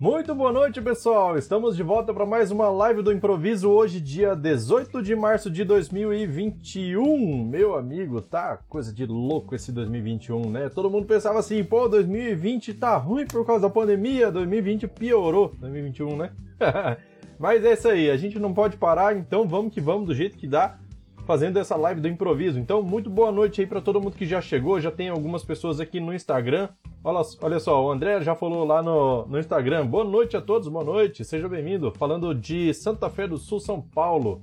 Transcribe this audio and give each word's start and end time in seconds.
Muito 0.00 0.34
boa 0.34 0.50
noite, 0.50 0.80
pessoal! 0.80 1.36
Estamos 1.36 1.76
de 1.76 1.82
volta 1.82 2.14
para 2.14 2.24
mais 2.24 2.50
uma 2.50 2.70
live 2.70 3.02
do 3.02 3.12
improviso, 3.12 3.68
hoje, 3.68 4.00
dia 4.00 4.34
18 4.34 5.02
de 5.02 5.14
março 5.14 5.50
de 5.50 5.62
2021. 5.62 7.44
Meu 7.44 7.74
amigo, 7.76 8.22
tá 8.22 8.56
coisa 8.66 8.94
de 8.94 9.04
louco 9.04 9.54
esse 9.54 9.70
2021, 9.70 10.48
né? 10.48 10.70
Todo 10.70 10.88
mundo 10.88 11.04
pensava 11.04 11.38
assim, 11.38 11.62
pô, 11.62 11.86
2020 11.86 12.72
tá 12.72 12.96
ruim 12.96 13.26
por 13.26 13.44
causa 13.44 13.68
da 13.68 13.68
pandemia, 13.68 14.32
2020 14.32 14.88
piorou, 14.88 15.54
2021, 15.60 16.16
né? 16.16 16.30
Mas 17.38 17.62
é 17.62 17.74
isso 17.74 17.88
aí, 17.88 18.10
a 18.10 18.16
gente 18.16 18.38
não 18.38 18.54
pode 18.54 18.78
parar, 18.78 19.14
então 19.14 19.46
vamos 19.46 19.74
que 19.74 19.82
vamos 19.82 20.06
do 20.06 20.14
jeito 20.14 20.38
que 20.38 20.46
dá, 20.46 20.78
fazendo 21.26 21.58
essa 21.58 21.76
live 21.76 22.00
do 22.00 22.08
improviso. 22.08 22.58
Então, 22.58 22.82
muito 22.82 23.10
boa 23.10 23.30
noite 23.30 23.60
aí 23.60 23.66
para 23.66 23.82
todo 23.82 24.00
mundo 24.00 24.16
que 24.16 24.24
já 24.24 24.40
chegou, 24.40 24.80
já 24.80 24.90
tem 24.90 25.10
algumas 25.10 25.44
pessoas 25.44 25.78
aqui 25.78 26.00
no 26.00 26.14
Instagram. 26.14 26.70
Olha, 27.02 27.22
olha 27.40 27.58
só, 27.58 27.82
o 27.82 27.90
André 27.90 28.20
já 28.20 28.34
falou 28.34 28.62
lá 28.62 28.82
no, 28.82 29.24
no 29.26 29.38
Instagram. 29.38 29.86
Boa 29.86 30.04
noite 30.04 30.36
a 30.36 30.40
todos, 30.40 30.68
boa 30.68 30.84
noite, 30.84 31.24
seja 31.24 31.48
bem-vindo. 31.48 31.90
Falando 31.92 32.34
de 32.34 32.74
Santa 32.74 33.08
Fé 33.08 33.26
do 33.26 33.38
Sul, 33.38 33.58
São 33.58 33.80
Paulo. 33.80 34.42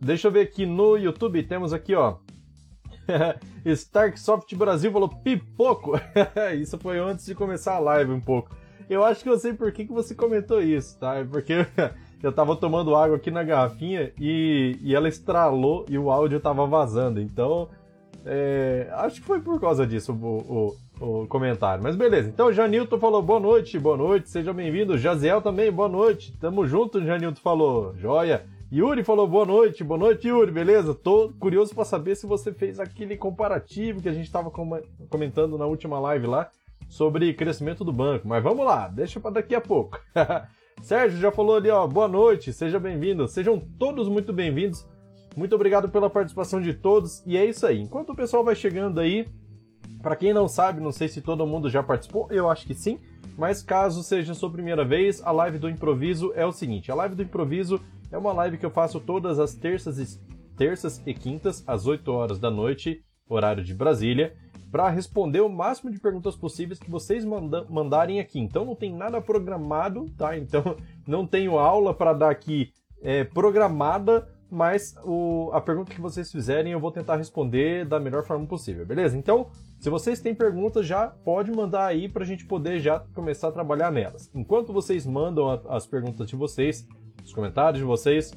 Deixa 0.00 0.28
eu 0.28 0.32
ver 0.32 0.40
aqui 0.40 0.64
no 0.64 0.96
YouTube, 0.96 1.42
temos 1.42 1.74
aqui, 1.74 1.94
ó. 1.94 2.16
Starksoft 3.66 4.56
Brasil 4.56 4.90
falou 4.90 5.10
pipoco. 5.10 5.92
isso 6.58 6.78
foi 6.78 6.98
antes 6.98 7.26
de 7.26 7.34
começar 7.34 7.74
a 7.74 7.80
live 7.80 8.12
um 8.12 8.20
pouco. 8.20 8.56
Eu 8.88 9.04
acho 9.04 9.22
que 9.22 9.28
eu 9.28 9.38
sei 9.38 9.52
por 9.52 9.70
que, 9.70 9.84
que 9.84 9.92
você 9.92 10.14
comentou 10.14 10.62
isso, 10.62 10.98
tá? 10.98 11.16
É 11.16 11.24
porque 11.24 11.66
eu 12.22 12.32
tava 12.32 12.56
tomando 12.56 12.96
água 12.96 13.18
aqui 13.18 13.30
na 13.30 13.44
garrafinha 13.44 14.10
e, 14.18 14.78
e 14.80 14.94
ela 14.94 15.06
estralou 15.06 15.84
e 15.86 15.98
o 15.98 16.10
áudio 16.10 16.40
tava 16.40 16.66
vazando. 16.66 17.20
Então, 17.20 17.68
é, 18.24 18.88
acho 18.92 19.20
que 19.20 19.26
foi 19.26 19.40
por 19.40 19.60
causa 19.60 19.86
disso 19.86 20.14
o, 20.14 20.70
o 20.70 20.87
o 21.00 21.26
comentário. 21.26 21.82
Mas 21.82 21.96
beleza, 21.96 22.28
então 22.28 22.52
Janilton 22.52 22.98
falou 22.98 23.22
boa 23.22 23.40
noite, 23.40 23.78
boa 23.78 23.96
noite, 23.96 24.28
seja 24.28 24.52
bem-vindo. 24.52 24.98
Jaziel 24.98 25.40
também, 25.40 25.70
boa 25.70 25.88
noite. 25.88 26.36
Tamo 26.38 26.66
junto, 26.66 27.04
Janilton 27.04 27.40
falou, 27.40 27.94
joia. 27.96 28.44
Yuri 28.70 29.02
falou 29.02 29.26
boa 29.26 29.46
noite, 29.46 29.82
boa 29.82 29.98
noite, 29.98 30.28
Yuri, 30.28 30.52
beleza? 30.52 30.94
Tô 30.94 31.32
curioso 31.40 31.74
para 31.74 31.86
saber 31.86 32.16
se 32.16 32.26
você 32.26 32.52
fez 32.52 32.78
aquele 32.78 33.16
comparativo 33.16 34.02
que 34.02 34.08
a 34.08 34.12
gente 34.12 34.26
estava 34.26 34.50
comentando 34.50 35.56
na 35.56 35.64
última 35.64 35.98
live 35.98 36.26
lá 36.26 36.50
sobre 36.86 37.32
crescimento 37.32 37.82
do 37.82 37.92
banco. 37.92 38.28
Mas 38.28 38.42
vamos 38.42 38.66
lá, 38.66 38.88
deixa 38.88 39.18
para 39.18 39.30
daqui 39.30 39.54
a 39.54 39.60
pouco. 39.60 39.98
Sérgio 40.82 41.18
já 41.18 41.32
falou 41.32 41.56
ali, 41.56 41.70
ó, 41.70 41.86
boa 41.86 42.08
noite, 42.08 42.52
seja 42.52 42.78
bem-vindo. 42.78 43.26
Sejam 43.26 43.58
todos 43.78 44.06
muito 44.06 44.32
bem-vindos. 44.32 44.86
Muito 45.34 45.54
obrigado 45.54 45.88
pela 45.88 46.10
participação 46.10 46.60
de 46.60 46.74
todos. 46.74 47.22
E 47.26 47.36
é 47.36 47.44
isso 47.44 47.66
aí. 47.66 47.80
Enquanto 47.80 48.10
o 48.10 48.16
pessoal 48.16 48.44
vai 48.44 48.54
chegando 48.54 49.00
aí, 49.00 49.26
para 50.08 50.16
quem 50.16 50.32
não 50.32 50.48
sabe, 50.48 50.80
não 50.80 50.90
sei 50.90 51.06
se 51.06 51.20
todo 51.20 51.46
mundo 51.46 51.68
já 51.68 51.82
participou, 51.82 52.28
eu 52.30 52.48
acho 52.48 52.66
que 52.66 52.72
sim, 52.72 52.98
mas 53.36 53.62
caso 53.62 54.02
seja 54.02 54.32
sua 54.32 54.50
primeira 54.50 54.82
vez, 54.82 55.20
a 55.22 55.30
live 55.30 55.58
do 55.58 55.68
improviso 55.68 56.32
é 56.34 56.46
o 56.46 56.50
seguinte: 56.50 56.90
a 56.90 56.94
live 56.94 57.14
do 57.14 57.22
improviso 57.22 57.78
é 58.10 58.16
uma 58.16 58.32
live 58.32 58.56
que 58.56 58.64
eu 58.64 58.70
faço 58.70 59.00
todas 59.00 59.38
as 59.38 59.52
terças 59.52 59.98
e, 59.98 60.18
terças 60.56 61.02
e 61.04 61.12
quintas, 61.12 61.62
às 61.66 61.86
8 61.86 62.10
horas 62.10 62.38
da 62.38 62.50
noite, 62.50 63.04
horário 63.28 63.62
de 63.62 63.74
Brasília, 63.74 64.34
para 64.72 64.88
responder 64.88 65.42
o 65.42 65.48
máximo 65.50 65.90
de 65.90 66.00
perguntas 66.00 66.34
possíveis 66.34 66.78
que 66.78 66.90
vocês 66.90 67.22
manda 67.22 67.66
mandarem 67.68 68.18
aqui. 68.18 68.40
Então 68.40 68.64
não 68.64 68.74
tem 68.74 68.90
nada 68.90 69.20
programado, 69.20 70.08
tá? 70.16 70.38
Então 70.38 70.74
não 71.06 71.26
tenho 71.26 71.58
aula 71.58 71.92
para 71.92 72.14
dar 72.14 72.30
aqui 72.30 72.72
é, 73.02 73.24
programada 73.24 74.26
mas 74.50 74.94
o, 75.04 75.50
a 75.52 75.60
pergunta 75.60 75.92
que 75.92 76.00
vocês 76.00 76.30
fizerem 76.32 76.72
eu 76.72 76.80
vou 76.80 76.90
tentar 76.90 77.16
responder 77.16 77.84
da 77.84 78.00
melhor 78.00 78.24
forma 78.24 78.46
possível, 78.46 78.84
beleza? 78.86 79.16
Então, 79.16 79.50
se 79.78 79.88
vocês 79.88 80.20
têm 80.20 80.34
perguntas, 80.34 80.86
já 80.86 81.06
pode 81.06 81.52
mandar 81.52 81.86
aí 81.86 82.08
para 82.08 82.24
a 82.24 82.26
gente 82.26 82.44
poder 82.44 82.80
já 82.80 82.98
começar 83.14 83.48
a 83.48 83.52
trabalhar 83.52 83.92
nelas. 83.92 84.30
Enquanto 84.34 84.72
vocês 84.72 85.06
mandam 85.06 85.48
as 85.68 85.86
perguntas 85.86 86.28
de 86.28 86.34
vocês, 86.34 86.86
os 87.24 87.32
comentários 87.32 87.78
de 87.78 87.84
vocês, 87.84 88.32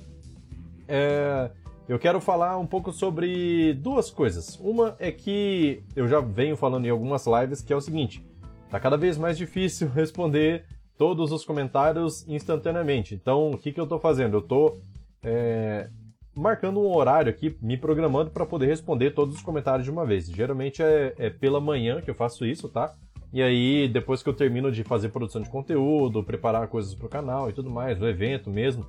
é, 0.87 1.49
eu 1.89 1.97
quero 1.97 2.21
falar 2.21 2.57
um 2.59 2.67
pouco 2.67 2.91
sobre 2.91 3.73
duas 3.73 4.11
coisas. 4.11 4.59
Uma 4.59 4.95
é 4.99 5.11
que 5.11 5.83
eu 5.95 6.07
já 6.07 6.21
venho 6.21 6.55
falando 6.55 6.85
em 6.85 6.89
algumas 6.89 7.25
lives 7.25 7.61
que 7.61 7.73
é 7.73 7.75
o 7.75 7.81
seguinte: 7.81 8.23
tá 8.69 8.79
cada 8.79 8.95
vez 8.95 9.17
mais 9.17 9.37
difícil 9.37 9.89
responder 9.95 10.65
todos 10.97 11.31
os 11.31 11.43
comentários 11.43 12.27
instantaneamente. 12.27 13.15
Então, 13.15 13.49
o 13.49 13.57
que, 13.57 13.71
que 13.71 13.79
eu 13.79 13.85
estou 13.85 13.99
fazendo? 13.99 14.35
Eu 14.35 14.41
estou 14.41 14.79
é, 15.23 15.89
marcando 16.35 16.79
um 16.79 16.95
horário 16.95 17.29
aqui, 17.29 17.55
me 17.61 17.77
programando 17.77 18.31
para 18.31 18.45
poder 18.45 18.67
responder 18.67 19.11
todos 19.11 19.35
os 19.35 19.41
comentários 19.41 19.85
de 19.85 19.91
uma 19.91 20.05
vez. 20.05 20.27
Geralmente 20.27 20.81
é, 20.81 21.13
é, 21.17 21.29
pela 21.29 21.59
manhã 21.59 22.01
que 22.01 22.09
eu 22.09 22.15
faço 22.15 22.45
isso, 22.45 22.69
tá? 22.69 22.93
E 23.33 23.41
aí, 23.41 23.87
depois 23.87 24.21
que 24.21 24.27
eu 24.27 24.33
termino 24.33 24.71
de 24.71 24.83
fazer 24.83 25.09
produção 25.09 25.41
de 25.41 25.49
conteúdo, 25.49 26.23
preparar 26.23 26.67
coisas 26.67 26.93
para 26.93 27.05
o 27.05 27.09
canal 27.09 27.49
e 27.49 27.53
tudo 27.53 27.69
mais, 27.69 28.01
o 28.01 28.07
evento 28.07 28.49
mesmo, 28.49 28.85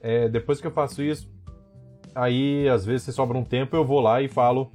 é, 0.00 0.28
depois 0.28 0.60
que 0.60 0.66
eu 0.66 0.72
faço 0.72 1.02
isso, 1.02 1.30
aí 2.14 2.68
às 2.68 2.84
vezes 2.84 3.02
se 3.04 3.12
sobra 3.12 3.38
um 3.38 3.44
tempo 3.44 3.76
eu 3.76 3.84
vou 3.84 4.00
lá 4.00 4.20
e 4.20 4.28
falo, 4.28 4.72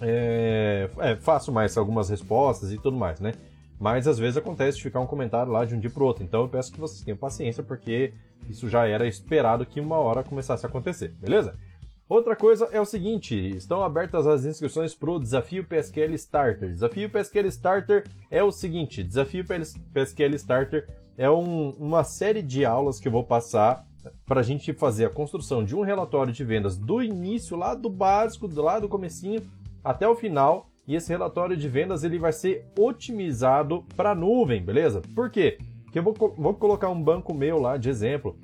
é, 0.00 0.90
é, 0.98 1.16
faço 1.16 1.50
mais 1.50 1.76
algumas 1.78 2.10
respostas 2.10 2.72
e 2.72 2.78
tudo 2.78 2.96
mais, 2.96 3.20
né? 3.20 3.32
Mas 3.80 4.06
às 4.06 4.18
vezes 4.18 4.36
acontece 4.36 4.76
de 4.76 4.82
ficar 4.82 5.00
um 5.00 5.06
comentário 5.06 5.50
lá 5.50 5.64
de 5.64 5.74
um 5.74 5.80
dia 5.80 5.88
para 5.88 6.04
outro. 6.04 6.22
Então 6.22 6.42
eu 6.42 6.48
peço 6.48 6.70
que 6.70 6.78
vocês 6.78 7.02
tenham 7.02 7.16
paciência, 7.16 7.62
porque 7.62 8.12
isso 8.46 8.68
já 8.68 8.86
era 8.86 9.08
esperado 9.08 9.64
que 9.64 9.80
uma 9.80 9.96
hora 9.96 10.22
começasse 10.22 10.66
a 10.66 10.68
acontecer, 10.68 11.14
beleza? 11.18 11.58
Outra 12.06 12.36
coisa 12.36 12.68
é 12.72 12.80
o 12.80 12.84
seguinte, 12.84 13.34
estão 13.56 13.82
abertas 13.82 14.26
as 14.26 14.44
inscrições 14.44 14.94
para 14.94 15.10
o 15.10 15.18
Desafio 15.18 15.64
PSQL 15.64 16.12
Starter. 16.14 16.72
Desafio 16.72 17.08
PSQL 17.08 17.46
Starter 17.46 18.04
é 18.30 18.42
o 18.42 18.50
seguinte, 18.50 19.02
Desafio 19.02 19.44
PSQL 19.94 20.34
Starter 20.34 20.88
é 21.16 21.30
um, 21.30 21.70
uma 21.70 22.02
série 22.04 22.42
de 22.42 22.64
aulas 22.64 22.98
que 22.98 23.08
eu 23.08 23.12
vou 23.12 23.24
passar 23.24 23.86
para 24.26 24.40
a 24.40 24.42
gente 24.42 24.72
fazer 24.72 25.04
a 25.04 25.10
construção 25.10 25.64
de 25.64 25.76
um 25.76 25.82
relatório 25.82 26.32
de 26.32 26.44
vendas 26.44 26.76
do 26.76 27.02
início, 27.02 27.56
lá 27.56 27.74
do 27.74 27.88
básico, 27.88 28.48
lá 28.60 28.78
do 28.78 28.88
comecinho, 28.88 29.42
até 29.84 30.08
o 30.08 30.16
final, 30.16 30.69
e 30.86 30.94
esse 30.94 31.08
relatório 31.08 31.56
de 31.56 31.68
vendas 31.68 32.04
ele 32.04 32.18
vai 32.18 32.32
ser 32.32 32.66
otimizado 32.78 33.84
para 33.96 34.14
nuvem, 34.14 34.62
beleza? 34.62 35.02
Por 35.14 35.30
quê? 35.30 35.58
Porque 35.84 35.98
eu 35.98 36.02
vou, 36.02 36.14
vou 36.14 36.54
colocar 36.54 36.88
um 36.88 37.02
banco 37.02 37.34
meu 37.34 37.58
lá 37.58 37.76
de 37.76 37.88
exemplo 37.88 38.36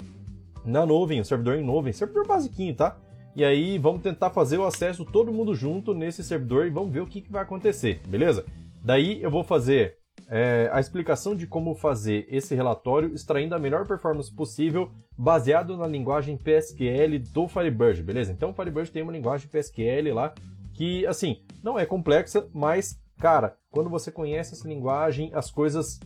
na 0.64 0.84
nuvem, 0.84 1.20
um 1.20 1.25
servidor 1.25 1.56
em 1.56 1.64
nuvem, 1.64 1.92
servidor 1.92 2.26
basiquinho, 2.26 2.75
tá? 2.75 2.96
E 3.36 3.44
aí 3.44 3.78
vamos 3.78 4.02
tentar 4.02 4.30
fazer 4.30 4.58
o 4.58 4.64
acesso 4.64 5.04
todo 5.04 5.32
mundo 5.32 5.54
junto 5.54 5.94
nesse 5.94 6.25
servidor 6.25 6.66
e 6.66 6.70
vamos 6.70 6.92
ver 6.92 7.00
o 7.00 7.06
que, 7.06 7.20
que 7.20 7.30
vai 7.30 7.42
acontecer, 7.42 8.00
beleza? 8.08 8.44
Daí 8.82 9.22
eu 9.22 9.30
vou 9.30 9.44
fazer 9.44 9.98
é, 10.28 10.69
a 10.72 10.80
explicação 10.80 11.36
de 11.36 11.46
como 11.46 11.75
fazer 11.75 12.26
esse 12.30 12.54
relatório 12.54 13.14
extraindo 13.14 13.54
a 13.54 13.58
melhor 13.58 13.86
performance 13.86 14.32
possível 14.32 14.91
baseado 15.16 15.76
na 15.76 15.86
linguagem 15.86 16.36
PSQL 16.36 17.19
do 17.32 17.46
Firebird, 17.46 18.02
beleza? 18.02 18.32
Então 18.32 18.50
o 18.50 18.54
Firebird 18.54 18.91
tem 18.91 19.02
uma 19.02 19.12
linguagem 19.12 19.48
PSQL 19.48 20.14
lá 20.14 20.34
que, 20.76 21.06
assim, 21.06 21.41
não 21.62 21.78
é 21.78 21.87
complexa, 21.87 22.47
mas, 22.53 23.00
cara, 23.19 23.56
quando 23.70 23.88
você 23.88 24.12
conhece 24.12 24.53
essa 24.53 24.69
linguagem, 24.69 25.31
as 25.32 25.50
coisas 25.50 25.98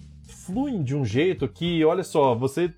fluem 0.47 0.83
de 0.85 0.97
um 0.97 1.05
jeito 1.05 1.49
que, 1.49 1.85
olha 1.85 2.05
só, 2.05 2.37
você 2.37 2.73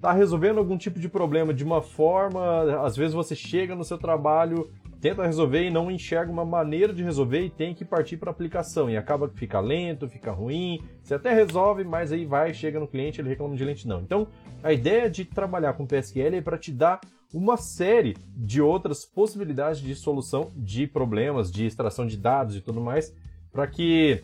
tá 0.00 0.12
resolvendo 0.12 0.58
algum 0.58 0.76
tipo 0.76 0.98
de 0.98 1.08
problema 1.08 1.54
de 1.54 1.62
uma 1.62 1.80
forma, 1.80 2.82
às 2.84 2.96
vezes 2.96 3.14
você 3.14 3.36
chega 3.36 3.76
no 3.76 3.84
seu 3.84 3.96
trabalho, 3.96 4.68
tenta 5.00 5.24
resolver 5.24 5.62
e 5.62 5.70
não 5.70 5.88
enxerga 5.92 6.30
uma 6.30 6.44
maneira 6.44 6.92
de 6.92 7.04
resolver 7.04 7.42
e 7.42 7.50
tem 7.50 7.72
que 7.72 7.84
partir 7.84 8.16
para 8.16 8.32
aplicação 8.32 8.90
e 8.90 8.96
acaba 8.96 9.28
que 9.28 9.38
fica 9.38 9.60
lento, 9.60 10.08
fica 10.08 10.32
ruim. 10.32 10.82
Você 11.00 11.14
até 11.14 11.32
resolve, 11.32 11.84
mas 11.84 12.10
aí 12.10 12.26
vai, 12.26 12.52
chega 12.52 12.80
no 12.80 12.88
cliente, 12.88 13.20
ele 13.20 13.28
reclama 13.28 13.54
de 13.54 13.64
lentidão. 13.64 14.00
Então, 14.00 14.26
a 14.60 14.72
ideia 14.72 15.08
de 15.08 15.24
trabalhar 15.24 15.74
com 15.74 15.86
PSQL 15.86 16.34
é 16.34 16.40
para 16.40 16.58
te 16.58 16.72
dar 16.72 17.00
uma 17.32 17.56
série 17.56 18.16
de 18.34 18.60
outras 18.60 19.04
possibilidades 19.04 19.80
de 19.80 19.94
solução 19.94 20.50
de 20.56 20.86
problemas, 20.86 21.50
de 21.50 21.66
extração 21.66 22.06
de 22.06 22.16
dados 22.16 22.56
e 22.56 22.60
tudo 22.60 22.80
mais, 22.80 23.14
para 23.52 23.66
que 23.66 24.22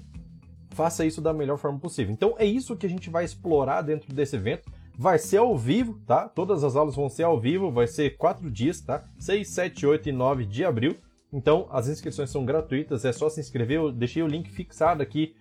faça 0.70 1.04
isso 1.04 1.20
da 1.20 1.32
melhor 1.32 1.58
forma 1.58 1.78
possível. 1.78 2.12
Então 2.12 2.34
é 2.38 2.44
isso 2.44 2.76
que 2.76 2.86
a 2.86 2.88
gente 2.88 3.10
vai 3.10 3.24
explorar 3.24 3.82
dentro 3.82 4.12
desse 4.12 4.36
evento. 4.36 4.70
Vai 4.96 5.18
ser 5.18 5.38
ao 5.38 5.56
vivo, 5.58 6.00
tá? 6.06 6.28
Todas 6.28 6.62
as 6.62 6.76
aulas 6.76 6.94
vão 6.94 7.08
ser 7.08 7.24
ao 7.24 7.38
vivo, 7.38 7.70
vai 7.70 7.86
ser 7.86 8.16
quatro 8.16 8.50
dias, 8.50 8.80
tá? 8.80 9.04
6, 9.18 9.48
7, 9.48 9.86
8 9.86 10.08
e 10.08 10.12
9 10.12 10.44
de 10.46 10.64
abril. 10.64 10.96
Então 11.32 11.66
as 11.70 11.88
inscrições 11.88 12.30
são 12.30 12.44
gratuitas, 12.44 13.04
é 13.04 13.12
só 13.12 13.28
se 13.28 13.40
inscrever. 13.40 13.78
Eu 13.78 13.92
deixei 13.92 14.22
o 14.22 14.26
link 14.26 14.50
fixado 14.50 15.02
aqui 15.02 15.34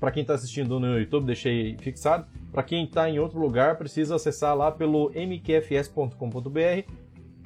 para 0.00 0.10
quem 0.10 0.22
está 0.22 0.34
assistindo 0.34 0.80
no 0.80 0.98
YouTube, 0.98 1.26
deixei 1.26 1.76
fixado. 1.78 2.26
Para 2.52 2.62
quem 2.62 2.84
está 2.84 3.08
em 3.08 3.18
outro 3.18 3.38
lugar, 3.38 3.78
precisa 3.78 4.16
acessar 4.16 4.54
lá 4.56 4.70
pelo 4.70 5.10
mqfs.com.br 5.14 7.03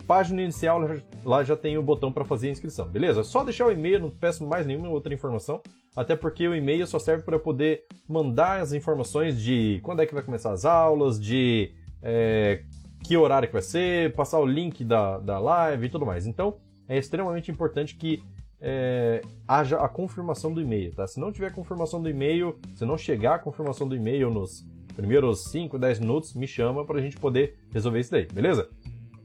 página 0.09 0.41
inicial 0.41 0.81
lá 1.23 1.45
já 1.45 1.55
tem 1.55 1.77
o 1.77 1.83
botão 1.83 2.11
para 2.11 2.25
fazer 2.25 2.49
a 2.49 2.51
inscrição, 2.51 2.89
beleza? 2.89 3.23
Só 3.23 3.45
deixar 3.45 3.67
o 3.67 3.71
e-mail, 3.71 4.01
não 4.01 4.11
peço 4.11 4.45
mais 4.45 4.67
nenhuma 4.67 4.89
outra 4.89 5.13
informação, 5.13 5.61
até 5.95 6.17
porque 6.17 6.49
o 6.49 6.55
e-mail 6.55 6.87
só 6.87 6.99
serve 6.99 7.23
para 7.23 7.39
poder 7.39 7.85
mandar 8.09 8.63
as 8.63 8.73
informações 8.73 9.39
de 9.39 9.81
quando 9.83 10.01
é 10.01 10.07
que 10.07 10.15
vai 10.15 10.23
começar 10.23 10.51
as 10.51 10.65
aulas, 10.65 11.21
de 11.21 11.73
é, 12.03 12.63
que 13.05 13.19
horário 13.19 13.49
que 13.49 13.53
vai 13.53 13.61
ser, 13.61 14.15
passar 14.15 14.41
o 14.41 14.47
link 14.47 14.83
da, 14.83 15.19
da 15.19 15.39
live 15.39 15.87
e 15.87 15.91
tudo 15.91 16.07
mais. 16.07 16.27
Então, 16.27 16.57
é 16.89 16.97
extremamente 16.97 17.51
importante 17.51 17.95
que 17.95 18.23
é, 18.61 19.21
haja 19.47 19.77
a 19.77 19.89
confirmação 19.91 20.55
do 20.55 20.61
e-mail, 20.63 20.95
tá? 20.95 21.07
Se 21.07 21.21
não 21.21 21.31
tiver 21.31 21.53
confirmação 21.53 22.01
do 22.01 22.09
e-mail, 22.09 22.59
se 22.75 22.87
não 22.87 22.97
chegar 22.97 23.35
a 23.35 23.39
confirmação 23.39 23.87
do 23.87 23.95
e-mail 23.95 24.31
nos 24.31 24.67
primeiros 24.97 25.45
5, 25.51 25.79
10 25.79 26.01
minutos, 26.01 26.35
me 26.35 26.47
chama 26.47 26.85
para 26.85 26.99
a 26.99 27.03
gente 27.03 27.19
poder 27.19 27.59
resolver 27.71 28.01
isso 28.01 28.11
daí, 28.11 28.27
beleza? 28.27 28.71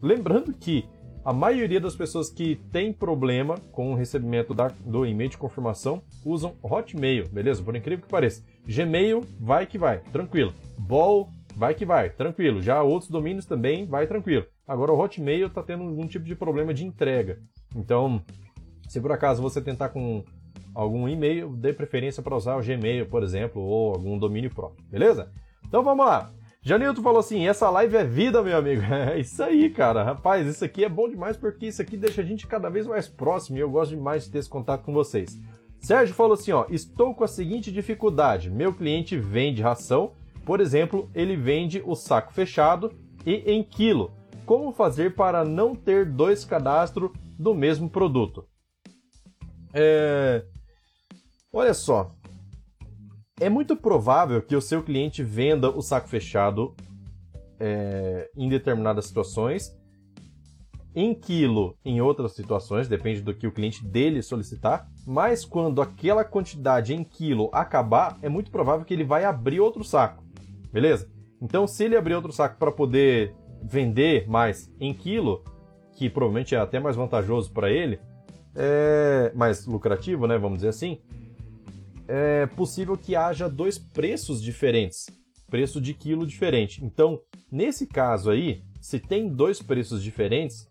Lembrando 0.03 0.51
que 0.51 0.83
a 1.23 1.31
maioria 1.31 1.79
das 1.79 1.95
pessoas 1.95 2.29
que 2.29 2.57
tem 2.73 2.91
problema 2.91 3.55
com 3.71 3.93
o 3.93 3.95
recebimento 3.95 4.53
da, 4.53 4.67
do 4.67 5.05
e-mail 5.05 5.29
de 5.29 5.37
confirmação 5.37 6.03
usam 6.25 6.57
Hotmail, 6.61 7.29
beleza? 7.29 7.63
Por 7.63 7.73
incrível 7.73 8.03
que 8.03 8.11
pareça. 8.11 8.43
Gmail, 8.67 9.23
vai 9.39 9.65
que 9.65 9.77
vai, 9.77 9.99
tranquilo. 10.11 10.53
Ball, 10.77 11.29
vai 11.55 11.73
que 11.73 11.85
vai, 11.85 12.09
tranquilo. 12.09 12.61
Já 12.61 12.83
outros 12.83 13.09
domínios 13.09 13.45
também, 13.45 13.85
vai 13.85 14.05
tranquilo. 14.05 14.45
Agora 14.67 14.91
o 14.91 14.99
Hotmail 14.99 15.47
está 15.47 15.63
tendo 15.63 15.83
algum 15.83 16.05
tipo 16.05 16.25
de 16.25 16.35
problema 16.35 16.73
de 16.73 16.85
entrega. 16.85 17.39
Então, 17.73 18.21
se 18.89 18.99
por 18.99 19.13
acaso 19.13 19.41
você 19.41 19.61
tentar 19.61 19.87
com 19.87 20.25
algum 20.75 21.07
e-mail, 21.07 21.55
dê 21.55 21.71
preferência 21.71 22.21
para 22.21 22.35
usar 22.35 22.57
o 22.57 22.61
Gmail, 22.61 23.05
por 23.05 23.23
exemplo, 23.23 23.61
ou 23.61 23.93
algum 23.93 24.17
domínio 24.17 24.53
próprio, 24.53 24.85
beleza? 24.89 25.31
Então 25.65 25.81
vamos 25.81 26.05
lá. 26.05 26.29
Janilton 26.65 27.01
falou 27.03 27.19
assim: 27.19 27.45
essa 27.45 27.69
live 27.69 27.97
é 27.97 28.03
vida, 28.05 28.41
meu 28.41 28.57
amigo. 28.57 28.81
É 29.13 29.19
isso 29.19 29.43
aí, 29.43 29.69
cara. 29.69 30.03
Rapaz, 30.03 30.47
isso 30.47 30.63
aqui 30.63 30.85
é 30.85 30.89
bom 30.89 31.09
demais 31.09 31.35
porque 31.35 31.67
isso 31.67 31.81
aqui 31.81 31.97
deixa 31.97 32.21
a 32.21 32.25
gente 32.25 32.47
cada 32.47 32.69
vez 32.69 32.87
mais 32.87 33.07
próximo 33.07 33.57
e 33.57 33.61
eu 33.61 33.69
gosto 33.69 33.95
demais 33.95 34.23
de 34.23 34.31
ter 34.31 34.39
esse 34.39 34.49
contato 34.49 34.83
com 34.83 34.93
vocês. 34.93 35.37
Sérgio 35.79 36.15
falou 36.15 36.33
assim: 36.33 36.53
ó, 36.53 36.65
estou 36.69 37.13
com 37.13 37.23
a 37.25 37.27
seguinte 37.27 37.71
dificuldade. 37.71 38.49
Meu 38.49 38.73
cliente 38.73 39.17
vende 39.17 39.61
ração, 39.61 40.13
por 40.45 40.61
exemplo, 40.61 41.09
ele 41.13 41.35
vende 41.35 41.83
o 41.85 41.95
saco 41.95 42.33
fechado 42.33 42.93
e 43.25 43.35
em 43.51 43.61
quilo. 43.61 44.11
Como 44.45 44.71
fazer 44.71 45.15
para 45.15 45.43
não 45.43 45.75
ter 45.75 46.05
dois 46.05 46.45
cadastros 46.45 47.11
do 47.37 47.53
mesmo 47.53 47.89
produto? 47.89 48.45
É... 49.73 50.45
Olha 51.51 51.73
só, 51.73 52.15
é 53.39 53.49
muito 53.49 53.75
provável 53.75 54.41
que 54.41 54.55
o 54.55 54.61
seu 54.61 54.83
cliente 54.83 55.23
venda 55.23 55.69
o 55.69 55.81
saco 55.81 56.07
fechado 56.07 56.75
é, 57.59 58.29
em 58.37 58.47
determinadas 58.47 59.05
situações, 59.05 59.75
em 60.95 61.13
quilo 61.15 61.75
em 61.83 62.01
outras 62.01 62.33
situações, 62.33 62.87
depende 62.87 63.21
do 63.21 63.33
que 63.33 63.47
o 63.47 63.51
cliente 63.51 63.83
dele 63.83 64.21
solicitar, 64.21 64.87
mas 65.07 65.43
quando 65.43 65.81
aquela 65.81 66.23
quantidade 66.23 66.93
em 66.93 67.03
quilo 67.03 67.49
acabar, 67.51 68.17
é 68.21 68.29
muito 68.29 68.51
provável 68.51 68.85
que 68.85 68.93
ele 68.93 69.03
vai 69.03 69.25
abrir 69.25 69.59
outro 69.59 69.83
saco, 69.83 70.23
beleza? 70.71 71.09
Então, 71.41 71.65
se 71.65 71.83
ele 71.83 71.97
abrir 71.97 72.13
outro 72.13 72.31
saco 72.31 72.57
para 72.57 72.71
poder 72.71 73.35
vender 73.63 74.29
mais 74.29 74.71
em 74.79 74.93
quilo, 74.93 75.43
que 75.93 76.09
provavelmente 76.09 76.53
é 76.53 76.59
até 76.59 76.79
mais 76.79 76.95
vantajoso 76.95 77.51
para 77.51 77.71
ele, 77.71 77.99
é 78.55 79.31
mais 79.35 79.65
lucrativo, 79.65 80.27
né? 80.27 80.37
Vamos 80.37 80.59
dizer 80.59 80.69
assim 80.69 80.99
é 82.07 82.45
possível 82.45 82.97
que 82.97 83.15
haja 83.15 83.49
dois 83.49 83.77
preços 83.77 84.41
diferentes, 84.41 85.07
preço 85.49 85.79
de 85.79 85.93
quilo 85.93 86.25
diferente. 86.25 86.83
Então, 86.83 87.19
nesse 87.51 87.87
caso 87.87 88.29
aí, 88.29 88.63
se 88.81 88.99
tem 88.99 89.29
dois 89.29 89.61
preços 89.61 90.03
diferentes, 90.03 90.69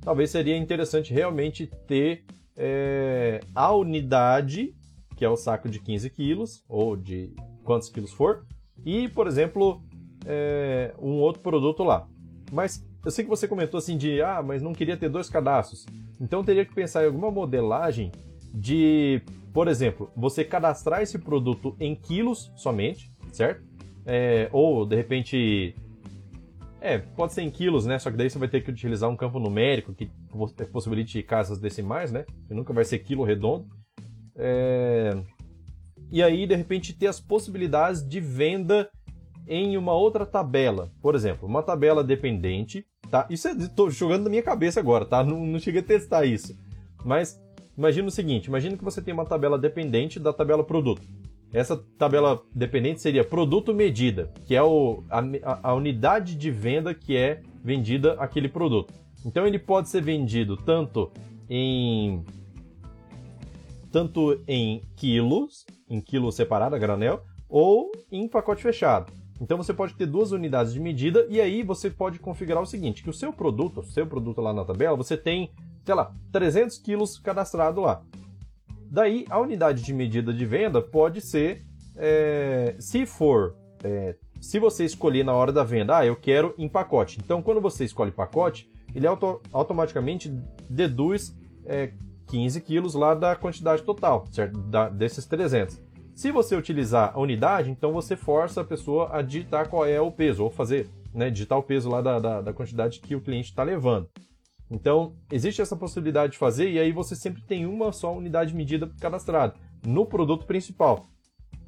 talvez 0.00 0.30
seria 0.30 0.56
interessante 0.56 1.12
realmente 1.12 1.66
ter 1.86 2.24
é, 2.56 3.40
a 3.54 3.72
unidade, 3.72 4.74
que 5.16 5.24
é 5.24 5.28
o 5.28 5.36
saco 5.36 5.68
de 5.68 5.78
15 5.80 6.10
quilos, 6.10 6.64
ou 6.68 6.96
de 6.96 7.34
quantos 7.64 7.88
quilos 7.88 8.12
for, 8.12 8.44
e, 8.84 9.08
por 9.08 9.26
exemplo, 9.26 9.82
é, 10.26 10.94
um 10.98 11.20
outro 11.20 11.42
produto 11.42 11.82
lá. 11.84 12.08
Mas 12.50 12.84
eu 13.04 13.10
sei 13.10 13.24
que 13.24 13.30
você 13.30 13.46
comentou 13.46 13.78
assim 13.78 13.96
de, 13.96 14.20
ah, 14.20 14.42
mas 14.42 14.62
não 14.62 14.72
queria 14.72 14.96
ter 14.96 15.08
dois 15.08 15.28
cadastros. 15.28 15.86
Então 16.20 16.42
teria 16.42 16.64
que 16.64 16.74
pensar 16.74 17.02
em 17.02 17.06
alguma 17.06 17.30
modelagem 17.30 18.10
de 18.52 19.22
por 19.58 19.66
exemplo, 19.66 20.08
você 20.16 20.44
cadastrar 20.44 21.02
esse 21.02 21.18
produto 21.18 21.74
em 21.80 21.92
quilos 21.92 22.52
somente, 22.54 23.10
certo? 23.32 23.60
É, 24.06 24.48
ou 24.52 24.86
de 24.86 24.94
repente. 24.94 25.74
É, 26.80 26.98
pode 26.98 27.32
ser 27.32 27.42
em 27.42 27.50
quilos, 27.50 27.84
né? 27.84 27.98
Só 27.98 28.08
que 28.08 28.16
daí 28.16 28.30
você 28.30 28.38
vai 28.38 28.46
ter 28.46 28.60
que 28.60 28.70
utilizar 28.70 29.10
um 29.10 29.16
campo 29.16 29.40
numérico 29.40 29.92
que 29.92 30.08
possibilite 30.70 31.20
casas 31.24 31.58
decimais, 31.58 32.12
né? 32.12 32.24
Nunca 32.48 32.72
vai 32.72 32.84
ser 32.84 33.00
quilo 33.00 33.24
redondo. 33.24 33.66
É... 34.36 35.20
E 36.08 36.22
aí, 36.22 36.46
de 36.46 36.54
repente, 36.54 36.96
ter 36.96 37.08
as 37.08 37.18
possibilidades 37.18 38.08
de 38.08 38.20
venda 38.20 38.88
em 39.44 39.76
uma 39.76 39.92
outra 39.92 40.24
tabela. 40.24 40.92
Por 41.02 41.16
exemplo, 41.16 41.48
uma 41.48 41.64
tabela 41.64 42.04
dependente, 42.04 42.86
tá? 43.10 43.26
Isso 43.28 43.48
estou 43.48 43.90
jogando 43.90 44.22
na 44.22 44.30
minha 44.30 44.42
cabeça 44.44 44.78
agora, 44.78 45.04
tá? 45.04 45.24
Não, 45.24 45.44
não 45.44 45.58
cheguei 45.58 45.80
a 45.80 45.84
testar 45.84 46.24
isso. 46.24 46.56
Mas 47.04 47.40
Imagina 47.78 48.08
o 48.08 48.10
seguinte: 48.10 48.46
imagina 48.46 48.76
que 48.76 48.84
você 48.84 49.00
tem 49.00 49.14
uma 49.14 49.24
tabela 49.24 49.56
dependente 49.56 50.18
da 50.18 50.32
tabela 50.32 50.64
produto. 50.64 51.00
Essa 51.52 51.76
tabela 51.96 52.42
dependente 52.52 53.00
seria 53.00 53.22
produto 53.22 53.72
medida, 53.72 54.30
que 54.44 54.54
é 54.54 54.62
o, 54.62 55.04
a, 55.08 55.70
a 55.70 55.74
unidade 55.74 56.34
de 56.34 56.50
venda 56.50 56.92
que 56.92 57.16
é 57.16 57.40
vendida 57.64 58.14
aquele 58.14 58.48
produto. 58.48 58.92
Então 59.24 59.46
ele 59.46 59.58
pode 59.58 59.88
ser 59.88 60.02
vendido 60.02 60.56
tanto 60.56 61.10
em 61.48 62.24
tanto 63.90 64.42
em 64.46 64.82
quilos, 64.96 65.64
em 65.88 66.00
quilo 66.00 66.30
separado, 66.30 66.74
a 66.74 66.78
granel, 66.78 67.22
ou 67.48 67.90
em 68.12 68.28
pacote 68.28 68.62
fechado. 68.62 69.10
Então 69.40 69.56
você 69.56 69.72
pode 69.72 69.94
ter 69.94 70.04
duas 70.04 70.32
unidades 70.32 70.74
de 70.74 70.80
medida 70.80 71.26
e 71.30 71.40
aí 71.40 71.62
você 71.62 71.88
pode 71.88 72.18
configurar 72.18 72.62
o 72.62 72.66
seguinte, 72.66 73.02
que 73.02 73.08
o 73.08 73.14
seu 73.14 73.32
produto, 73.32 73.80
o 73.80 73.84
seu 73.84 74.06
produto 74.06 74.40
lá 74.40 74.52
na 74.52 74.64
tabela, 74.64 74.96
você 74.96 75.16
tem 75.16 75.50
sei 75.84 75.94
lá, 75.94 76.12
300 76.32 76.78
quilos 76.78 77.18
cadastrado 77.18 77.80
lá. 77.80 78.02
Daí, 78.90 79.26
a 79.28 79.38
unidade 79.38 79.82
de 79.82 79.92
medida 79.92 80.32
de 80.32 80.46
venda 80.46 80.80
pode 80.80 81.20
ser, 81.20 81.62
é, 81.96 82.74
se 82.78 83.04
for, 83.04 83.54
é, 83.84 84.16
se 84.40 84.58
você 84.58 84.84
escolher 84.84 85.24
na 85.24 85.34
hora 85.34 85.52
da 85.52 85.62
venda, 85.62 85.98
ah, 85.98 86.06
eu 86.06 86.16
quero 86.16 86.54
em 86.56 86.68
pacote. 86.68 87.18
Então, 87.22 87.42
quando 87.42 87.60
você 87.60 87.84
escolhe 87.84 88.10
pacote, 88.10 88.70
ele 88.94 89.06
auto 89.06 89.42
automaticamente 89.52 90.30
deduz 90.68 91.36
é, 91.66 91.92
15 92.28 92.60
quilos 92.60 92.94
lá 92.94 93.14
da 93.14 93.36
quantidade 93.36 93.82
total, 93.82 94.26
certo? 94.30 94.58
Da, 94.58 94.88
desses 94.88 95.26
300. 95.26 95.80
Se 96.14 96.32
você 96.32 96.56
utilizar 96.56 97.12
a 97.14 97.20
unidade, 97.20 97.70
então 97.70 97.92
você 97.92 98.16
força 98.16 98.62
a 98.62 98.64
pessoa 98.64 99.08
a 99.12 99.22
digitar 99.22 99.68
qual 99.68 99.86
é 99.86 100.00
o 100.00 100.10
peso, 100.10 100.42
ou 100.42 100.50
fazer, 100.50 100.88
né, 101.14 101.30
digitar 101.30 101.58
o 101.58 101.62
peso 101.62 101.88
lá 101.88 102.00
da, 102.00 102.18
da, 102.18 102.40
da 102.40 102.52
quantidade 102.52 103.00
que 103.00 103.14
o 103.14 103.20
cliente 103.20 103.50
está 103.50 103.62
levando. 103.62 104.08
Então, 104.70 105.14
existe 105.32 105.62
essa 105.62 105.76
possibilidade 105.76 106.32
de 106.32 106.38
fazer 106.38 106.70
e 106.70 106.78
aí 106.78 106.92
você 106.92 107.16
sempre 107.16 107.42
tem 107.42 107.64
uma 107.66 107.90
só 107.92 108.14
unidade 108.14 108.54
medida 108.54 108.90
cadastrada 109.00 109.54
no 109.86 110.04
produto 110.04 110.46
principal. 110.46 111.08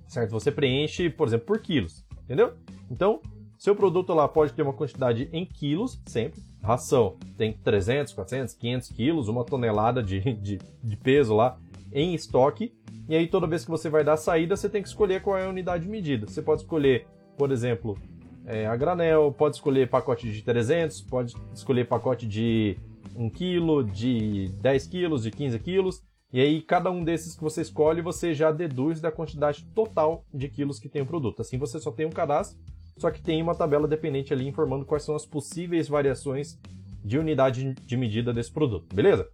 Certo? 0.07 0.31
Você 0.33 0.51
preenche, 0.51 1.09
por 1.09 1.29
exemplo, 1.29 1.47
por 1.47 1.61
quilos, 1.61 2.05
entendeu? 2.25 2.55
Então, 2.91 3.21
seu 3.59 3.77
produto 3.77 4.13
lá 4.13 4.27
pode 4.27 4.53
ter 4.53 4.63
uma 4.63 4.73
quantidade 4.73 5.29
em 5.33 5.45
quilos, 5.47 6.01
sempre. 6.07 6.43
Ração 6.63 7.17
tem 7.37 7.53
300, 7.53 8.13
400, 8.13 8.55
500 8.55 8.89
quilos, 8.89 9.29
uma 9.29 9.45
tonelada 9.45 10.03
de, 10.03 10.21
de, 10.35 10.59
de 10.83 10.97
peso 10.97 11.35
lá 11.35 11.59
em 11.93 12.15
estoque. 12.15 12.75
E 13.09 13.15
aí, 13.15 13.27
toda 13.27 13.47
vez 13.47 13.65
que 13.65 13.71
você 13.71 13.89
vai 13.89 14.05
dar 14.05 14.17
saída, 14.17 14.57
você 14.57 14.69
tem 14.69 14.83
que 14.83 14.89
escolher 14.89 15.23
qual 15.23 15.37
é 15.37 15.47
a 15.47 15.49
unidade 15.49 15.85
de 15.85 15.91
medida. 15.91 16.27
Você 16.27 16.41
pode 16.41 16.63
escolher, 16.63 17.07
por 17.37 17.51
exemplo, 17.51 17.99
é, 18.47 18.67
a 18.67 18.75
granel, 18.77 19.33
pode 19.37 19.57
escolher 19.57 19.89
pacote 19.89 20.31
de 20.31 20.43
300, 20.43 21.03
pode 21.03 21.35
escolher 21.53 21.87
pacote 21.87 22.27
de 22.27 22.79
1 23.21 23.29
kg, 23.29 23.85
de 23.93 24.49
10 24.63 24.87
quilos, 24.87 25.23
de 25.23 25.31
15 25.31 25.59
quilos. 25.59 26.03
E 26.33 26.41
aí, 26.41 26.63
cada 26.63 26.91
um 26.91 27.05
desses 27.05 27.35
que 27.35 27.43
você 27.43 27.61
escolhe, 27.61 28.01
você 28.01 28.33
já 28.33 28.51
deduz 28.51 29.01
da 29.01 29.13
quantidade 29.13 29.65
total 29.75 30.25
de 30.33 30.49
quilos 30.49 30.79
que 30.79 30.89
tem 30.89 31.03
o 31.03 31.07
produto. 31.07 31.43
Assim, 31.43 31.59
você 31.59 31.79
só 31.79 31.91
tem 31.91 32.07
um 32.07 32.11
cadastro, 32.11 32.59
só 32.97 33.11
que 33.11 33.21
tem 33.21 33.43
uma 33.43 33.55
tabela 33.55 33.87
dependente 33.87 34.33
ali 34.33 34.49
informando 34.49 34.87
quais 34.87 35.03
são 35.03 35.15
as 35.15 35.27
possíveis 35.27 35.87
variações 35.89 36.59
de 37.05 37.19
unidade 37.19 37.75
de 37.75 37.97
medida 37.97 38.33
desse 38.33 38.53
produto, 38.53 38.95
beleza? 38.95 39.29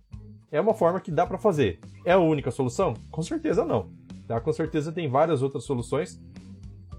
É 0.50 0.61
uma 0.61 0.75
forma 0.75 1.00
que 1.00 1.11
dá 1.11 1.26
para 1.26 1.38
fazer. 1.38 1.81
É 2.05 2.12
a 2.12 2.19
única 2.19 2.50
solução? 2.50 2.95
Com 3.11 3.23
certeza 3.23 3.64
não. 3.64 3.90
Tá? 4.26 4.40
Com 4.40 4.52
certeza 4.52 4.90
tem 4.90 5.09
várias 5.09 5.43
outras 5.43 5.64
soluções 5.64 6.21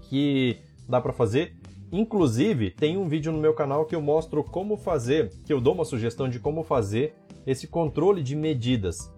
que 0.08 0.58
dá 0.88 1.00
para 1.00 1.12
fazer. 1.12 1.56
Inclusive, 1.90 2.70
tem 2.70 2.96
um 2.96 3.08
vídeo 3.08 3.32
no 3.32 3.38
meu 3.38 3.54
canal 3.54 3.84
que 3.84 3.94
eu 3.94 4.00
mostro 4.00 4.44
como 4.44 4.76
fazer, 4.76 5.32
que 5.46 5.52
eu 5.52 5.60
dou 5.60 5.74
uma 5.74 5.84
sugestão 5.84 6.28
de 6.28 6.38
como 6.38 6.62
fazer 6.62 7.14
esse 7.46 7.66
controle 7.66 8.22
de 8.22 8.36
medidas. 8.36 9.10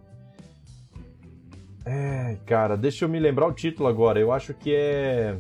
É, 1.85 2.37
cara, 2.47 2.77
deixa 2.77 3.05
eu 3.05 3.09
me 3.09 3.19
lembrar 3.19 3.47
o 3.47 3.53
título 3.53 3.89
agora. 3.89 4.21
Eu 4.21 4.33
acho 4.33 4.55
que 4.55 4.73
é. 4.73 5.39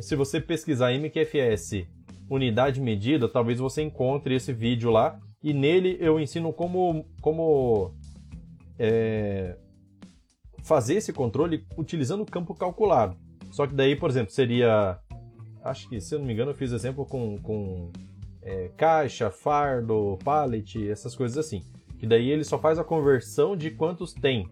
Se 0.00 0.14
você 0.14 0.40
pesquisar 0.40 0.92
MQFS 0.92 1.86
unidade 2.28 2.80
medida, 2.80 3.28
talvez 3.28 3.58
você 3.58 3.82
encontre 3.82 4.34
esse 4.34 4.52
vídeo 4.52 4.90
lá. 4.90 5.18
E 5.42 5.52
nele 5.52 5.96
eu 6.00 6.18
ensino 6.20 6.52
como, 6.52 7.06
como 7.20 7.94
é, 8.78 9.56
fazer 10.62 10.96
esse 10.96 11.12
controle 11.12 11.64
utilizando 11.76 12.22
o 12.22 12.26
campo 12.26 12.54
calculado. 12.54 13.16
Só 13.50 13.66
que 13.66 13.74
daí, 13.74 13.96
por 13.96 14.10
exemplo, 14.10 14.32
seria 14.32 14.98
acho 15.68 15.88
que, 15.88 16.00
se 16.00 16.14
eu 16.14 16.18
não 16.18 16.26
me 16.26 16.32
engano, 16.32 16.50
eu 16.50 16.54
fiz 16.54 16.72
exemplo 16.72 17.04
com, 17.04 17.38
com 17.38 17.90
é, 18.42 18.70
caixa, 18.76 19.30
fardo, 19.30 20.18
pallet, 20.24 20.88
essas 20.88 21.14
coisas 21.14 21.38
assim. 21.38 21.62
Que 21.98 22.06
daí 22.06 22.30
ele 22.30 22.44
só 22.44 22.58
faz 22.58 22.78
a 22.78 22.84
conversão 22.84 23.56
de 23.56 23.70
quantos 23.70 24.12
tem. 24.12 24.48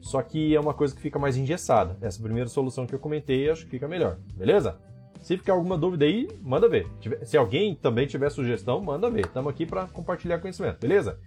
Só 0.00 0.20
que 0.22 0.54
é 0.54 0.60
uma 0.60 0.74
coisa 0.74 0.94
que 0.94 1.00
fica 1.00 1.18
mais 1.18 1.36
engessada. 1.36 1.96
Essa 2.00 2.22
primeira 2.22 2.48
solução 2.48 2.86
que 2.86 2.94
eu 2.94 2.98
comentei, 2.98 3.48
acho 3.48 3.64
que 3.64 3.70
fica 3.70 3.88
melhor, 3.88 4.18
beleza? 4.36 4.78
Se 5.22 5.38
ficar 5.38 5.54
alguma 5.54 5.78
dúvida 5.78 6.04
aí, 6.04 6.28
manda 6.42 6.68
ver. 6.68 6.86
Se 7.22 7.38
alguém 7.38 7.74
também 7.74 8.06
tiver 8.06 8.28
sugestão, 8.28 8.82
manda 8.82 9.08
ver. 9.08 9.24
Estamos 9.24 9.50
aqui 9.50 9.64
para 9.64 9.86
compartilhar 9.86 10.38
conhecimento, 10.38 10.78
beleza? 10.78 11.18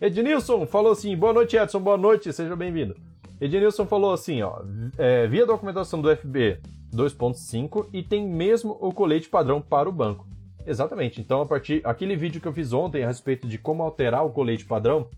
Ednilson 0.00 0.66
falou 0.66 0.90
assim: 0.90 1.16
boa 1.16 1.32
noite, 1.32 1.56
Edson, 1.56 1.80
boa 1.80 1.96
noite, 1.96 2.32
seja 2.32 2.56
bem-vindo. 2.56 2.96
Ednilson 3.40 3.86
falou 3.86 4.12
assim: 4.12 4.42
ó, 4.42 4.60
é, 4.98 5.28
via 5.28 5.46
documentação 5.46 6.02
do 6.02 6.14
FB 6.16 6.60
2.5 6.94 7.88
e 7.92 8.02
tem 8.02 8.26
mesmo 8.26 8.76
o 8.80 8.92
colete 8.92 9.28
padrão 9.28 9.60
para 9.60 9.88
o 9.88 9.92
banco. 9.92 10.26
Exatamente. 10.66 11.20
Então, 11.20 11.42
a 11.42 11.46
partir 11.46 11.82
aquele 11.84 12.16
vídeo 12.16 12.40
que 12.40 12.48
eu 12.48 12.52
fiz 12.52 12.72
ontem 12.72 13.02
a 13.02 13.06
respeito 13.06 13.46
de 13.46 13.58
como 13.58 13.82
alterar 13.82 14.24
o 14.24 14.30
colete 14.30 14.64
padrão, 14.64 15.08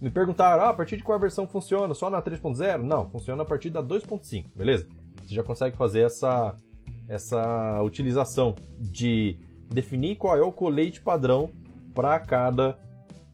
me 0.00 0.10
perguntaram: 0.10 0.64
ah, 0.64 0.68
a 0.68 0.74
partir 0.74 0.96
de 0.96 1.02
qual 1.02 1.18
versão 1.18 1.46
funciona? 1.46 1.94
Só 1.94 2.08
na 2.08 2.22
3.0? 2.22 2.82
Não, 2.82 3.08
funciona 3.10 3.42
a 3.42 3.46
partir 3.46 3.70
da 3.70 3.82
2.5, 3.82 4.46
beleza? 4.54 4.86
Você 5.24 5.34
já 5.34 5.42
consegue 5.42 5.76
fazer 5.76 6.00
essa 6.00 6.54
essa 7.08 7.80
utilização 7.82 8.54
de 8.80 9.38
definir 9.68 10.16
qual 10.16 10.36
é 10.36 10.42
o 10.42 10.52
colete 10.52 11.00
padrão 11.00 11.50
para 11.94 12.18
cada 12.18 12.78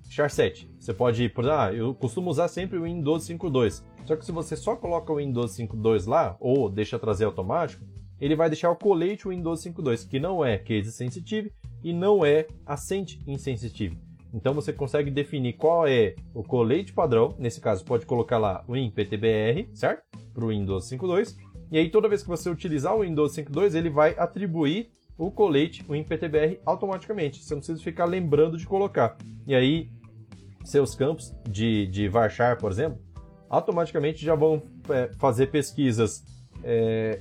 charset. 0.08 0.70
Você 0.78 0.92
pode, 0.92 1.28
por 1.30 1.48
ah, 1.48 1.72
eu 1.72 1.94
costumo 1.94 2.30
usar 2.30 2.48
sempre 2.48 2.78
o 2.78 2.84
Windows 2.84 3.26
5.2. 3.26 3.82
Só 4.04 4.16
que 4.16 4.24
se 4.24 4.32
você 4.32 4.56
só 4.56 4.76
coloca 4.76 5.12
o 5.12 5.16
Windows 5.16 5.56
5.2 5.56 6.08
lá, 6.08 6.36
ou 6.40 6.68
deixa 6.68 6.98
trazer 6.98 7.24
automático, 7.24 7.84
ele 8.20 8.36
vai 8.36 8.48
deixar 8.48 8.70
o 8.70 8.76
colete 8.76 9.28
Windows 9.28 9.64
5.2, 9.64 10.08
que 10.08 10.20
não 10.20 10.44
é 10.44 10.58
case 10.58 10.92
sensitive 10.92 11.52
e 11.82 11.92
não 11.92 12.24
é 12.24 12.46
assent 12.66 13.18
insensitive. 13.26 13.98
Então 14.32 14.54
você 14.54 14.72
consegue 14.72 15.10
definir 15.10 15.54
qual 15.54 15.86
é 15.86 16.14
o 16.32 16.42
colete 16.42 16.92
padrão, 16.92 17.34
nesse 17.38 17.60
caso 17.60 17.84
pode 17.84 18.06
colocar 18.06 18.38
lá 18.38 18.64
o 18.66 18.72
WinPTBR, 18.72 19.68
certo? 19.74 20.04
Para 20.32 20.44
o 20.44 20.48
Windows 20.48 20.88
5.2, 20.90 21.36
e 21.70 21.78
aí 21.78 21.90
toda 21.90 22.08
vez 22.08 22.22
que 22.22 22.28
você 22.28 22.48
utilizar 22.48 22.94
o 22.96 23.02
Windows 23.02 23.36
5.2, 23.36 23.74
ele 23.74 23.90
vai 23.90 24.14
atribuir 24.18 24.90
o 25.18 25.30
colete, 25.30 25.84
o 25.88 25.92
WinPTBR, 25.92 26.60
automaticamente. 26.64 27.42
Você 27.42 27.54
não 27.54 27.60
precisa 27.60 27.82
ficar 27.82 28.06
lembrando 28.06 28.56
de 28.56 28.66
colocar. 28.66 29.16
E 29.46 29.54
aí 29.54 29.90
seus 30.64 30.94
campos 30.94 31.34
de, 31.48 31.86
de 31.88 32.08
varchar, 32.08 32.56
por 32.58 32.70
exemplo, 32.70 32.98
automaticamente 33.52 34.24
já 34.24 34.34
vão 34.34 34.62
é, 34.88 35.10
fazer 35.18 35.48
pesquisas 35.48 36.24
é, 36.64 37.20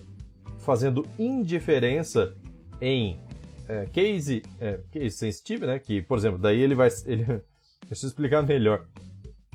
fazendo 0.59 1.05
indiferença 1.19 2.33
em 2.79 3.19
é, 3.67 3.85
case, 3.87 4.41
é, 4.59 4.79
case 4.89 5.11
sensitive, 5.11 5.65
né? 5.65 5.77
Que, 5.77 6.01
por 6.01 6.17
exemplo, 6.17 6.39
daí 6.39 6.61
ele 6.61 6.73
vai. 6.73 6.87
Ele, 7.05 7.25
deixa 7.87 8.05
eu 8.05 8.07
explicar 8.07 8.41
melhor. 8.41 8.87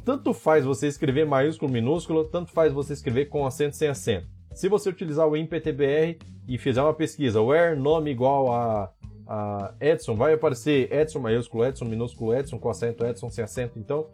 Tanto 0.04 0.34
faz 0.34 0.66
você 0.66 0.86
escrever 0.86 1.24
maiúsculo, 1.24 1.72
minúsculo, 1.72 2.26
tanto 2.26 2.52
faz 2.52 2.72
você 2.72 2.92
escrever 2.92 3.26
com 3.26 3.46
acento 3.46 3.74
sem 3.74 3.88
acento. 3.88 4.28
Se 4.54 4.68
você 4.68 4.90
utilizar 4.90 5.26
o 5.26 5.36
IMPTBR 5.36 6.18
e 6.46 6.58
fizer 6.58 6.82
uma 6.82 6.94
pesquisa, 6.94 7.40
where 7.40 7.74
nome 7.74 8.10
igual 8.10 8.52
a 8.52 8.92
a 9.26 9.74
Edson, 9.80 10.14
vai 10.14 10.34
aparecer 10.34 10.92
Edson 10.92 11.18
maiúsculo, 11.18 11.64
Edson 11.64 11.84
minúsculo, 11.84 12.32
Edson 12.32 12.58
com 12.58 12.68
acento, 12.68 13.04
Edson 13.04 13.28
sem 13.28 13.42
acento. 13.42 13.78
Então, 13.78 14.06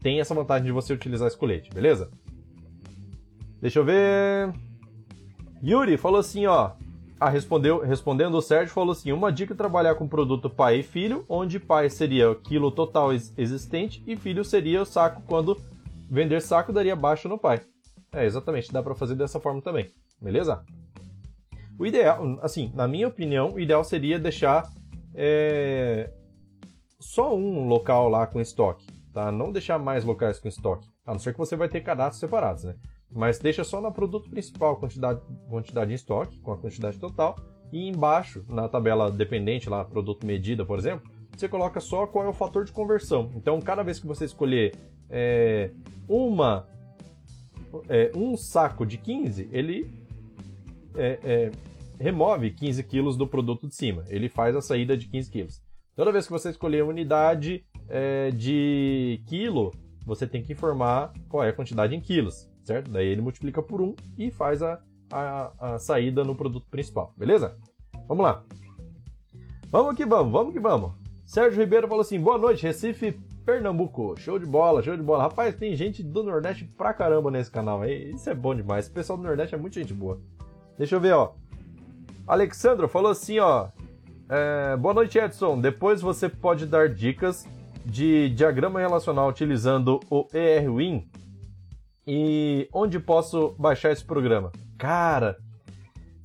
tem 0.00 0.20
essa 0.20 0.34
vantagem 0.34 0.66
de 0.66 0.72
você 0.72 0.92
utilizar 0.92 1.28
esse 1.28 1.36
colete, 1.36 1.70
beleza? 1.70 2.10
Deixa 3.60 3.78
eu 3.78 3.84
ver. 3.84 4.52
Yuri 5.62 5.96
falou 5.96 6.20
assim, 6.20 6.46
ó. 6.46 6.72
Ah, 7.20 7.28
respondeu, 7.28 7.80
respondendo 7.80 8.36
o 8.36 8.40
Sérgio, 8.40 8.72
falou 8.72 8.92
assim: 8.92 9.10
uma 9.10 9.32
dica 9.32 9.52
é 9.52 9.56
trabalhar 9.56 9.96
com 9.96 10.06
produto 10.06 10.48
pai 10.48 10.78
e 10.78 10.82
filho, 10.84 11.24
onde 11.28 11.58
pai 11.58 11.90
seria 11.90 12.30
o 12.30 12.36
quilo 12.36 12.70
total 12.70 13.12
existente 13.12 14.02
e 14.06 14.16
filho 14.16 14.44
seria 14.44 14.82
o 14.82 14.86
saco 14.86 15.22
quando 15.26 15.60
vender 16.08 16.40
saco 16.40 16.72
daria 16.72 16.94
baixo 16.94 17.28
no 17.28 17.36
pai. 17.36 17.60
É, 18.12 18.24
exatamente, 18.24 18.72
dá 18.72 18.82
para 18.82 18.94
fazer 18.94 19.16
dessa 19.16 19.40
forma 19.40 19.60
também, 19.60 19.90
beleza? 20.20 20.64
O 21.76 21.84
ideal, 21.84 22.38
assim, 22.40 22.72
na 22.74 22.86
minha 22.86 23.08
opinião, 23.08 23.54
o 23.54 23.60
ideal 23.60 23.82
seria 23.82 24.18
deixar 24.18 24.70
é, 25.14 26.10
só 26.98 27.36
um 27.36 27.66
local 27.66 28.08
lá 28.08 28.26
com 28.26 28.40
estoque, 28.40 28.86
tá? 29.18 29.32
Não 29.32 29.50
deixar 29.50 29.80
mais 29.80 30.04
locais 30.04 30.38
com 30.38 30.46
estoque, 30.46 30.88
a 31.04 31.12
não 31.12 31.18
ser 31.18 31.32
que 31.32 31.38
você 31.38 31.56
vai 31.56 31.68
ter 31.68 31.80
cadastros 31.80 32.20
separados, 32.20 32.62
né? 32.62 32.76
Mas 33.10 33.40
deixa 33.40 33.64
só 33.64 33.80
no 33.80 33.90
produto 33.90 34.30
principal 34.30 34.76
quantidade, 34.76 35.20
quantidade 35.48 35.90
em 35.90 35.94
estoque, 35.94 36.38
com 36.38 36.52
a 36.52 36.56
quantidade 36.56 36.98
total, 36.98 37.36
e 37.72 37.88
embaixo, 37.88 38.44
na 38.48 38.68
tabela 38.68 39.10
dependente, 39.10 39.68
lá, 39.68 39.84
produto 39.84 40.24
medida, 40.24 40.64
por 40.64 40.78
exemplo, 40.78 41.10
você 41.36 41.48
coloca 41.48 41.80
só 41.80 42.06
qual 42.06 42.26
é 42.26 42.28
o 42.28 42.32
fator 42.32 42.64
de 42.64 42.70
conversão. 42.70 43.32
Então, 43.34 43.60
cada 43.60 43.82
vez 43.82 43.98
que 43.98 44.06
você 44.06 44.24
escolher 44.24 44.76
é, 45.10 45.72
uma, 46.08 46.68
é, 47.88 48.12
um 48.14 48.36
saco 48.36 48.86
de 48.86 48.98
15, 48.98 49.48
ele 49.50 49.90
é, 50.94 51.18
é, 51.24 51.50
remove 51.98 52.52
15 52.52 52.84
quilos 52.84 53.16
do 53.16 53.26
produto 53.26 53.66
de 53.66 53.74
cima. 53.74 54.04
Ele 54.08 54.28
faz 54.28 54.54
a 54.54 54.60
saída 54.60 54.96
de 54.96 55.08
15 55.08 55.30
quilos. 55.30 55.62
Toda 55.96 56.12
vez 56.12 56.26
que 56.26 56.32
você 56.32 56.50
escolher 56.50 56.82
a 56.82 56.86
unidade 56.86 57.64
é, 57.88 58.30
de 58.30 59.20
quilo, 59.26 59.72
você 60.04 60.26
tem 60.26 60.42
que 60.42 60.52
informar 60.52 61.12
qual 61.28 61.44
é 61.44 61.48
a 61.48 61.52
quantidade 61.52 61.94
em 61.94 62.00
quilos, 62.00 62.48
certo? 62.64 62.90
Daí 62.90 63.06
ele 63.06 63.20
multiplica 63.20 63.62
por 63.62 63.80
1 63.80 63.94
e 64.16 64.30
faz 64.30 64.62
a, 64.62 64.80
a, 65.12 65.52
a 65.74 65.78
saída 65.78 66.24
no 66.24 66.34
produto 66.34 66.66
principal, 66.70 67.12
beleza? 67.16 67.56
Vamos 68.06 68.24
lá. 68.24 68.42
Vamos 69.70 69.94
que 69.94 70.06
vamos, 70.06 70.32
vamos 70.32 70.52
que 70.52 70.60
vamos. 70.60 70.92
Sérgio 71.26 71.60
Ribeiro 71.60 71.86
falou 71.86 72.00
assim: 72.00 72.18
boa 72.18 72.38
noite, 72.38 72.62
Recife, 72.62 73.12
Pernambuco. 73.44 74.18
Show 74.18 74.38
de 74.38 74.46
bola, 74.46 74.82
show 74.82 74.96
de 74.96 75.02
bola. 75.02 75.24
Rapaz, 75.24 75.54
tem 75.54 75.76
gente 75.76 76.02
do 76.02 76.22
Nordeste 76.22 76.64
pra 76.64 76.94
caramba 76.94 77.30
nesse 77.30 77.50
canal 77.50 77.82
aí. 77.82 78.12
Isso 78.12 78.30
é 78.30 78.34
bom 78.34 78.54
demais. 78.54 78.88
O 78.88 78.92
pessoal 78.92 79.18
do 79.18 79.24
Nordeste 79.24 79.54
é 79.54 79.58
muita 79.58 79.78
gente 79.78 79.92
boa. 79.92 80.18
Deixa 80.78 80.96
eu 80.96 81.00
ver, 81.00 81.12
ó. 81.12 81.32
Alexandro 82.26 82.88
falou 82.88 83.10
assim, 83.10 83.38
ó. 83.38 83.68
É, 84.30 84.74
boa 84.78 84.94
noite, 84.94 85.18
Edson. 85.18 85.60
Depois 85.60 86.00
você 86.00 86.30
pode 86.30 86.64
dar 86.64 86.88
dicas 86.88 87.46
de 87.88 88.28
diagrama 88.30 88.78
relacional 88.78 89.28
utilizando 89.28 89.98
o 90.10 90.28
ERWIN 90.32 91.08
e 92.06 92.68
onde 92.72 93.00
posso 93.00 93.54
baixar 93.58 93.92
esse 93.92 94.04
programa. 94.04 94.52
Cara, 94.76 95.38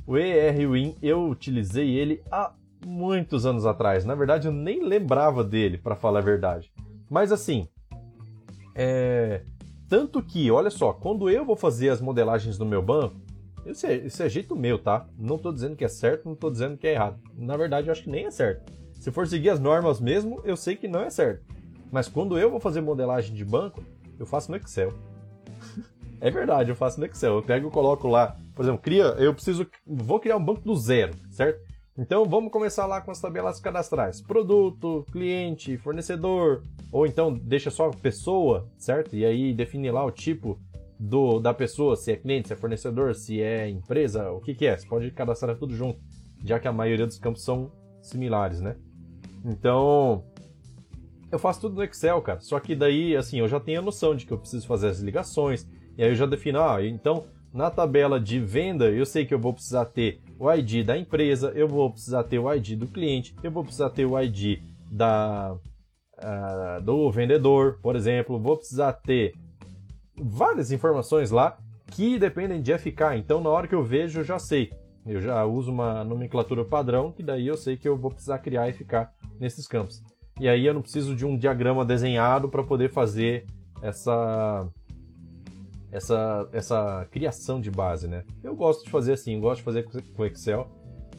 o 0.06 0.18
ERWIN 0.18 0.96
eu 1.02 1.30
utilizei 1.30 1.96
ele 1.96 2.22
há 2.30 2.54
muitos 2.86 3.46
anos 3.46 3.66
atrás. 3.66 4.04
Na 4.04 4.14
verdade, 4.14 4.48
eu 4.48 4.52
nem 4.52 4.84
lembrava 4.84 5.42
dele, 5.42 5.78
para 5.78 5.96
falar 5.96 6.20
a 6.20 6.24
verdade. 6.24 6.70
Mas 7.10 7.32
assim, 7.32 7.66
é... 8.76 9.44
tanto 9.88 10.22
que, 10.22 10.52
olha 10.52 10.70
só, 10.70 10.92
quando 10.92 11.30
eu 11.30 11.46
vou 11.46 11.56
fazer 11.56 11.90
as 11.90 12.02
modelagens 12.02 12.60
no 12.60 12.66
meu 12.66 12.82
banco, 12.82 13.16
isso 13.66 13.88
é, 13.88 14.06
é 14.06 14.30
jeito 14.30 14.54
meu, 14.58 14.78
tá? 14.78 15.08
Não 15.18 15.38
tô 15.38 15.54
dizendo 15.54 15.78
que 15.78 15.86
é 15.86 15.88
certo, 15.88 16.26
não 16.26 16.36
tô 16.36 16.52
dizendo 16.52 16.78
que 16.78 16.88
é 16.88 16.94
errado. 16.94 17.18
Na 17.38 17.56
verdade, 17.56 17.88
eu 17.88 17.94
acho 17.94 18.04
que 18.04 18.10
nem 18.10 18.26
é 18.26 18.32
certo. 18.32 18.83
Se 19.04 19.12
for 19.12 19.28
seguir 19.28 19.50
as 19.50 19.60
normas 19.60 20.00
mesmo, 20.00 20.40
eu 20.46 20.56
sei 20.56 20.78
que 20.78 20.88
não 20.88 21.02
é 21.02 21.10
certo. 21.10 21.44
Mas 21.92 22.08
quando 22.08 22.40
eu 22.40 22.50
vou 22.50 22.58
fazer 22.58 22.80
modelagem 22.80 23.36
de 23.36 23.44
banco, 23.44 23.84
eu 24.18 24.26
faço 24.26 24.50
no 24.50 24.56
Excel. 24.56 24.94
é 26.22 26.32
verdade, 26.32 26.70
eu 26.70 26.76
faço 26.76 27.02
no 27.02 27.06
Excel. 27.06 27.36
Eu 27.36 27.44
pego 27.44 27.68
e 27.68 27.72
coloco 27.72 28.08
lá, 28.08 28.38
por 28.56 28.64
exemplo, 28.64 28.82
cria, 28.82 29.04
eu 29.20 29.34
preciso, 29.34 29.68
vou 29.86 30.22
criar 30.22 30.38
um 30.38 30.46
banco 30.46 30.62
do 30.62 30.74
zero, 30.78 31.12
certo? 31.30 31.60
Então 31.98 32.24
vamos 32.24 32.50
começar 32.50 32.86
lá 32.86 33.02
com 33.02 33.12
as 33.12 33.20
tabelas 33.20 33.60
cadastrais: 33.60 34.22
produto, 34.22 35.06
cliente, 35.12 35.78
fornecedor, 35.78 36.64
ou 36.90 37.06
então 37.06 37.34
deixa 37.34 37.70
só 37.70 37.90
pessoa, 37.90 38.70
certo? 38.78 39.18
E 39.18 39.26
aí 39.26 39.54
define 39.54 39.92
lá 39.92 40.06
o 40.06 40.12
tipo 40.12 40.58
do, 40.98 41.42
da 41.42 41.54
pessoa, 41.54 41.98
se 41.98 42.14
é 42.14 42.16
cliente, 42.16 42.48
se 42.48 42.54
é 42.54 42.58
fornecedor, 42.58 43.14
se 43.16 43.42
é 43.42 43.70
empresa, 43.70 44.32
o 44.32 44.40
que, 44.40 44.56
que 44.56 44.66
é. 44.66 44.78
Você 44.78 44.88
pode 44.88 45.12
cadastrar 45.12 45.58
tudo 45.58 45.76
junto, 45.76 46.00
já 46.42 46.58
que 46.58 46.70
a 46.70 46.72
maioria 46.72 47.06
dos 47.06 47.20
campos 47.20 47.44
são 47.44 47.70
similares, 48.02 48.62
né? 48.62 48.78
Então, 49.46 50.24
eu 51.32 51.40
faço 51.40 51.62
tudo 51.62 51.76
no 51.76 51.84
Excel, 51.84 52.22
cara. 52.22 52.40
Só 52.40 52.60
que 52.60 52.76
daí, 52.76 53.16
assim, 53.16 53.40
eu 53.40 53.48
já 53.48 53.60
tenho 53.60 53.80
a 53.80 53.84
noção 53.84 54.16
de 54.16 54.26
que 54.26 54.32
eu 54.32 54.38
preciso 54.38 54.68
fazer 54.68 54.88
as 54.88 55.00
ligações, 55.00 55.68
e 55.98 56.04
aí 56.04 56.10
eu 56.10 56.16
já 56.16 56.26
defino, 56.26 56.60
ah, 56.62 56.84
então 56.86 57.26
na 57.54 57.70
tabela 57.70 58.20
de 58.20 58.40
venda 58.40 58.90
eu 58.90 59.06
sei 59.06 59.26
que 59.26 59.34
eu 59.34 59.40
vou 59.40 59.54
precisar 59.54 59.86
ter 59.86 60.20
o 60.40 60.52
ID 60.52 60.84
da 60.84 60.98
empresa, 60.98 61.52
eu 61.56 61.68
vou 61.68 61.92
precisar 61.92 62.24
ter 62.24 62.40
o 62.40 62.52
ID 62.52 62.76
do 62.76 62.88
cliente, 62.88 63.36
eu 63.44 63.52
vou 63.52 63.64
precisar 63.64 63.92
ter 63.92 64.06
o 64.06 64.20
ID 64.20 64.60
da, 64.92 65.56
uh, 66.18 66.82
do 66.82 67.12
vendedor, 67.12 67.80
por 67.82 67.96
exemplo, 67.96 68.40
vou 68.40 68.58
precisar 68.58 68.94
ter 68.94 69.34
várias 70.18 70.72
informações 70.72 71.30
lá 71.30 71.58
que 71.92 72.18
dependem 72.18 72.62
de 72.62 72.76
FK. 72.76 73.18
Então, 73.18 73.40
na 73.40 73.50
hora 73.50 73.68
que 73.68 73.76
eu 73.76 73.84
vejo, 73.84 74.22
eu 74.22 74.24
já 74.24 74.40
sei. 74.40 74.72
Eu 75.06 75.20
já 75.20 75.44
uso 75.46 75.72
uma 75.72 76.04
nomenclatura 76.04 76.64
padrão, 76.64 77.12
que 77.12 77.22
daí 77.22 77.48
eu 77.48 77.58
sei 77.58 77.76
que 77.76 77.88
eu 77.88 77.98
vou 77.98 78.12
precisar 78.12 78.40
criar 78.40 78.72
FK 78.74 79.10
nesses 79.40 79.68
campos. 79.68 80.02
E 80.40 80.48
aí 80.48 80.66
eu 80.66 80.74
não 80.74 80.82
preciso 80.82 81.16
de 81.16 81.26
um 81.26 81.38
diagrama 81.38 81.86
desenhado 81.86 82.50
para 82.50 82.64
poder 82.64 82.90
fazer 82.90 83.46
essa, 83.82 84.68
essa, 85.92 86.50
essa 86.52 87.08
criação 87.12 87.60
de 87.60 87.70
base, 87.70 88.08
né? 88.08 88.24
Eu 88.44 88.56
gosto 88.56 88.86
de 88.86 88.90
fazer 88.90 89.14
assim, 89.14 89.40
gosto 89.40 89.58
de 89.58 89.64
fazer 89.64 89.86
com 90.16 90.26
Excel 90.26 90.68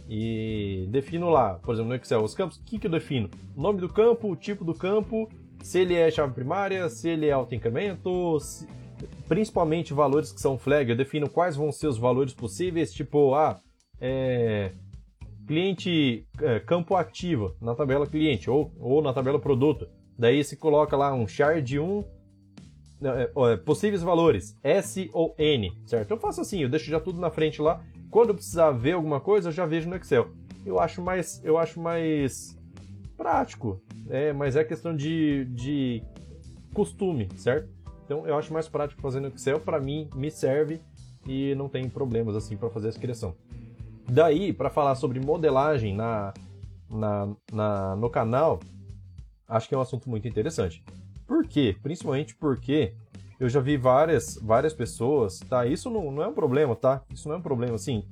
e 0.08 0.86
defino 0.90 1.28
lá, 1.28 1.54
por 1.54 1.74
exemplo, 1.74 1.90
no 1.90 1.94
Excel, 1.94 2.22
os 2.22 2.34
campos, 2.34 2.56
o 2.56 2.64
que, 2.64 2.78
que 2.78 2.86
eu 2.86 2.90
defino? 2.90 3.30
Nome 3.56 3.80
do 3.80 3.88
campo, 3.88 4.30
o 4.30 4.36
tipo 4.36 4.64
do 4.64 4.74
campo, 4.74 5.28
se 5.62 5.78
ele 5.78 5.94
é 5.94 6.10
chave 6.10 6.32
primária, 6.34 6.88
se 6.88 7.08
ele 7.08 7.26
é 7.26 7.32
auto-incremento, 7.32 8.38
principalmente 9.28 9.94
valores 9.94 10.32
que 10.32 10.40
são 10.40 10.58
flag, 10.58 10.90
eu 10.90 10.96
defino 10.96 11.28
quais 11.28 11.56
vão 11.56 11.70
ser 11.70 11.86
os 11.86 11.98
valores 11.98 12.34
possíveis, 12.34 12.92
tipo, 12.92 13.34
ah, 13.34 13.60
é, 14.00 14.72
cliente 15.46 16.26
é, 16.40 16.60
campo 16.60 16.96
ativo 16.96 17.54
na 17.60 17.74
tabela 17.74 18.06
cliente 18.06 18.50
ou, 18.50 18.72
ou 18.78 19.02
na 19.02 19.12
tabela 19.12 19.38
produto. 19.38 19.88
Daí 20.18 20.42
se 20.44 20.56
coloca 20.56 20.96
lá 20.96 21.12
um 21.12 21.26
char 21.26 21.60
de 21.60 21.78
um 21.78 22.04
é, 23.02 23.30
é, 23.52 23.56
possíveis 23.56 24.02
valores, 24.02 24.56
S 24.62 25.10
ou 25.12 25.34
N, 25.38 25.72
certo? 25.86 26.12
Eu 26.12 26.16
faço 26.16 26.40
assim, 26.40 26.62
eu 26.62 26.68
deixo 26.68 26.90
já 26.90 27.00
tudo 27.00 27.20
na 27.20 27.30
frente 27.30 27.60
lá. 27.60 27.82
Quando 28.10 28.30
eu 28.30 28.34
precisar 28.34 28.70
ver 28.70 28.92
alguma 28.92 29.20
coisa, 29.20 29.48
eu 29.48 29.52
já 29.52 29.66
vejo 29.66 29.88
no 29.88 29.96
Excel. 29.96 30.28
Eu 30.64 30.78
acho 30.78 31.02
mais, 31.02 31.44
eu 31.44 31.58
acho 31.58 31.80
mais 31.80 32.56
prático, 33.16 33.82
é, 34.08 34.32
mas 34.32 34.56
é 34.56 34.64
questão 34.64 34.96
de, 34.96 35.44
de 35.46 36.02
costume, 36.72 37.28
certo? 37.36 37.68
Então 38.04 38.26
eu 38.26 38.36
acho 38.36 38.52
mais 38.52 38.68
prático 38.68 39.02
fazer 39.02 39.20
no 39.20 39.28
Excel, 39.28 39.60
para 39.60 39.80
mim 39.80 40.08
me 40.14 40.30
serve 40.30 40.80
e 41.26 41.54
não 41.54 41.68
tem 41.68 41.88
problemas 41.88 42.36
assim 42.36 42.56
para 42.56 42.70
fazer 42.70 42.88
essa 42.88 43.00
criação. 43.00 43.34
Daí, 44.08 44.52
para 44.52 44.70
falar 44.70 44.94
sobre 44.94 45.18
modelagem 45.18 45.94
na, 45.94 46.34
na, 46.90 47.34
na, 47.52 47.96
no 47.96 48.10
canal, 48.10 48.60
acho 49.48 49.68
que 49.68 49.74
é 49.74 49.78
um 49.78 49.80
assunto 49.80 50.08
muito 50.08 50.28
interessante. 50.28 50.84
Por 51.26 51.46
quê? 51.46 51.76
Principalmente 51.82 52.34
porque 52.34 52.94
eu 53.40 53.48
já 53.48 53.60
vi 53.60 53.76
várias, 53.76 54.38
várias 54.40 54.72
pessoas, 54.72 55.40
tá? 55.40 55.66
Isso 55.66 55.90
não, 55.90 56.10
não 56.10 56.22
é 56.22 56.28
um 56.28 56.34
problema, 56.34 56.76
tá? 56.76 57.02
Isso 57.12 57.28
não 57.28 57.36
é 57.36 57.38
um 57.38 57.42
problema, 57.42 57.74
assim, 57.74 58.04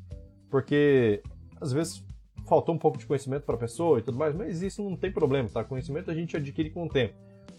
porque 0.51 1.23
às 1.61 1.73
vezes 1.73 2.05
faltou 2.47 2.75
um 2.75 2.79
pouco 2.79 2.99
de 2.99 3.07
conhecimento 3.07 3.45
para 3.45 3.55
a 3.55 3.59
pessoa 3.59 3.99
e 3.99 4.03
tudo 4.03 4.19
mais, 4.19 4.35
mas 4.35 4.63
isso 4.63 4.83
não 4.83 4.97
tem 4.97 5.13
problema, 5.13 5.49
tá? 5.49 5.63
Conhecimento 5.63 6.11
a 6.11 6.15
gente 6.15 6.37
adquire 6.37 6.71
com 6.71 6.85
o 6.85 6.89
tempo, 6.89 7.15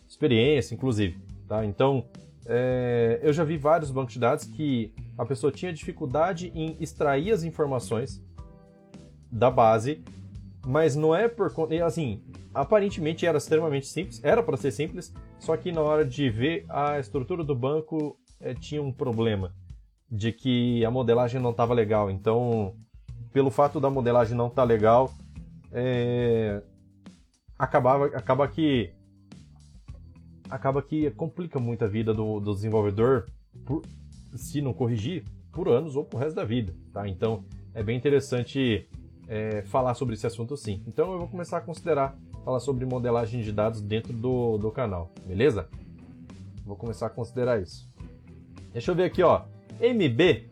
experiência, 0.08 0.76
inclusive, 0.76 1.20
tá? 1.48 1.66
Então, 1.66 2.06
é, 2.46 3.20
eu 3.22 3.32
já 3.32 3.44
vi 3.44 3.58
vários 3.58 3.92
bancos 3.92 4.14
de 4.14 4.20
dados 4.20 4.46
que 4.46 4.94
a 5.18 5.26
pessoa 5.26 5.52
tinha 5.52 5.72
dificuldade 5.72 6.52
em 6.54 6.76
extrair 6.80 7.32
as 7.32 7.44
informações 7.44 8.22
da 9.32 9.50
base, 9.50 10.04
mas 10.66 10.96
não 10.96 11.16
é 11.16 11.28
por. 11.28 11.52
Assim, 11.86 12.22
aparentemente 12.54 13.26
era 13.26 13.38
extremamente 13.38 13.88
simples, 13.88 14.24
era 14.24 14.44
para 14.44 14.58
ser 14.58 14.72
simples, 14.72 15.14
só 15.40 15.56
que 15.58 15.72
na 15.72 15.82
hora 15.82 16.06
de 16.06 16.30
ver 16.30 16.66
a 16.70 17.00
estrutura 17.00 17.44
do 17.44 17.56
banco 17.56 18.18
é, 18.40 18.54
tinha 18.54 18.82
um 18.82 18.92
problema 18.92 19.54
de 20.10 20.32
que 20.32 20.86
a 20.86 20.92
modelagem 20.92 21.42
não 21.42 21.52
estava 21.52 21.74
legal. 21.74 22.12
Então, 22.12 22.76
pelo 23.32 23.50
fato 23.50 23.80
da 23.80 23.90
modelagem 23.90 24.38
não 24.38 24.48
estar 24.48 24.62
tá 24.62 24.68
legal, 24.68 25.12
é, 25.72 26.62
acabava, 27.58 28.06
acaba 28.08 28.48
que 28.48 28.94
acaba 30.50 30.82
que 30.82 31.10
complica 31.12 31.60
muito 31.60 31.84
a 31.84 31.88
vida 31.88 32.14
do, 32.14 32.40
do 32.40 32.54
desenvolvedor 32.54 33.28
por, 33.66 33.82
se 34.36 34.62
não 34.62 34.74
corrigir 34.74 35.24
por 35.52 35.68
anos 35.68 35.96
ou 35.96 36.04
pro 36.04 36.20
resto 36.20 36.36
da 36.36 36.44
vida, 36.44 36.74
tá? 36.92 37.08
Então 37.08 37.44
é 37.74 37.84
bem 37.84 37.98
interessante 37.98 38.88
é, 39.28 39.62
falar 39.64 39.94
sobre 39.94 40.16
esse 40.16 40.28
assunto 40.28 40.58
sim. 40.58 40.84
Então 40.88 41.12
eu 41.12 41.20
vou 41.20 41.28
começar 41.28 41.58
a 41.58 41.62
considerar 41.62 42.18
falar 42.44 42.60
sobre 42.60 42.86
modelagem 42.86 43.42
de 43.42 43.52
dados 43.52 43.82
dentro 43.82 44.14
do, 44.14 44.58
do 44.58 44.72
canal, 44.72 45.12
beleza? 45.26 45.70
Vou 46.66 46.76
começar 46.76 47.08
a 47.08 47.10
considerar 47.10 47.62
isso. 47.62 47.90
Deixa 48.72 48.92
eu 48.92 48.96
ver 48.96 49.06
aqui, 49.06 49.22
ó. 49.22 49.44
MB. 49.80 50.50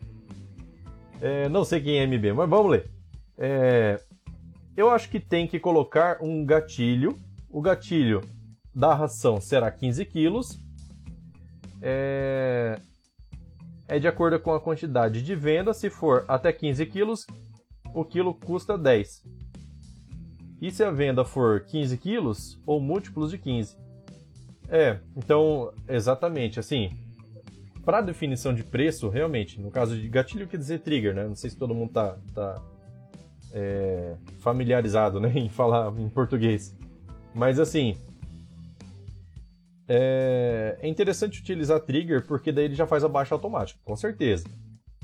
É, 1.21 1.49
não 1.49 1.63
sei 1.63 1.81
quem 1.81 1.99
é 1.99 2.07
MB, 2.07 2.33
mas 2.33 2.49
vamos 2.49 2.71
ler. 2.71 2.89
É, 3.37 3.99
eu 4.75 4.89
acho 4.89 5.09
que 5.09 5.19
tem 5.19 5.47
que 5.47 5.59
colocar 5.59 6.21
um 6.21 6.45
gatilho. 6.45 7.15
O 7.49 7.61
gatilho 7.61 8.21
da 8.73 8.93
ração 8.93 9.39
será 9.39 9.69
15 9.71 10.05
quilos. 10.05 10.59
É, 11.81 12.79
é 13.87 13.99
de 13.99 14.07
acordo 14.07 14.39
com 14.39 14.53
a 14.53 14.59
quantidade 14.59 15.21
de 15.21 15.35
venda. 15.35 15.73
Se 15.73 15.89
for 15.89 16.25
até 16.27 16.53
15 16.53 16.85
quilos, 16.85 17.25
o 17.93 18.05
quilo 18.05 18.33
custa 18.33 18.77
10. 18.77 19.23
E 20.61 20.71
se 20.71 20.83
a 20.83 20.91
venda 20.91 21.25
for 21.25 21.61
15 21.61 21.97
quilos 21.97 22.59
ou 22.65 22.79
múltiplos 22.79 23.31
de 23.31 23.37
15? 23.37 23.75
É, 24.69 24.99
então, 25.17 25.73
exatamente, 25.89 26.59
assim, 26.59 26.91
para 27.83 27.99
definição 27.99 28.53
de 28.53 28.63
preço, 28.63 29.09
realmente, 29.09 29.59
no 29.59 29.71
caso 29.71 29.97
de 29.99 30.07
gatilho 30.07 30.47
quer 30.47 30.57
dizer 30.57 30.79
trigger, 30.79 31.15
né? 31.15 31.27
Não 31.27 31.35
sei 31.35 31.49
se 31.49 31.57
todo 31.57 31.73
mundo 31.73 31.91
tá, 31.91 32.15
tá 32.33 32.61
é, 33.53 34.15
familiarizado 34.39 35.19
né, 35.19 35.31
em 35.35 35.49
falar 35.49 35.91
em 35.99 36.07
português. 36.07 36.77
Mas 37.33 37.59
assim, 37.59 37.97
é, 39.93 40.77
é, 40.79 40.87
interessante 40.87 41.41
utilizar 41.41 41.81
trigger 41.81 42.25
porque 42.25 42.49
daí 42.49 42.63
ele 42.63 42.75
já 42.75 42.87
faz 42.87 43.03
a 43.03 43.09
baixa 43.09 43.35
automática, 43.35 43.77
com 43.83 43.93
certeza. 43.93 44.45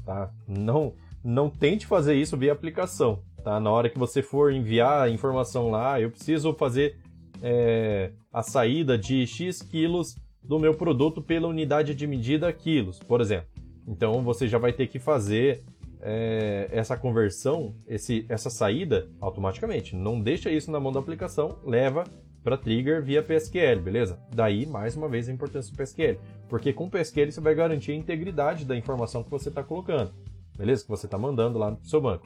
Tá? 0.06 0.32
Não, 0.48 0.94
não 1.22 1.50
tente 1.50 1.86
fazer 1.86 2.16
isso 2.16 2.38
via 2.38 2.54
aplicação. 2.54 3.22
Tá? 3.44 3.60
Na 3.60 3.70
hora 3.70 3.90
que 3.90 4.00
você 4.00 4.22
for 4.22 4.54
enviar 4.54 5.02
a 5.02 5.10
informação 5.10 5.70
lá, 5.70 6.00
eu 6.00 6.10
preciso 6.10 6.54
fazer 6.54 6.96
é, 7.42 8.14
a 8.32 8.42
saída 8.42 8.98
de 8.98 9.28
X 9.28 9.62
quilos 9.62 10.16
do 10.42 10.58
meu 10.58 10.74
produto 10.74 11.22
pela 11.22 11.50
unidade 11.50 11.94
de 11.94 12.08
medida 12.08 12.52
quilos, 12.54 12.98
por 12.98 13.20
exemplo. 13.20 13.50
Então 13.86 14.24
você 14.24 14.48
já 14.48 14.58
vai 14.58 14.72
ter 14.72 14.88
que 14.88 15.00
fazer 15.00 15.66
é, 16.02 16.70
essa 16.72 16.96
conversão, 16.96 17.76
esse, 17.86 18.26
essa 18.30 18.50
saída 18.50 19.10
automaticamente. 19.20 19.98
Não 19.98 20.22
deixa 20.22 20.50
isso 20.50 20.72
na 20.72 20.80
mão 20.80 20.94
da 20.94 21.02
aplicação, 21.02 21.60
leva 21.66 22.06
para 22.48 22.58
trigger 22.58 23.04
via 23.04 23.22
PSQL, 23.22 23.82
beleza? 23.82 24.18
Daí, 24.34 24.66
mais 24.66 24.96
uma 24.96 25.10
vez, 25.10 25.28
a 25.28 25.34
importância 25.34 25.70
do 25.70 25.76
PSQL. 25.76 26.18
Porque 26.48 26.72
com 26.72 26.86
o 26.86 26.90
PSQL 26.90 27.30
você 27.30 27.42
vai 27.42 27.54
garantir 27.54 27.92
a 27.92 27.96
integridade 27.96 28.64
da 28.64 28.74
informação 28.74 29.22
que 29.22 29.30
você 29.30 29.50
está 29.50 29.62
colocando, 29.62 30.14
beleza? 30.58 30.82
Que 30.82 30.90
você 30.90 31.08
está 31.08 31.18
mandando 31.18 31.60
lá 31.60 31.72
no 31.72 31.84
seu 31.84 32.00
banco. 32.00 32.26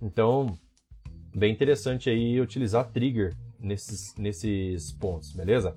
Então, 0.00 0.56
bem 1.34 1.52
interessante 1.52 2.08
aí 2.08 2.40
utilizar 2.40 2.88
trigger 2.92 3.34
nesses, 3.58 4.14
nesses 4.14 4.92
pontos, 4.92 5.32
beleza? 5.32 5.76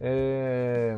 É... 0.00 0.96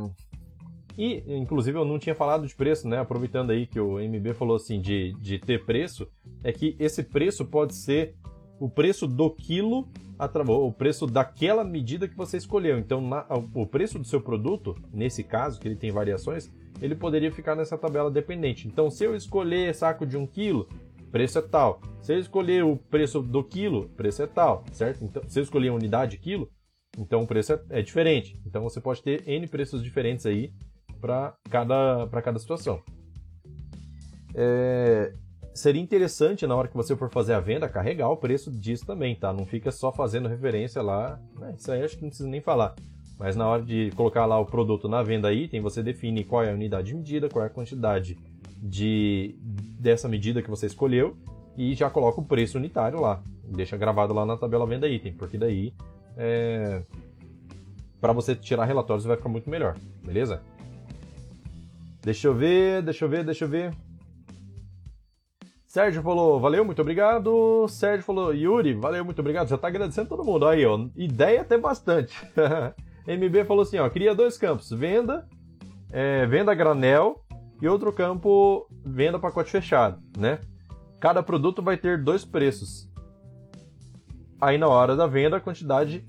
E, 0.97 1.25
inclusive, 1.27 1.77
eu 1.77 1.85
não 1.85 1.99
tinha 1.99 2.15
falado 2.15 2.47
de 2.47 2.55
preço, 2.55 2.87
né? 2.87 3.01
Aproveitando 3.01 3.51
aí 3.51 3.67
que 3.67 3.81
o 3.81 3.99
MB 3.99 4.33
falou 4.35 4.55
assim 4.55 4.81
de, 4.81 5.13
de 5.15 5.41
ter 5.41 5.65
preço, 5.65 6.07
é 6.45 6.53
que 6.53 6.77
esse 6.79 7.03
preço 7.03 7.45
pode 7.45 7.75
ser 7.75 8.15
o 8.59 8.69
preço 8.69 9.07
do 9.07 9.31
quilo 9.31 9.89
o 10.49 10.73
preço 10.73 11.07
daquela 11.07 11.63
medida 11.63 12.09
que 12.09 12.17
você 12.17 12.39
escolheu. 12.39 12.79
Então, 12.79 13.01
na, 13.01 13.27
o 13.55 13.67
preço 13.67 13.99
do 13.99 14.07
seu 14.07 14.21
produto, 14.21 14.75
nesse 14.93 15.23
caso, 15.23 15.61
que 15.61 15.69
ele 15.69 15.77
tem 15.77 15.91
variações, 15.91 16.51
ele 16.81 16.95
poderia 16.95 17.31
ficar 17.31 17.55
nessa 17.55 17.77
tabela 17.77 18.11
dependente. 18.11 18.67
Então, 18.67 18.91
se 18.91 19.05
eu 19.05 19.15
escolher 19.15 19.75
saco 19.75 20.07
de 20.07 20.17
1 20.17 20.27
kg, 20.27 20.67
preço 21.13 21.39
é 21.39 21.43
tal. 21.43 21.81
Se 22.01 22.15
eu 22.15 22.19
escolher 22.19 22.65
o 22.65 22.77
preço 22.77 23.21
do 23.21 23.45
quilo, 23.45 23.89
preço 23.91 24.23
é 24.23 24.27
tal, 24.27 24.65
certo? 24.73 25.05
Então, 25.05 25.23
se 25.29 25.39
eu 25.39 25.43
escolher 25.43 25.69
a 25.69 25.75
unidade 25.75 26.19
quilo, 26.19 26.49
então 26.99 27.23
o 27.23 27.27
preço 27.27 27.53
é, 27.53 27.61
é 27.71 27.83
diferente. 27.83 28.41
Então, 28.47 28.63
você 28.63 28.81
pode 28.81 29.03
ter 29.03 29.29
N 29.29 29.47
preços 29.47 29.83
diferentes 29.83 30.25
aí 30.25 30.51
para 31.01 31.37
cada, 31.51 32.09
cada 32.23 32.39
situação. 32.39 32.83
É, 34.35 35.13
seria 35.57 35.81
interessante 35.81 36.47
na 36.47 36.55
hora 36.55 36.69
que 36.69 36.77
você 36.77 36.95
for 36.95 37.11
fazer 37.11 37.33
a 37.33 37.41
venda 37.41 37.69
carregar 37.69 38.11
o 38.11 38.17
preço 38.17 38.51
disso 38.51 38.85
também, 38.87 39.15
tá? 39.15 39.33
Não 39.33 39.47
fica 39.47 39.73
só 39.73 39.91
fazendo 39.91 40.29
referência 40.29 40.83
lá, 40.83 41.19
né? 41.39 41.55
isso 41.59 41.73
aí 41.73 41.83
acho 41.83 41.97
que 41.97 42.03
não 42.03 42.11
precisa 42.11 42.29
nem 42.29 42.41
falar. 42.41 42.75
Mas 43.19 43.35
na 43.35 43.49
hora 43.49 43.63
de 43.63 43.91
colocar 43.97 44.27
lá 44.27 44.39
o 44.39 44.45
produto 44.45 44.89
na 44.89 45.03
venda 45.03 45.33
item, 45.33 45.63
você 45.63 45.83
define 45.83 46.23
qual 46.23 46.45
é 46.45 46.51
a 46.51 46.55
unidade 46.55 46.89
de 46.89 46.95
medida, 46.95 47.29
qual 47.31 47.43
é 47.43 47.47
a 47.47 47.51
quantidade 47.51 48.19
de 48.59 49.35
dessa 49.81 50.09
medida 50.09 50.43
que 50.43 50.51
você 50.51 50.67
escolheu 50.67 51.17
e 51.57 51.75
já 51.75 51.89
coloca 51.89 52.21
o 52.21 52.25
preço 52.25 52.59
unitário 52.59 53.01
lá. 53.01 53.23
Deixa 53.45 53.77
gravado 53.77 54.13
lá 54.13 54.27
na 54.27 54.37
tabela 54.37 54.67
venda 54.67 54.87
item, 54.87 55.15
porque 55.15 55.39
daí 55.39 55.73
é... 56.17 56.83
para 57.99 58.13
você 58.13 58.35
tirar 58.35 58.67
relatórios 58.67 59.07
vai 59.07 59.17
ficar 59.17 59.31
muito 59.31 59.49
melhor, 59.49 59.77
beleza? 60.05 60.43
Deixa 62.03 62.29
eu 62.29 62.35
ver, 62.35 62.83
deixa 62.83 63.05
eu 63.05 63.09
ver, 63.09 63.25
deixa 63.25 63.45
eu 63.47 63.49
ver. 63.49 63.73
Sérgio 65.67 66.03
falou, 66.03 66.41
valeu, 66.41 66.65
muito 66.65 66.81
obrigado. 66.81 67.67
Sérgio 67.69 68.05
falou, 68.05 68.33
Yuri, 68.33 68.73
valeu, 68.75 69.05
muito 69.05 69.19
obrigado. 69.19 69.49
Já 69.49 69.59
tá 69.59 69.69
agradecendo 69.69 70.09
todo 70.09 70.25
mundo. 70.25 70.47
Aí, 70.47 70.65
ó, 70.65 70.87
ideia 70.95 71.41
até 71.41 71.59
bastante. 71.59 72.17
MB 73.07 73.45
falou 73.45 73.63
assim, 73.63 73.79
ó, 73.79 73.89
cria 73.91 74.15
dois 74.15 74.39
campos, 74.39 74.71
venda, 74.71 75.29
é, 75.93 76.27
venda 76.27 76.55
granel 76.55 77.25
e 77.61 77.69
outro 77.69 77.93
campo, 77.93 78.69
venda 78.85 79.19
pacote 79.19 79.51
fechado, 79.51 80.01
né? 80.17 80.41
Cada 81.01 81.23
produto 81.23 81.63
vai 81.63 81.77
ter 81.77 82.03
dois 82.03 82.25
preços. 82.25 82.89
Aí 84.41 84.59
na 84.59 84.69
hora 84.69 84.97
da 84.97 85.07
venda, 85.07 85.37
a 85.37 85.41
quantidade 85.41 86.05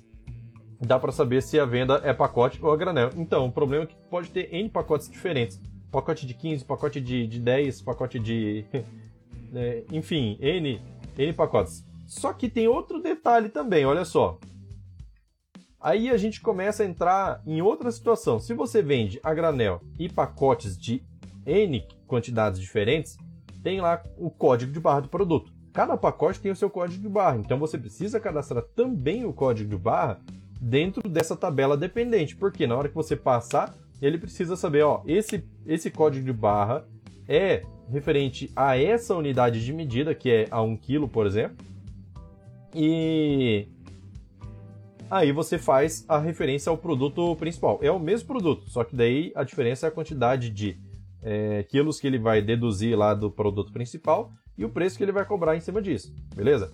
dá 0.79 0.99
para 0.99 1.11
saber 1.11 1.41
se 1.41 1.59
a 1.59 1.65
venda 1.65 2.01
é 2.03 2.13
pacote 2.13 2.59
ou 2.63 2.71
a 2.71 2.77
granel. 2.77 3.09
Então, 3.15 3.45
o 3.45 3.51
problema 3.51 3.83
é 3.85 3.87
que 3.87 3.95
pode 4.09 4.29
ter 4.29 4.53
N 4.53 4.69
pacotes 4.69 5.09
diferentes. 5.09 5.61
Pacote 5.91 6.25
de 6.25 6.33
15, 6.33 6.65
pacote 6.65 6.99
de, 6.99 7.27
de 7.27 7.39
10, 7.39 7.81
pacote 7.81 8.19
de 8.19 8.65
é, 9.53 9.83
enfim, 9.91 10.37
N, 10.39 10.81
N 11.17 11.33
pacotes. 11.33 11.85
Só 12.05 12.33
que 12.33 12.49
tem 12.49 12.67
outro 12.67 13.01
detalhe 13.01 13.49
também, 13.49 13.85
olha 13.85 14.05
só. 14.05 14.39
Aí 15.79 16.09
a 16.09 16.17
gente 16.17 16.41
começa 16.41 16.83
a 16.83 16.85
entrar 16.85 17.41
em 17.45 17.61
outra 17.61 17.91
situação. 17.91 18.39
Se 18.39 18.53
você 18.53 18.81
vende 18.81 19.19
a 19.23 19.33
granel 19.33 19.81
e 19.99 20.09
pacotes 20.09 20.77
de 20.77 21.03
N 21.45 21.85
quantidades 22.07 22.59
diferentes, 22.59 23.17
tem 23.61 23.79
lá 23.79 24.03
o 24.17 24.29
código 24.29 24.71
de 24.71 24.79
barra 24.79 25.01
do 25.01 25.09
produto. 25.09 25.51
cada 25.73 25.95
pacote 25.95 26.39
tem 26.39 26.51
o 26.51 26.55
seu 26.55 26.69
código 26.69 27.01
de 27.01 27.07
barra. 27.09 27.37
Então 27.37 27.59
você 27.59 27.77
precisa 27.77 28.19
cadastrar 28.19 28.63
também 28.75 29.25
o 29.25 29.33
código 29.33 29.69
de 29.69 29.77
barra 29.77 30.19
dentro 30.59 31.07
dessa 31.07 31.35
tabela 31.35 31.77
dependente. 31.77 32.35
Porque 32.35 32.65
na 32.65 32.75
hora 32.75 32.89
que 32.89 32.95
você 32.95 33.15
passar, 33.15 33.75
ele 34.01 34.17
precisa 34.17 34.55
saber, 34.55 34.83
ó, 34.83 35.03
esse, 35.05 35.47
esse 35.67 35.91
código 35.91 36.25
de 36.25 36.33
barra 36.33 36.85
é 37.27 37.63
referente 37.89 38.51
a 38.55 38.77
essa 38.77 39.15
unidade 39.15 39.63
de 39.63 39.73
medida, 39.73 40.13
que 40.13 40.29
é 40.29 40.47
a 40.51 40.61
1 40.61 40.77
kg, 40.77 41.07
por 41.07 41.25
exemplo. 41.25 41.65
E 42.73 43.67
aí 45.09 45.31
você 45.31 45.57
faz 45.57 46.05
a 46.07 46.19
referência 46.19 46.69
ao 46.69 46.77
produto 46.77 47.35
principal. 47.35 47.79
É 47.81 47.91
o 47.91 47.99
mesmo 47.99 48.27
produto, 48.27 48.69
só 48.69 48.83
que 48.83 48.95
daí 48.95 49.31
a 49.35 49.43
diferença 49.43 49.87
é 49.87 49.89
a 49.89 49.91
quantidade 49.91 50.49
de 50.49 50.77
é, 51.21 51.63
quilos 51.63 51.99
que 51.99 52.07
ele 52.07 52.19
vai 52.19 52.41
deduzir 52.41 52.97
lá 52.97 53.13
do 53.13 53.31
produto 53.31 53.71
principal 53.71 54.31
e 54.57 54.65
o 54.65 54.69
preço 54.69 54.97
que 54.97 55.03
ele 55.03 55.11
vai 55.11 55.25
cobrar 55.25 55.55
em 55.55 55.59
cima 55.59 55.81
disso, 55.81 56.13
beleza? 56.35 56.71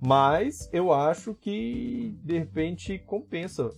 Mas 0.00 0.68
eu 0.72 0.92
acho 0.92 1.34
que 1.34 2.14
de 2.22 2.38
repente 2.38 2.98
compensa. 2.98 3.70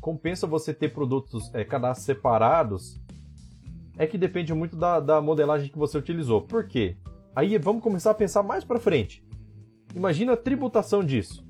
Compensa 0.00 0.46
você 0.46 0.72
ter 0.72 0.92
produtos, 0.92 1.52
é, 1.54 1.64
cadastros 1.64 2.06
separados. 2.06 3.00
É 4.00 4.06
que 4.06 4.16
depende 4.16 4.54
muito 4.54 4.76
da, 4.76 4.98
da 4.98 5.20
modelagem 5.20 5.68
que 5.68 5.76
você 5.76 5.98
utilizou. 5.98 6.40
Por 6.40 6.66
quê? 6.66 6.96
Aí 7.36 7.58
vamos 7.58 7.82
começar 7.82 8.12
a 8.12 8.14
pensar 8.14 8.42
mais 8.42 8.64
para 8.64 8.80
frente. 8.80 9.22
Imagina 9.94 10.32
a 10.32 10.36
tributação 10.38 11.04
disso. 11.04 11.46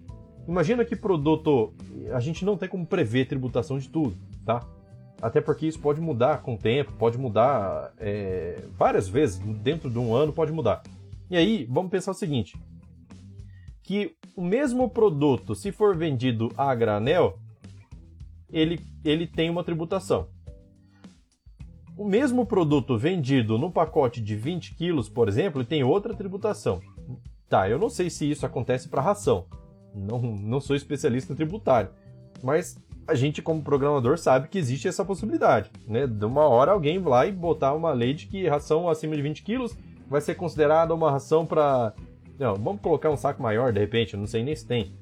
Imagina 0.48 0.84
que 0.84 0.96
produto. 0.96 1.72
A 2.12 2.18
gente 2.18 2.44
não 2.44 2.56
tem 2.56 2.68
como 2.68 2.84
prever 2.84 3.28
tributação 3.28 3.78
de 3.78 3.88
tudo, 3.88 4.16
tá? 4.44 4.66
Até 5.22 5.40
porque 5.40 5.64
isso 5.64 5.78
pode 5.78 6.00
mudar 6.00 6.42
com 6.42 6.54
o 6.54 6.58
tempo, 6.58 6.92
pode 6.94 7.16
mudar 7.16 7.92
é, 7.98 8.64
várias 8.76 9.08
vezes, 9.08 9.38
dentro 9.38 9.88
de 9.88 10.00
um 10.00 10.12
ano 10.12 10.32
pode 10.32 10.50
mudar. 10.50 10.82
E 11.30 11.36
aí, 11.36 11.68
vamos 11.70 11.88
pensar 11.88 12.10
o 12.10 12.14
seguinte: 12.14 12.56
que 13.80 14.16
o 14.34 14.42
mesmo 14.42 14.90
produto, 14.90 15.54
se 15.54 15.70
for 15.70 15.96
vendido 15.96 16.50
a 16.56 16.74
granel, 16.74 17.38
ele, 18.52 18.80
ele 19.04 19.28
tem 19.28 19.48
uma 19.48 19.62
tributação. 19.62 20.26
O 22.00 22.04
mesmo 22.06 22.46
produto 22.46 22.96
vendido 22.96 23.58
no 23.58 23.70
pacote 23.70 24.22
de 24.22 24.34
20 24.34 24.74
quilos, 24.74 25.06
por 25.06 25.28
exemplo, 25.28 25.62
tem 25.62 25.84
outra 25.84 26.14
tributação. 26.14 26.80
Tá, 27.46 27.68
eu 27.68 27.78
não 27.78 27.90
sei 27.90 28.08
se 28.08 28.30
isso 28.30 28.46
acontece 28.46 28.88
para 28.88 29.02
ração. 29.02 29.44
Não, 29.94 30.18
não 30.18 30.62
sou 30.62 30.74
especialista 30.74 31.34
tributário. 31.34 31.90
Mas 32.42 32.82
a 33.06 33.14
gente, 33.14 33.42
como 33.42 33.62
programador, 33.62 34.16
sabe 34.16 34.48
que 34.48 34.56
existe 34.56 34.88
essa 34.88 35.04
possibilidade. 35.04 35.70
Né? 35.86 36.06
De 36.06 36.24
uma 36.24 36.48
hora 36.48 36.72
alguém 36.72 36.98
lá 37.00 37.26
e 37.26 37.32
botar 37.32 37.74
uma 37.74 37.92
lei 37.92 38.14
de 38.14 38.28
que 38.28 38.48
ração 38.48 38.88
acima 38.88 39.14
de 39.14 39.20
20 39.20 39.42
quilos 39.42 39.76
vai 40.08 40.22
ser 40.22 40.36
considerada 40.36 40.94
uma 40.94 41.10
ração 41.10 41.44
para. 41.44 41.92
Não, 42.38 42.54
vamos 42.54 42.80
colocar 42.80 43.10
um 43.10 43.16
saco 43.18 43.42
maior 43.42 43.74
de 43.74 43.78
repente, 43.78 44.16
não 44.16 44.26
sei 44.26 44.42
nem 44.42 44.56
se 44.56 44.66
tem. 44.66 44.94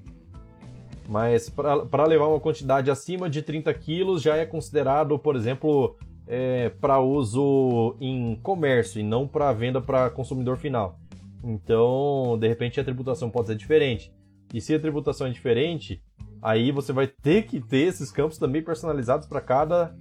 Mas 1.08 1.48
para 1.48 2.06
levar 2.06 2.26
uma 2.26 2.40
quantidade 2.40 2.90
acima 2.90 3.30
de 3.30 3.40
30 3.40 3.72
quilos 3.74 4.20
já 4.20 4.37
é 4.37 4.44
considerado, 4.44 5.16
por 5.16 5.37
exemplo, 5.37 5.96
é, 6.28 6.68
para 6.68 7.00
uso 7.00 7.96
em 7.98 8.36
comércio 8.42 9.00
e 9.00 9.02
não 9.02 9.26
para 9.26 9.50
venda 9.52 9.80
para 9.80 10.10
consumidor 10.10 10.58
final. 10.58 11.00
Então, 11.42 12.36
de 12.38 12.46
repente, 12.46 12.78
a 12.78 12.84
tributação 12.84 13.30
pode 13.30 13.48
ser 13.48 13.56
diferente. 13.56 14.12
E 14.52 14.60
se 14.60 14.74
a 14.74 14.78
tributação 14.78 15.26
é 15.26 15.30
diferente, 15.30 16.02
aí 16.42 16.70
você 16.70 16.92
vai 16.92 17.06
ter 17.06 17.46
que 17.46 17.60
ter 17.60 17.86
esses 17.86 18.12
campos 18.12 18.38
também 18.38 18.62
personalizados 18.62 19.26
para 19.26 19.40
cada 19.40 19.96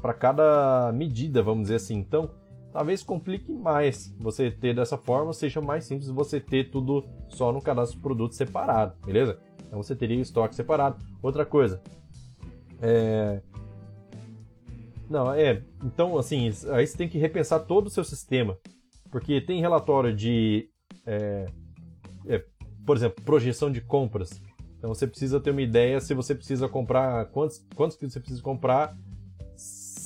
para 0.00 0.14
cada 0.14 0.90
medida, 0.92 1.44
vamos 1.44 1.62
dizer 1.62 1.76
assim. 1.76 1.96
Então, 1.96 2.28
talvez 2.72 3.04
complique 3.04 3.52
mais 3.52 4.12
você 4.18 4.50
ter 4.50 4.74
dessa 4.74 4.98
forma, 4.98 5.32
seja 5.32 5.60
mais 5.60 5.84
simples 5.84 6.08
você 6.08 6.40
ter 6.40 6.70
tudo 6.70 7.04
só 7.28 7.52
no 7.52 7.62
cadastro 7.62 7.98
de 7.98 8.02
produto 8.02 8.34
separado, 8.34 8.94
beleza? 9.06 9.38
Então 9.64 9.80
você 9.80 9.94
teria 9.94 10.18
o 10.18 10.22
estoque 10.22 10.56
separado. 10.56 10.96
Outra 11.22 11.46
coisa, 11.46 11.80
é... 12.80 13.40
Não, 15.12 15.34
é. 15.34 15.62
Então, 15.84 16.16
assim, 16.16 16.50
aí 16.70 16.86
você 16.86 16.96
tem 16.96 17.06
que 17.06 17.18
repensar 17.18 17.60
todo 17.60 17.88
o 17.88 17.90
seu 17.90 18.02
sistema. 18.02 18.56
Porque 19.10 19.42
tem 19.42 19.60
relatório 19.60 20.14
de. 20.14 20.70
É... 21.06 21.46
É, 22.26 22.42
por 22.86 22.96
exemplo, 22.96 23.22
projeção 23.22 23.70
de 23.70 23.82
compras. 23.82 24.40
Então 24.78 24.92
você 24.92 25.06
precisa 25.06 25.38
ter 25.38 25.50
uma 25.50 25.60
ideia 25.60 26.00
se 26.00 26.14
você 26.14 26.34
precisa 26.34 26.68
comprar, 26.68 27.26
quantos, 27.26 27.64
quantos 27.76 27.96
que 27.96 28.08
você 28.08 28.18
precisa 28.18 28.42
comprar, 28.42 28.96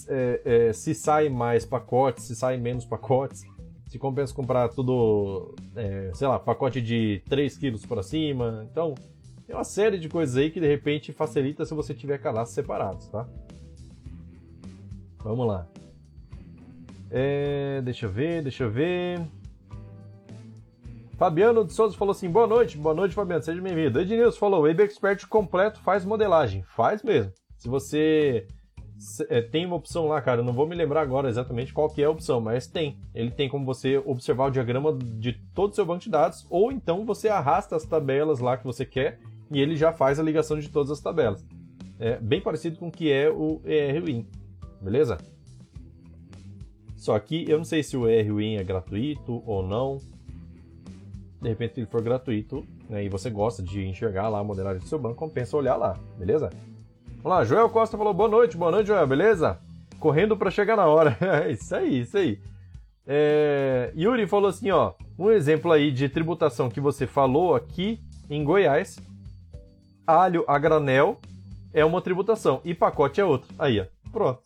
é, 0.08 0.42
é, 0.44 0.72
se 0.72 0.94
sai 0.94 1.28
mais 1.28 1.64
pacotes, 1.64 2.24
se 2.24 2.34
sai 2.34 2.56
menos 2.56 2.84
pacotes, 2.84 3.44
se 3.86 3.98
compensa 3.98 4.34
comprar 4.34 4.68
tudo, 4.68 5.54
é, 5.74 6.10
sei 6.14 6.26
lá, 6.26 6.38
pacote 6.38 6.82
de 6.82 7.22
3 7.28 7.56
quilos 7.56 7.86
para 7.86 8.02
cima. 8.02 8.66
Então, 8.70 8.94
tem 9.46 9.54
uma 9.54 9.64
série 9.64 9.98
de 9.98 10.08
coisas 10.08 10.36
aí 10.36 10.50
que 10.50 10.60
de 10.60 10.66
repente 10.66 11.12
facilita 11.12 11.64
se 11.64 11.72
você 11.72 11.94
tiver 11.94 12.18
cadastros 12.18 12.54
separados, 12.54 13.08
tá? 13.08 13.26
Vamos 15.26 15.44
lá. 15.44 15.66
É, 17.10 17.80
deixa 17.82 18.06
eu 18.06 18.10
ver, 18.10 18.42
deixa 18.42 18.62
eu 18.62 18.70
ver. 18.70 19.20
Fabiano 21.16 21.64
de 21.64 21.72
Souza 21.72 21.96
falou 21.96 22.12
assim: 22.12 22.30
boa 22.30 22.46
noite, 22.46 22.78
boa 22.78 22.94
noite, 22.94 23.12
Fabiano, 23.12 23.42
seja 23.42 23.60
bem-vindo. 23.60 24.00
Ednilson 24.00 24.38
falou: 24.38 24.60
Web 24.60 24.84
Expert 24.84 25.26
completo 25.26 25.80
faz 25.80 26.04
modelagem. 26.04 26.62
Faz 26.62 27.02
mesmo. 27.02 27.32
Se 27.56 27.68
você 27.68 28.46
é, 29.28 29.42
tem 29.42 29.66
uma 29.66 29.74
opção 29.74 30.06
lá, 30.06 30.22
cara, 30.22 30.42
eu 30.42 30.44
não 30.44 30.52
vou 30.52 30.64
me 30.64 30.76
lembrar 30.76 31.00
agora 31.00 31.28
exatamente 31.28 31.72
qual 31.72 31.88
que 31.88 32.02
é 32.02 32.04
a 32.04 32.10
opção, 32.10 32.40
mas 32.40 32.68
tem. 32.68 32.96
Ele 33.12 33.32
tem 33.32 33.48
como 33.48 33.66
você 33.66 33.98
observar 33.98 34.46
o 34.46 34.50
diagrama 34.50 34.96
de 34.96 35.32
todo 35.52 35.72
o 35.72 35.74
seu 35.74 35.84
banco 35.84 36.04
de 36.04 36.10
dados, 36.10 36.46
ou 36.48 36.70
então 36.70 37.04
você 37.04 37.28
arrasta 37.28 37.74
as 37.74 37.84
tabelas 37.84 38.38
lá 38.38 38.56
que 38.56 38.64
você 38.64 38.86
quer 38.86 39.18
e 39.50 39.60
ele 39.60 39.74
já 39.74 39.92
faz 39.92 40.20
a 40.20 40.22
ligação 40.22 40.56
de 40.56 40.68
todas 40.68 40.92
as 40.92 41.00
tabelas. 41.00 41.44
É 41.98 42.16
bem 42.16 42.40
parecido 42.40 42.76
com 42.76 42.86
o 42.86 42.92
que 42.92 43.10
é 43.10 43.28
o 43.28 43.60
ERWin, 43.64 44.24
beleza? 44.80 45.18
Só 46.96 47.18
que 47.18 47.48
eu 47.48 47.58
não 47.58 47.64
sei 47.64 47.82
se 47.82 47.96
o 47.96 48.08
ERWin 48.08 48.56
é 48.56 48.64
gratuito 48.64 49.42
ou 49.46 49.66
não 49.66 50.00
de 51.40 51.48
repente 51.48 51.78
ele 51.78 51.86
for 51.86 52.02
gratuito 52.02 52.66
né, 52.88 53.04
e 53.04 53.08
você 53.08 53.30
gosta 53.30 53.62
de 53.62 53.86
enxergar 53.86 54.28
lá 54.28 54.40
a 54.40 54.44
modelagem 54.44 54.80
do 54.80 54.88
seu 54.88 54.98
banco, 54.98 55.16
compensa 55.16 55.56
olhar 55.56 55.76
lá, 55.76 55.96
beleza? 56.18 56.50
Vamos 57.22 57.38
lá, 57.38 57.44
Joel 57.44 57.68
Costa 57.68 57.96
falou 57.96 58.14
boa 58.14 58.28
noite, 58.28 58.56
boa 58.56 58.70
noite, 58.70 58.88
Joel, 58.88 59.06
beleza? 59.06 59.58
Correndo 59.98 60.36
para 60.36 60.50
chegar 60.50 60.76
na 60.76 60.86
hora. 60.86 61.16
isso 61.50 61.74
aí, 61.74 62.00
isso 62.00 62.16
aí. 62.16 62.40
É... 63.06 63.92
Yuri 63.96 64.26
falou 64.26 64.48
assim, 64.48 64.70
ó, 64.70 64.94
um 65.18 65.30
exemplo 65.30 65.70
aí 65.72 65.90
de 65.92 66.08
tributação 66.08 66.68
que 66.68 66.80
você 66.80 67.06
falou 67.06 67.54
aqui 67.54 68.00
em 68.28 68.42
Goiás, 68.42 68.98
alho 70.06 70.44
a 70.48 70.58
granel 70.58 71.18
é 71.72 71.84
uma 71.84 72.00
tributação 72.00 72.60
e 72.64 72.74
pacote 72.74 73.20
é 73.20 73.24
outra. 73.24 73.48
Aí, 73.58 73.80
ó, 73.80 73.86
pronto. 74.10 74.40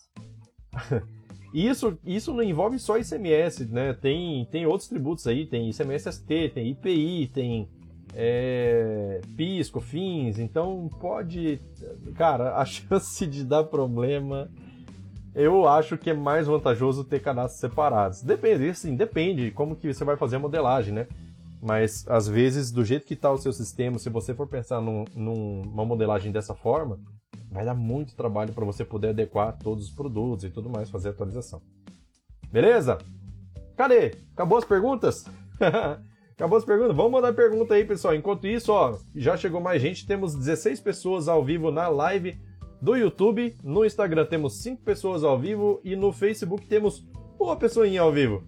Isso, 1.52 1.98
isso 2.04 2.32
não 2.32 2.42
envolve 2.44 2.78
só 2.78 2.96
ICMS, 2.96 3.64
né? 3.66 3.92
Tem, 3.92 4.46
tem 4.52 4.66
outros 4.66 4.88
tributos 4.88 5.26
aí, 5.26 5.46
tem 5.46 5.68
ICMS-ST, 5.68 6.50
tem 6.54 6.70
IPI, 6.70 7.26
tem 7.34 7.68
é, 8.14 9.20
PIS, 9.36 9.68
COFINS, 9.68 10.38
então 10.38 10.88
pode... 11.00 11.60
Cara, 12.14 12.56
a 12.56 12.64
chance 12.66 13.26
de 13.26 13.44
dar 13.44 13.64
problema... 13.64 14.48
Eu 15.32 15.68
acho 15.68 15.96
que 15.96 16.10
é 16.10 16.14
mais 16.14 16.48
vantajoso 16.48 17.04
ter 17.04 17.20
cadastros 17.20 17.60
separados. 17.60 18.20
Depende, 18.20 18.74
sim, 18.74 18.96
depende 18.96 19.52
como 19.52 19.76
que 19.76 19.92
você 19.92 20.04
vai 20.04 20.16
fazer 20.16 20.36
a 20.36 20.40
modelagem, 20.40 20.92
né? 20.92 21.06
Mas, 21.62 22.04
às 22.08 22.26
vezes, 22.26 22.72
do 22.72 22.84
jeito 22.84 23.06
que 23.06 23.14
está 23.14 23.30
o 23.30 23.38
seu 23.38 23.52
sistema, 23.52 23.96
se 23.98 24.10
você 24.10 24.34
for 24.34 24.48
pensar 24.48 24.80
num, 24.80 25.04
numa 25.14 25.84
modelagem 25.84 26.32
dessa 26.32 26.54
forma, 26.54 26.98
vai 27.50 27.64
dar 27.64 27.74
muito 27.74 28.14
trabalho 28.14 28.52
para 28.52 28.64
você 28.64 28.84
poder 28.84 29.08
adequar 29.08 29.58
todos 29.58 29.86
os 29.86 29.90
produtos 29.90 30.44
e 30.44 30.50
tudo 30.50 30.70
mais, 30.70 30.88
fazer 30.88 31.10
atualização. 31.10 31.60
Beleza? 32.50 32.98
Cadê? 33.76 34.14
Acabou 34.34 34.58
as 34.58 34.64
perguntas? 34.64 35.24
Acabou 36.40 36.56
as 36.56 36.64
perguntas? 36.64 36.96
Vamos 36.96 37.12
mandar 37.12 37.32
pergunta 37.34 37.74
aí, 37.74 37.84
pessoal. 37.84 38.14
Enquanto 38.14 38.46
isso, 38.46 38.72
ó, 38.72 38.96
já 39.14 39.36
chegou 39.36 39.60
mais 39.60 39.82
gente. 39.82 40.06
Temos 40.06 40.34
16 40.34 40.80
pessoas 40.80 41.28
ao 41.28 41.44
vivo 41.44 41.70
na 41.70 41.88
live 41.88 42.40
do 42.80 42.96
YouTube. 42.96 43.56
No 43.62 43.84
Instagram 43.84 44.24
temos 44.24 44.62
5 44.62 44.82
pessoas 44.82 45.22
ao 45.22 45.38
vivo. 45.38 45.80
E 45.84 45.94
no 45.94 46.12
Facebook 46.12 46.66
temos 46.66 47.06
uma 47.38 47.56
pessoinha 47.56 48.00
ao 48.00 48.12
vivo. 48.12 48.42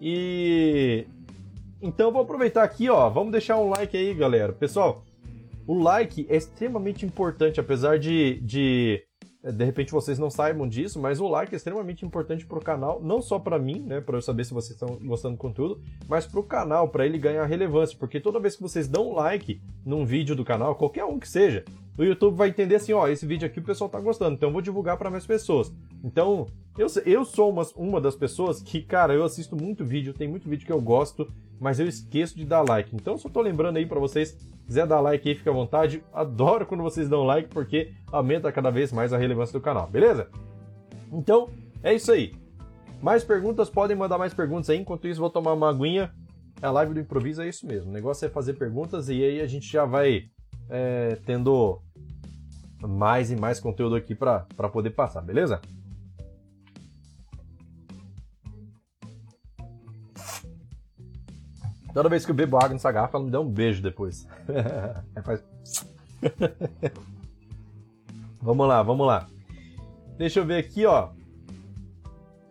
E. 0.00 1.06
Então 1.80 2.10
vou 2.10 2.22
aproveitar 2.22 2.64
aqui, 2.64 2.90
ó. 2.90 3.08
Vamos 3.08 3.32
deixar 3.32 3.56
um 3.56 3.68
like 3.68 3.96
aí, 3.96 4.12
galera. 4.12 4.52
Pessoal, 4.52 5.04
o 5.68 5.78
like 5.78 6.26
é 6.30 6.36
extremamente 6.36 7.04
importante, 7.04 7.60
apesar 7.60 7.98
de, 7.98 8.40
de 8.40 9.04
de 9.44 9.64
repente 9.64 9.92
vocês 9.92 10.18
não 10.18 10.30
saibam 10.30 10.66
disso, 10.66 10.98
mas 10.98 11.20
o 11.20 11.28
like 11.28 11.54
é 11.54 11.56
extremamente 11.56 12.04
importante 12.04 12.46
para 12.46 12.58
o 12.58 12.64
canal, 12.64 13.00
não 13.02 13.20
só 13.20 13.38
para 13.38 13.58
mim, 13.58 13.80
né, 13.80 14.00
para 14.00 14.16
eu 14.16 14.22
saber 14.22 14.44
se 14.44 14.54
vocês 14.54 14.72
estão 14.72 14.96
gostando 14.96 15.36
do 15.36 15.38
conteúdo, 15.38 15.80
mas 16.08 16.26
para 16.26 16.40
o 16.40 16.42
canal, 16.42 16.88
para 16.88 17.04
ele 17.04 17.18
ganhar 17.18 17.44
relevância, 17.44 17.96
porque 17.98 18.18
toda 18.18 18.40
vez 18.40 18.56
que 18.56 18.62
vocês 18.62 18.88
dão 18.88 19.10
um 19.10 19.14
like 19.14 19.60
num 19.84 20.06
vídeo 20.06 20.34
do 20.34 20.44
canal, 20.44 20.74
qualquer 20.74 21.04
um 21.04 21.20
que 21.20 21.28
seja, 21.28 21.64
o 21.98 22.04
YouTube 22.04 22.36
vai 22.36 22.48
entender 22.48 22.76
assim, 22.76 22.92
ó, 22.92 23.08
esse 23.08 23.26
vídeo 23.26 23.44
aqui 23.44 23.58
o 23.58 23.64
pessoal 23.64 23.90
tá 23.90 23.98
gostando, 23.98 24.36
então 24.36 24.48
eu 24.48 24.52
vou 24.52 24.62
divulgar 24.62 24.96
para 24.96 25.10
mais 25.10 25.26
pessoas. 25.26 25.72
Então, 26.04 26.46
eu, 26.78 26.86
eu 27.04 27.24
sou 27.24 27.50
uma, 27.50 27.66
uma 27.74 28.00
das 28.00 28.14
pessoas 28.14 28.62
que, 28.62 28.80
cara, 28.80 29.12
eu 29.12 29.24
assisto 29.24 29.56
muito 29.56 29.84
vídeo, 29.84 30.14
tem 30.14 30.28
muito 30.28 30.48
vídeo 30.48 30.64
que 30.64 30.72
eu 30.72 30.80
gosto, 30.80 31.28
mas 31.58 31.80
eu 31.80 31.88
esqueço 31.88 32.36
de 32.36 32.44
dar 32.44 32.62
like. 32.62 32.94
Então, 32.94 33.18
só 33.18 33.28
tô 33.28 33.40
lembrando 33.40 33.78
aí 33.78 33.84
para 33.84 33.98
vocês, 33.98 34.38
quiser 34.64 34.86
dar 34.86 35.00
like 35.00 35.28
aí, 35.28 35.34
fica 35.34 35.50
à 35.50 35.52
vontade. 35.52 36.04
Adoro 36.12 36.64
quando 36.66 36.84
vocês 36.84 37.08
dão 37.08 37.24
like, 37.24 37.48
porque 37.48 37.92
aumenta 38.12 38.52
cada 38.52 38.70
vez 38.70 38.92
mais 38.92 39.12
a 39.12 39.18
relevância 39.18 39.58
do 39.58 39.62
canal, 39.62 39.88
beleza? 39.88 40.28
Então, 41.12 41.50
é 41.82 41.92
isso 41.92 42.12
aí. 42.12 42.32
Mais 43.02 43.24
perguntas, 43.24 43.68
podem 43.68 43.96
mandar 43.96 44.18
mais 44.18 44.32
perguntas 44.32 44.70
aí. 44.70 44.78
Enquanto 44.78 45.08
isso, 45.08 45.20
vou 45.20 45.30
tomar 45.30 45.52
uma 45.52 45.68
aguinha. 45.68 46.12
A 46.62 46.70
live 46.70 46.94
do 46.94 47.00
improviso 47.00 47.42
é 47.42 47.48
isso 47.48 47.66
mesmo. 47.66 47.90
O 47.90 47.92
negócio 47.92 48.24
é 48.24 48.28
fazer 48.28 48.54
perguntas 48.54 49.08
e 49.08 49.22
aí 49.22 49.40
a 49.40 49.46
gente 49.46 49.70
já 49.70 49.84
vai 49.84 50.28
é, 50.68 51.18
tendo 51.24 51.80
mais 52.80 53.30
e 53.30 53.36
mais 53.36 53.60
conteúdo 53.60 53.96
aqui 53.96 54.14
para 54.14 54.44
poder 54.72 54.90
passar, 54.90 55.20
beleza? 55.20 55.60
Toda 61.92 62.08
vez 62.08 62.24
que 62.24 62.30
eu 62.30 62.34
bebo 62.34 62.56
água 62.56 62.68
nessa 62.68 62.92
garrafa, 62.92 63.16
ela 63.16 63.24
me 63.24 63.30
dá 63.30 63.40
um 63.40 63.48
beijo 63.48 63.82
depois. 63.82 64.26
é, 65.16 65.22
faz... 65.22 65.42
vamos 68.40 68.68
lá, 68.68 68.82
vamos 68.82 69.06
lá. 69.06 69.26
Deixa 70.16 70.40
eu 70.40 70.46
ver 70.46 70.58
aqui, 70.58 70.86
ó. 70.86 71.10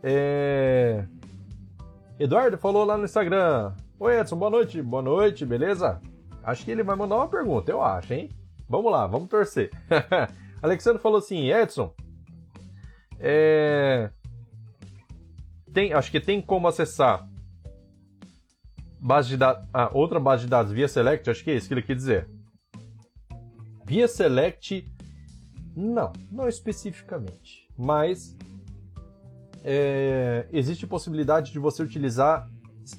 É... 0.04 1.06
Eduardo 2.20 2.58
falou 2.58 2.84
lá 2.84 2.98
no 2.98 3.06
Instagram. 3.06 3.74
Oi, 4.00 4.20
Edson, 4.20 4.38
boa 4.38 4.52
noite. 4.52 4.82
Boa 4.82 5.02
noite, 5.02 5.46
beleza? 5.46 6.02
Acho 6.48 6.64
que 6.64 6.72
ele 6.72 6.82
vai 6.82 6.96
mandar 6.96 7.18
uma 7.18 7.28
pergunta, 7.28 7.70
eu 7.70 7.82
acho, 7.82 8.14
hein? 8.14 8.30
Vamos 8.70 8.90
lá, 8.90 9.06
vamos 9.06 9.28
torcer. 9.28 9.70
Alexandre 10.64 11.02
falou 11.02 11.18
assim, 11.18 11.52
Edson, 11.52 11.94
é... 13.20 14.10
tem, 15.74 15.92
acho 15.92 16.10
que 16.10 16.22
tem 16.22 16.42
como 16.42 16.70
acessar 16.70 17.28
base 18.98 19.28
de 19.28 19.36
dados, 19.36 19.68
ah, 19.74 19.92
outra 19.94 20.22
base 20.22 20.46
de 20.46 20.50
dados 20.50 20.72
via 20.72 20.88
Select, 20.88 21.30
acho 21.30 21.44
que 21.44 21.52
é 21.52 21.56
isso 21.56 21.68
que 21.68 21.74
ele 21.74 21.82
quer 21.82 21.98
dizer. 21.98 22.30
Via 23.84 24.08
Select, 24.08 24.90
não, 25.76 26.14
não 26.32 26.48
especificamente, 26.48 27.68
mas 27.78 28.38
é, 29.66 30.48
existe 30.54 30.88
possibilidade 30.88 31.52
de 31.52 31.60
você 31.60 31.84
utilizar 31.84 32.50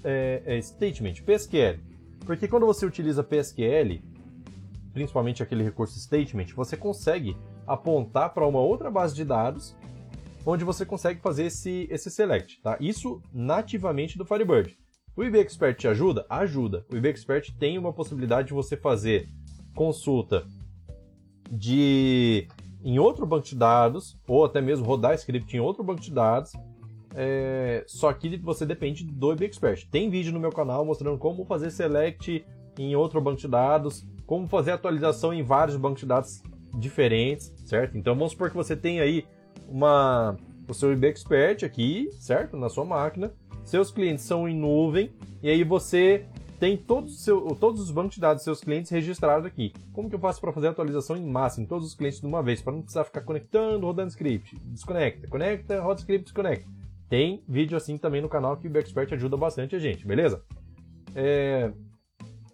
é, 0.04 0.42
é, 0.44 0.60
statement, 0.60 1.22
PSQL. 1.24 1.87
Porque 2.28 2.46
quando 2.46 2.66
você 2.66 2.84
utiliza 2.84 3.24
PSQL, 3.24 4.02
principalmente 4.92 5.42
aquele 5.42 5.64
recurso 5.64 5.98
statement, 5.98 6.48
você 6.54 6.76
consegue 6.76 7.34
apontar 7.66 8.34
para 8.34 8.46
uma 8.46 8.60
outra 8.60 8.90
base 8.90 9.14
de 9.14 9.24
dados 9.24 9.74
onde 10.44 10.62
você 10.62 10.84
consegue 10.84 11.22
fazer 11.22 11.44
esse, 11.44 11.88
esse 11.90 12.10
select, 12.10 12.60
tá? 12.60 12.76
Isso 12.80 13.22
nativamente 13.32 14.18
do 14.18 14.26
Firebird. 14.26 14.78
O 15.16 15.24
IB 15.24 15.38
Expert 15.38 15.78
te 15.78 15.88
ajuda? 15.88 16.26
Ajuda. 16.28 16.84
O 16.92 16.96
IB 16.98 17.08
Expert 17.08 17.50
tem 17.58 17.78
uma 17.78 17.94
possibilidade 17.94 18.48
de 18.48 18.54
você 18.54 18.76
fazer 18.76 19.30
consulta 19.74 20.46
de 21.50 22.46
em 22.84 22.98
outro 22.98 23.24
banco 23.24 23.46
de 23.46 23.56
dados, 23.56 24.20
ou 24.28 24.44
até 24.44 24.60
mesmo 24.60 24.84
rodar 24.84 25.14
script 25.14 25.56
em 25.56 25.60
outro 25.60 25.82
banco 25.82 26.02
de 26.02 26.12
dados, 26.12 26.52
é, 27.20 27.82
só 27.88 28.12
que 28.12 28.36
você 28.36 28.64
depende 28.64 29.02
do 29.02 29.32
IB 29.32 29.46
Expert. 29.46 29.88
Tem 29.90 30.08
vídeo 30.08 30.32
no 30.32 30.38
meu 30.38 30.52
canal 30.52 30.84
mostrando 30.84 31.18
como 31.18 31.44
fazer 31.44 31.72
select 31.72 32.46
em 32.78 32.94
outro 32.94 33.20
banco 33.20 33.40
de 33.40 33.48
dados, 33.48 34.06
como 34.24 34.46
fazer 34.46 34.70
atualização 34.70 35.34
em 35.34 35.42
vários 35.42 35.76
bancos 35.76 36.02
de 36.02 36.06
dados 36.06 36.40
diferentes, 36.78 37.52
certo? 37.66 37.98
Então 37.98 38.14
vamos 38.14 38.30
supor 38.32 38.50
que 38.50 38.56
você 38.56 38.76
tem 38.76 39.00
aí 39.00 39.26
uma 39.68 40.36
o 40.68 40.72
seu 40.72 40.92
IB 40.92 41.08
Expert 41.08 41.64
aqui, 41.64 42.08
certo? 42.20 42.56
Na 42.56 42.68
sua 42.68 42.84
máquina. 42.84 43.32
Seus 43.64 43.90
clientes 43.90 44.24
são 44.24 44.48
em 44.48 44.56
nuvem 44.56 45.10
e 45.42 45.50
aí 45.50 45.64
você 45.64 46.24
tem 46.60 46.76
todos, 46.76 47.24
seu, 47.24 47.40
todos 47.58 47.80
os 47.80 47.90
bancos 47.90 48.14
de 48.14 48.20
dados 48.20 48.36
dos 48.36 48.44
seus 48.44 48.60
clientes 48.60 48.92
registrados 48.92 49.44
aqui. 49.44 49.72
Como 49.92 50.08
que 50.08 50.14
eu 50.14 50.20
faço 50.20 50.40
para 50.40 50.52
fazer 50.52 50.68
a 50.68 50.70
atualização 50.70 51.16
em 51.16 51.26
massa 51.26 51.60
em 51.60 51.66
todos 51.66 51.88
os 51.88 51.94
clientes 51.96 52.20
de 52.20 52.26
uma 52.26 52.44
vez, 52.44 52.62
para 52.62 52.74
não 52.74 52.82
precisar 52.82 53.02
ficar 53.02 53.22
conectando, 53.22 53.84
rodando 53.84 54.10
script? 54.10 54.56
Desconecta, 54.66 55.26
conecta, 55.26 55.80
roda 55.80 55.98
script, 55.98 56.26
desconecta. 56.26 56.77
Tem 57.08 57.42
vídeo 57.48 57.76
assim 57.76 57.96
também 57.96 58.20
no 58.20 58.28
canal 58.28 58.56
que 58.56 58.68
o 58.68 58.78
Expert 58.78 59.12
ajuda 59.12 59.36
bastante 59.36 59.74
a 59.74 59.78
gente, 59.78 60.06
beleza? 60.06 60.44
É... 61.14 61.72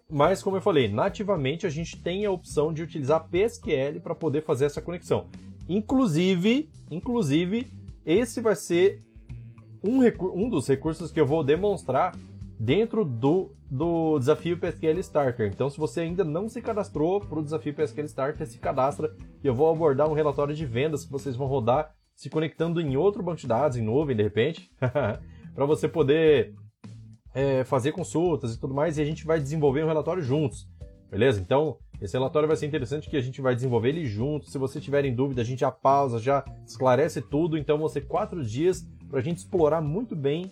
Mas, 0.09 0.41
como 0.41 0.57
eu 0.57 0.61
falei, 0.61 0.87
nativamente 0.87 1.65
a 1.65 1.69
gente 1.69 2.01
tem 2.01 2.25
a 2.25 2.31
opção 2.31 2.71
de 2.71 2.83
utilizar 2.83 3.27
PSQL 3.27 3.99
para 4.01 4.15
poder 4.15 4.41
fazer 4.41 4.65
essa 4.65 4.81
conexão. 4.81 5.27
Inclusive, 5.67 6.69
inclusive, 6.91 7.67
esse 8.05 8.39
vai 8.39 8.55
ser 8.55 9.03
um, 9.83 9.99
um 10.33 10.49
dos 10.49 10.67
recursos 10.67 11.11
que 11.11 11.19
eu 11.19 11.25
vou 11.25 11.43
demonstrar 11.43 12.15
dentro 12.59 13.03
do, 13.03 13.51
do 13.69 14.17
desafio 14.19 14.57
PSQL 14.57 14.99
Starter. 14.99 15.51
Então, 15.51 15.69
se 15.69 15.77
você 15.77 16.01
ainda 16.01 16.23
não 16.23 16.47
se 16.47 16.61
cadastrou 16.61 17.19
para 17.19 17.39
o 17.39 17.43
desafio 17.43 17.73
PSQL 17.73 18.05
Starter, 18.05 18.47
se 18.47 18.59
cadastra 18.59 19.13
e 19.43 19.47
eu 19.47 19.55
vou 19.55 19.69
abordar 19.69 20.09
um 20.09 20.13
relatório 20.13 20.55
de 20.55 20.65
vendas 20.65 21.03
que 21.03 21.11
vocês 21.11 21.35
vão 21.35 21.47
rodar 21.47 21.93
se 22.15 22.29
conectando 22.29 22.79
em 22.79 22.95
outro 22.95 23.21
banco 23.21 23.41
de 23.41 23.47
dados, 23.47 23.77
em 23.77 23.81
nuvem, 23.81 24.15
de 24.15 24.23
repente, 24.23 24.71
para 25.53 25.65
você 25.65 25.87
poder 25.87 26.53
é, 27.33 27.63
fazer 27.65 27.91
consultas 27.91 28.55
e 28.55 28.59
tudo 28.59 28.73
mais, 28.73 28.97
e 28.97 29.01
a 29.01 29.05
gente 29.05 29.25
vai 29.25 29.39
desenvolver 29.39 29.83
um 29.83 29.87
relatório 29.87 30.23
juntos, 30.23 30.67
beleza? 31.11 31.41
Então, 31.41 31.77
esse 32.01 32.13
relatório 32.13 32.47
vai 32.47 32.57
ser 32.57 32.65
interessante 32.65 33.09
que 33.09 33.17
a 33.17 33.21
gente 33.21 33.41
vai 33.41 33.55
desenvolver 33.55 33.89
ele 33.89 34.05
juntos. 34.05 34.51
Se 34.51 34.57
você 34.57 34.79
tiver 34.81 35.05
em 35.05 35.15
dúvida, 35.15 35.41
a 35.41 35.45
gente 35.45 35.59
já 35.59 35.71
pausa, 35.71 36.19
já 36.19 36.43
esclarece 36.65 37.21
tudo. 37.21 37.57
Então, 37.57 37.87
ser 37.87 38.01
quatro 38.01 38.43
dias 38.43 38.85
para 39.09 39.19
a 39.19 39.23
gente 39.23 39.37
explorar 39.37 39.81
muito 39.81 40.15
bem 40.15 40.51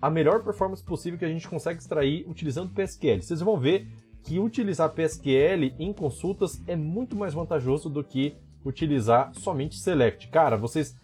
a 0.00 0.08
melhor 0.08 0.42
performance 0.42 0.82
possível 0.82 1.18
que 1.18 1.24
a 1.24 1.28
gente 1.28 1.48
consegue 1.48 1.80
extrair 1.80 2.24
utilizando 2.28 2.72
PSQL. 2.72 3.20
Vocês 3.20 3.40
vão 3.40 3.58
ver 3.58 3.86
que 4.22 4.38
utilizar 4.38 4.90
PSQL 4.90 5.74
em 5.78 5.92
consultas 5.92 6.62
é 6.66 6.76
muito 6.76 7.16
mais 7.16 7.34
vantajoso 7.34 7.90
do 7.90 8.02
que 8.02 8.36
utilizar 8.64 9.32
somente 9.34 9.78
Select. 9.78 10.28
Cara, 10.28 10.56
vocês 10.56 10.96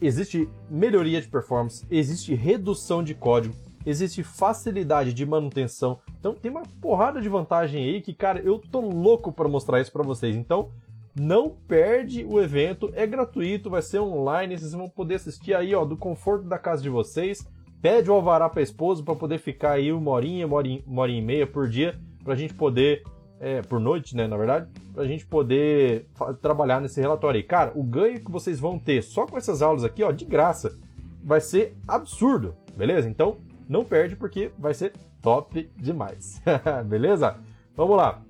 existe 0.00 0.48
melhoria 0.68 1.20
de 1.20 1.28
performance, 1.28 1.86
existe 1.90 2.34
redução 2.34 3.02
de 3.02 3.14
código, 3.14 3.54
existe 3.86 4.22
facilidade 4.22 5.12
de 5.12 5.24
manutenção. 5.24 6.00
Então 6.18 6.34
tem 6.34 6.50
uma 6.50 6.62
porrada 6.80 7.20
de 7.20 7.28
vantagem 7.28 7.84
aí 7.84 8.00
que, 8.00 8.12
cara, 8.12 8.40
eu 8.40 8.58
tô 8.58 8.80
louco 8.80 9.32
para 9.32 9.48
mostrar 9.48 9.80
isso 9.80 9.92
para 9.92 10.02
vocês. 10.02 10.34
Então, 10.34 10.70
não 11.14 11.50
perde 11.50 12.24
o 12.24 12.40
evento, 12.40 12.90
é 12.94 13.06
gratuito, 13.06 13.68
vai 13.68 13.82
ser 13.82 14.00
online, 14.00 14.56
vocês 14.56 14.72
vão 14.72 14.88
poder 14.88 15.16
assistir 15.16 15.54
aí, 15.54 15.74
ó, 15.74 15.84
do 15.84 15.96
conforto 15.96 16.44
da 16.44 16.58
casa 16.58 16.82
de 16.82 16.88
vocês. 16.88 17.46
Pede 17.82 18.10
o 18.10 18.14
alvará 18.14 18.48
para 18.48 18.62
esposa 18.62 19.02
para 19.02 19.14
poder 19.14 19.38
ficar 19.38 19.72
aí 19.72 19.92
uma 19.92 20.10
horinha, 20.12 20.46
uma 20.46 20.56
horinha, 20.56 20.82
uma 20.86 21.02
horinha 21.02 21.18
e 21.18 21.24
meia 21.24 21.46
por 21.46 21.68
dia, 21.68 22.00
para 22.22 22.32
a 22.32 22.36
gente 22.36 22.54
poder 22.54 23.02
é, 23.42 23.60
por 23.60 23.80
noite, 23.80 24.16
né, 24.16 24.28
na 24.28 24.36
verdade, 24.36 24.68
para 24.94 25.02
a 25.02 25.06
gente 25.06 25.26
poder 25.26 26.06
trabalhar 26.40 26.80
nesse 26.80 27.00
relatório 27.00 27.38
aí. 27.38 27.42
Cara, 27.42 27.72
o 27.74 27.82
ganho 27.82 28.20
que 28.20 28.30
vocês 28.30 28.60
vão 28.60 28.78
ter 28.78 29.02
só 29.02 29.26
com 29.26 29.36
essas 29.36 29.60
aulas 29.60 29.82
aqui, 29.82 30.04
ó, 30.04 30.12
de 30.12 30.24
graça, 30.24 30.78
vai 31.24 31.40
ser 31.40 31.76
absurdo, 31.88 32.54
beleza? 32.76 33.08
Então, 33.08 33.38
não 33.68 33.84
perde 33.84 34.14
porque 34.14 34.52
vai 34.56 34.72
ser 34.72 34.92
top 35.20 35.68
demais, 35.76 36.40
beleza? 36.86 37.36
Vamos 37.76 37.96
lá. 37.96 38.22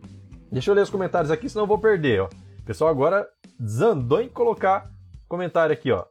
Deixa 0.50 0.70
eu 0.70 0.74
ler 0.74 0.82
os 0.82 0.90
comentários 0.90 1.30
aqui, 1.30 1.46
senão 1.46 1.64
eu 1.64 1.68
vou 1.68 1.78
perder, 1.78 2.22
ó. 2.22 2.28
O 2.60 2.64
pessoal 2.64 2.88
agora 2.88 3.28
desandou 3.60 4.22
em 4.22 4.30
colocar 4.30 4.90
comentário 5.28 5.74
aqui, 5.74 5.92
ó. 5.92 6.06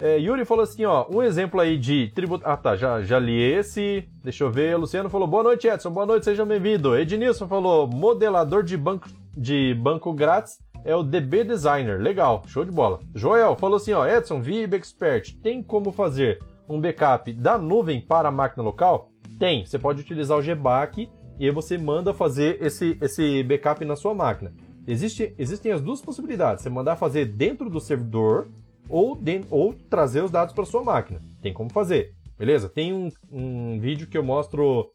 É, 0.00 0.16
Yuri 0.16 0.44
falou 0.44 0.62
assim, 0.62 0.84
ó, 0.84 1.06
um 1.10 1.22
exemplo 1.22 1.60
aí 1.60 1.76
de 1.76 2.12
tributo. 2.14 2.44
Ah, 2.46 2.56
tá, 2.56 2.76
já, 2.76 3.02
já 3.02 3.18
li 3.18 3.40
esse. 3.40 4.08
Deixa 4.22 4.44
eu 4.44 4.50
ver. 4.50 4.76
Luciano 4.76 5.10
falou, 5.10 5.26
boa 5.26 5.42
noite, 5.42 5.66
Edson. 5.66 5.90
Boa 5.90 6.06
noite, 6.06 6.24
seja 6.24 6.46
bem-vindo. 6.46 6.96
Ednilson 6.96 7.48
falou, 7.48 7.88
modelador 7.88 8.62
de 8.62 8.76
banco, 8.76 9.08
de 9.36 9.74
banco 9.74 10.12
grátis 10.12 10.58
é 10.84 10.94
o 10.94 11.02
DB 11.02 11.42
Designer. 11.42 12.00
Legal, 12.00 12.42
show 12.46 12.64
de 12.64 12.70
bola. 12.70 13.00
Joel 13.12 13.56
falou 13.56 13.76
assim, 13.76 13.92
ó, 13.92 14.06
Edson, 14.06 14.40
VIB 14.40 14.76
Expert, 14.76 15.34
tem 15.42 15.62
como 15.62 15.90
fazer 15.90 16.38
um 16.68 16.80
backup 16.80 17.32
da 17.32 17.58
nuvem 17.58 18.00
para 18.00 18.28
a 18.28 18.32
máquina 18.32 18.62
local? 18.62 19.10
Tem. 19.36 19.66
Você 19.66 19.80
pode 19.80 20.00
utilizar 20.00 20.38
o 20.38 20.42
GBAC 20.42 21.10
e 21.40 21.46
aí 21.46 21.50
você 21.50 21.76
manda 21.76 22.14
fazer 22.14 22.62
esse, 22.62 22.96
esse 23.00 23.42
backup 23.42 23.84
na 23.84 23.96
sua 23.96 24.14
máquina. 24.14 24.52
Existe, 24.86 25.34
existem 25.36 25.72
as 25.72 25.80
duas 25.80 26.00
possibilidades. 26.00 26.62
Você 26.62 26.70
mandar 26.70 26.96
fazer 26.96 27.26
dentro 27.26 27.68
do 27.68 27.80
servidor 27.80 28.48
ou, 28.88 29.16
de, 29.16 29.44
ou 29.50 29.74
trazer 29.74 30.22
os 30.22 30.30
dados 30.30 30.54
para 30.54 30.64
sua 30.64 30.82
máquina. 30.82 31.20
Tem 31.42 31.52
como 31.52 31.70
fazer, 31.70 32.14
beleza? 32.38 32.68
Tem 32.68 32.92
um, 32.92 33.10
um 33.30 33.78
vídeo 33.78 34.06
que 34.06 34.16
eu 34.16 34.22
mostro 34.22 34.90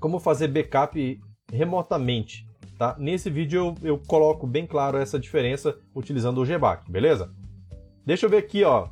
como 0.00 0.18
fazer 0.18 0.48
backup 0.48 1.20
remotamente. 1.50 2.46
Tá? 2.78 2.96
Nesse 2.98 3.30
vídeo 3.30 3.76
eu, 3.82 3.90
eu 3.90 3.98
coloco 4.06 4.46
bem 4.46 4.66
claro 4.66 4.98
essa 4.98 5.18
diferença 5.18 5.76
utilizando 5.94 6.40
o 6.40 6.44
GBAC, 6.44 6.90
beleza? 6.90 7.30
Deixa 8.04 8.26
eu 8.26 8.30
ver 8.30 8.38
aqui, 8.38 8.64
ó. 8.64 8.88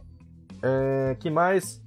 É, 0.62 1.16
que 1.18 1.31
mais? 1.31 1.83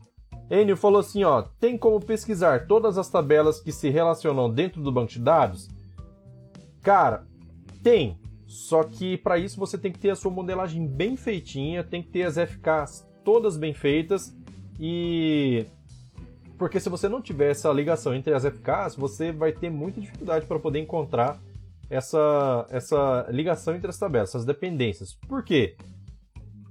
Enio 0.50 0.76
falou 0.76 1.00
assim, 1.00 1.24
ó, 1.24 1.42
tem 1.60 1.78
como 1.78 2.00
pesquisar 2.04 2.68
todas 2.68 2.98
as 2.98 3.10
tabelas 3.10 3.62
que 3.62 3.72
se 3.72 3.90
relacionam 3.90 4.52
dentro 4.52 4.82
do 4.82 4.92
banco 4.92 5.12
de 5.12 5.20
dados? 5.20 5.70
Cara, 6.82 7.26
tem. 7.82 8.20
Só 8.54 8.84
que 8.84 9.18
para 9.18 9.40
isso 9.40 9.60
você 9.60 9.80
tem 9.80 9.92
que 9.92 9.98
ter 9.98 10.12
a 10.12 10.16
sua 10.16 10.30
modelagem 10.30 10.86
bem 10.86 11.18
feitinha, 11.18 11.84
tem 11.84 12.04
que 12.04 12.10
ter 12.10 12.22
as 12.22 12.36
FKs 12.36 13.04
todas 13.24 13.58
bem 13.58 13.74
feitas 13.74 14.32
e 14.80 15.66
porque 16.56 16.80
se 16.80 16.88
você 16.88 17.10
não 17.10 17.20
tiver 17.20 17.50
essa 17.50 17.72
ligação 17.72 18.14
entre 18.14 18.32
as 18.32 18.44
FKs, 18.46 18.96
você 18.96 19.32
vai 19.32 19.52
ter 19.52 19.72
muita 19.72 20.00
dificuldade 20.00 20.46
para 20.46 20.60
poder 20.60 20.80
encontrar 20.80 21.42
essa, 21.90 22.68
essa 22.70 23.26
ligação 23.32 23.76
entre 23.76 23.90
as 23.90 23.98
tabelas, 23.98 24.30
essas 24.30 24.46
dependências. 24.46 25.16
Por 25.28 25.44
quê? 25.44 25.76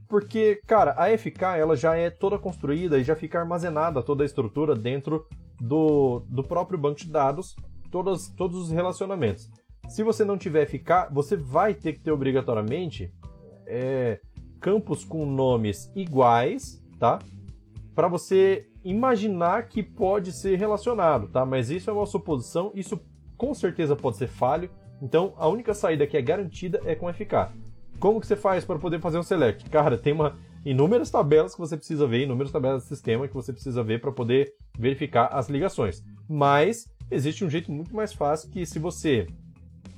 Porque, 0.08 0.60
cara, 0.66 0.94
a 0.96 1.18
FK 1.18 1.58
ela 1.58 1.74
já 1.74 1.96
é 1.96 2.10
toda 2.10 2.38
construída 2.38 2.96
e 2.96 3.02
já 3.02 3.16
fica 3.16 3.40
armazenada 3.40 4.02
toda 4.02 4.22
a 4.22 4.26
estrutura 4.26 4.76
dentro 4.76 5.26
do, 5.60 6.20
do 6.28 6.44
próprio 6.44 6.78
banco 6.78 7.00
de 7.00 7.10
dados, 7.10 7.56
todos, 7.90 8.28
todos 8.28 8.56
os 8.56 8.70
relacionamentos. 8.70 9.50
Se 9.88 10.02
você 10.02 10.24
não 10.24 10.38
tiver 10.38 10.66
FK, 10.66 11.12
você 11.12 11.36
vai 11.36 11.74
ter 11.74 11.94
que 11.94 12.00
ter 12.00 12.10
obrigatoriamente 12.10 13.12
é, 13.66 14.20
campos 14.60 15.04
com 15.04 15.26
nomes 15.26 15.90
iguais, 15.94 16.82
tá? 16.98 17.18
Para 17.94 18.08
você 18.08 18.66
imaginar 18.84 19.68
que 19.68 19.82
pode 19.82 20.32
ser 20.32 20.56
relacionado, 20.56 21.28
tá? 21.28 21.44
Mas 21.44 21.70
isso 21.70 21.90
é 21.90 21.92
uma 21.92 22.06
suposição, 22.06 22.72
isso 22.74 23.00
com 23.36 23.52
certeza 23.52 23.94
pode 23.94 24.16
ser 24.16 24.28
falho. 24.28 24.70
Então, 25.00 25.34
a 25.36 25.48
única 25.48 25.74
saída 25.74 26.06
que 26.06 26.16
é 26.16 26.22
garantida 26.22 26.80
é 26.84 26.94
com 26.94 27.12
FK. 27.12 27.50
Como 27.98 28.20
que 28.20 28.26
você 28.26 28.36
faz 28.36 28.64
para 28.64 28.78
poder 28.78 29.00
fazer 29.00 29.18
um 29.18 29.22
select? 29.22 29.68
Cara, 29.68 29.98
tem 29.98 30.12
uma 30.12 30.36
inúmeras 30.64 31.10
tabelas 31.10 31.54
que 31.54 31.60
você 31.60 31.76
precisa 31.76 32.06
ver, 32.06 32.22
inúmeras 32.22 32.52
tabelas 32.52 32.82
de 32.82 32.88
sistema 32.88 33.26
que 33.26 33.34
você 33.34 33.52
precisa 33.52 33.82
ver 33.82 34.00
para 34.00 34.12
poder 34.12 34.54
verificar 34.78 35.26
as 35.26 35.48
ligações. 35.48 36.04
Mas 36.28 36.86
existe 37.10 37.44
um 37.44 37.50
jeito 37.50 37.70
muito 37.70 37.94
mais 37.94 38.12
fácil 38.12 38.50
que 38.50 38.64
se 38.64 38.78
você 38.78 39.26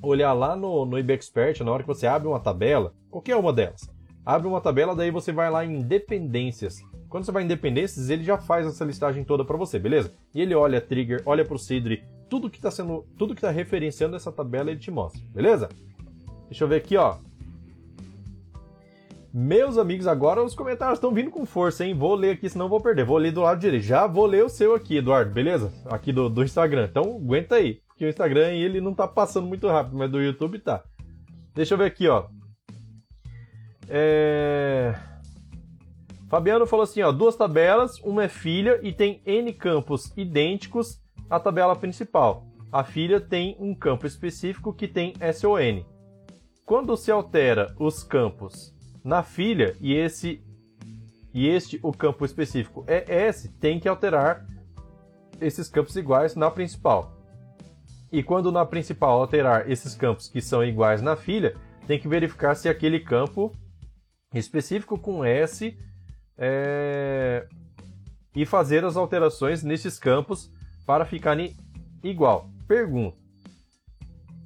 olhar 0.05 0.33
lá 0.33 0.55
no, 0.55 0.85
no 0.85 0.99
IBExpert, 0.99 1.61
na 1.61 1.73
hora 1.73 1.83
que 1.83 1.89
você 1.89 2.07
abre 2.07 2.29
uma 2.29 2.41
tabela, 2.41 2.93
qualquer 3.11 3.37
uma 3.37 3.53
delas, 3.53 3.91
abre 4.25 4.47
uma 4.47 4.61
tabela, 4.61 4.95
daí 4.95 5.11
você 5.11 5.33
vai 5.33 5.51
lá 5.51 5.65
em 5.65 5.81
dependências. 5.81 6.83
Quando 7.09 7.25
você 7.25 7.33
vai 7.33 7.45
em 7.45 7.49
dependências, 7.49 8.11
ele 8.11 8.25
já 8.25 8.39
faz 8.39 8.67
essa 8.67 8.85
listagem 8.85 9.23
toda 9.25 9.45
para 9.45 9.57
você, 9.57 9.79
beleza? 9.79 10.13
E 10.35 10.41
ele 10.41 10.55
olha 10.55 10.81
trigger, 10.81 11.23
olha 11.25 11.45
procedure, 11.45 12.03
tudo 12.29 12.51
que 12.51 12.59
está 12.59 12.71
sendo, 12.71 13.07
tudo 13.17 13.35
que 13.35 13.39
está 13.39 13.51
referenciando 13.51 14.17
essa 14.17 14.33
tabela 14.33 14.71
ele 14.71 14.81
te 14.81 14.91
mostra, 14.91 15.21
beleza? 15.33 15.69
Deixa 16.49 16.65
eu 16.65 16.69
ver 16.69 16.77
aqui, 16.77 16.97
ó. 16.97 17.17
Meus 19.37 19.79
amigos, 19.79 20.07
agora 20.07 20.45
os 20.45 20.55
comentários 20.55 20.99
estão 20.99 21.13
vindo 21.13 21.29
com 21.29 21.45
força, 21.45 21.85
hein? 21.85 21.93
Vou 21.93 22.15
ler 22.15 22.31
aqui, 22.31 22.49
senão 22.49 22.69
vou 22.69 22.81
perder. 22.81 23.05
Vou 23.05 23.19
ler 23.19 23.33
do 23.33 23.41
lado 23.41 23.59
direito. 23.59 23.83
Já 23.83 24.07
vou 24.07 24.27
ler 24.27 24.45
o 24.45 24.49
seu 24.49 24.77
aqui, 24.77 24.99
Eduardo, 24.99 25.33
beleza? 25.33 25.73
Aqui 25.87 26.13
do, 26.13 26.29
do 26.29 26.45
Instagram. 26.45 26.87
Então, 26.89 27.17
aguenta 27.17 27.57
aí. 27.57 27.81
Porque 27.95 28.05
o 28.05 28.09
Instagram 28.09 28.51
ele 28.51 28.81
não 28.81 28.93
tá 28.93 29.07
passando 29.07 29.47
muito 29.47 29.69
rápido, 29.69 29.97
mas 29.97 30.11
do 30.11 30.21
YouTube 30.21 30.59
tá. 30.59 30.83
Deixa 31.55 31.75
eu 31.75 31.79
ver 31.79 31.85
aqui, 31.85 32.09
ó. 32.09 32.27
É... 33.89 34.93
Fabiano 36.29 36.67
falou 36.67 36.83
assim, 36.83 37.01
ó, 37.03 37.13
duas 37.13 37.37
tabelas, 37.37 38.01
uma 38.01 38.25
é 38.25 38.29
filha 38.29 38.81
e 38.83 38.93
tem 38.93 39.23
N 39.25 39.53
campos 39.53 40.13
idênticos 40.17 41.01
à 41.31 41.39
tabela 41.39 41.77
principal. 41.77 42.45
A 42.73 42.83
filha 42.83 43.21
tem 43.21 43.57
um 43.61 43.73
campo 43.73 44.05
específico 44.05 44.75
que 44.75 44.89
tem 44.89 45.15
SON. 45.33 45.85
Quando 46.67 46.97
se 46.97 47.13
altera 47.13 47.73
os 47.79 48.03
campos 48.03 48.75
na 49.05 49.23
filha 49.23 49.77
e 49.81 49.95
esse 49.95 50.43
e 51.33 51.47
este 51.49 51.79
o 51.83 51.93
campo 51.93 52.25
específico 52.25 52.85
é 52.89 53.27
S, 53.27 53.49
tem 53.61 53.79
que 53.79 53.89
alterar 53.89 54.45
esses 55.41 55.69
campos 55.69 55.95
iguais 55.95 56.35
na 56.35 56.51
principal. 56.51 57.24
E 58.15 58.23
quando 58.23 58.53
na 58.53 58.65
principal 58.65 59.19
alterar 59.21 59.69
esses 59.69 59.97
campos 59.97 60.29
que 60.29 60.41
são 60.41 60.63
iguais 60.63 61.03
na 61.03 61.17
filha, 61.17 61.57
tem 61.85 61.99
que 61.99 62.07
verificar 62.07 62.55
se 62.55 62.69
aquele 62.69 63.01
campo 63.01 63.53
específico 64.33 64.97
com 64.97 65.25
S 65.25 65.77
é... 66.39 67.45
e 68.33 68.47
fazer 68.47 68.85
as 68.85 68.97
alterações 68.97 69.65
nesses 69.65 69.99
campos 69.99 70.49
para 70.87 71.05
ficarem 71.05 71.57
igual. 72.05 72.49
Pergunta: 72.69 73.17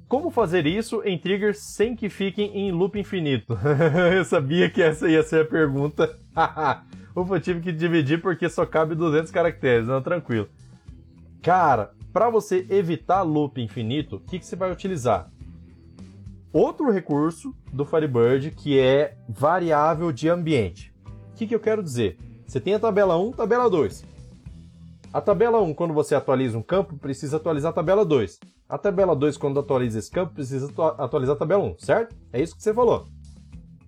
como 0.07 0.31
fazer 0.31 0.65
isso 0.65 1.03
em 1.05 1.15
triggers 1.15 1.59
sem 1.59 1.95
que 1.95 2.09
fiquem 2.09 2.57
em 2.57 2.71
loop 2.71 2.99
infinito? 2.99 3.55
eu 4.17 4.25
sabia 4.25 4.67
que 4.67 4.81
essa 4.81 5.07
ia 5.07 5.21
ser 5.21 5.43
a 5.43 5.47
pergunta. 5.47 6.17
Ufa, 7.15 7.35
eu 7.35 7.39
tive 7.39 7.61
que 7.61 7.71
dividir 7.71 8.19
porque 8.19 8.49
só 8.49 8.65
cabe 8.65 8.95
200 8.95 9.29
caracteres, 9.29 9.85
não, 9.85 10.01
tranquilo. 10.01 10.49
Cara, 11.43 11.91
para 12.11 12.29
você 12.29 12.65
evitar 12.69 13.21
loop 13.21 13.61
infinito, 13.61 14.17
o 14.17 14.19
que, 14.19 14.39
que 14.39 14.45
você 14.45 14.55
vai 14.55 14.71
utilizar? 14.71 15.31
Outro 16.51 16.91
recurso 16.91 17.55
do 17.71 17.85
Firebird 17.85 18.51
que 18.51 18.79
é 18.79 19.15
variável 19.27 20.11
de 20.11 20.27
ambiente. 20.27 20.93
O 21.31 21.35
que, 21.35 21.45
que 21.45 21.53
eu 21.53 21.59
quero 21.59 21.83
dizer? 21.83 22.17
Você 22.45 22.59
tem 22.59 22.73
a 22.73 22.79
tabela 22.79 23.15
1, 23.17 23.33
tabela 23.33 23.69
2. 23.69 24.03
A 25.13 25.21
tabela 25.21 25.61
1, 25.61 25.73
quando 25.73 25.93
você 25.93 26.15
atualiza 26.15 26.57
um 26.57 26.61
campo, 26.63 26.97
precisa 26.97 27.37
atualizar 27.37 27.69
a 27.69 27.73
tabela 27.73 28.03
2. 28.03 28.39
A 28.67 28.77
tabela 28.77 29.15
2, 29.15 29.37
quando 29.37 29.59
atualiza 29.59 29.99
esse 29.99 30.09
campo, 30.09 30.33
precisa 30.33 30.71
atualizar 30.97 31.35
a 31.35 31.39
tabela 31.39 31.63
1, 31.63 31.75
certo? 31.79 32.15
É 32.33 32.41
isso 32.41 32.55
que 32.55 32.63
você 32.63 32.73
falou. 32.73 33.07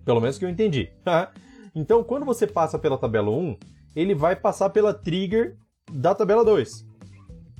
Pelo 0.04 0.20
menos 0.20 0.38
que 0.38 0.44
eu 0.44 0.48
entendi. 0.48 0.90
então, 1.74 2.04
quando 2.04 2.24
você 2.24 2.46
passa 2.46 2.78
pela 2.78 2.98
tabela 2.98 3.30
1, 3.30 3.56
ele 3.94 4.14
vai 4.14 4.36
passar 4.36 4.70
pela 4.70 4.94
trigger 4.94 5.56
da 5.92 6.14
tabela 6.14 6.44
2. 6.44 6.86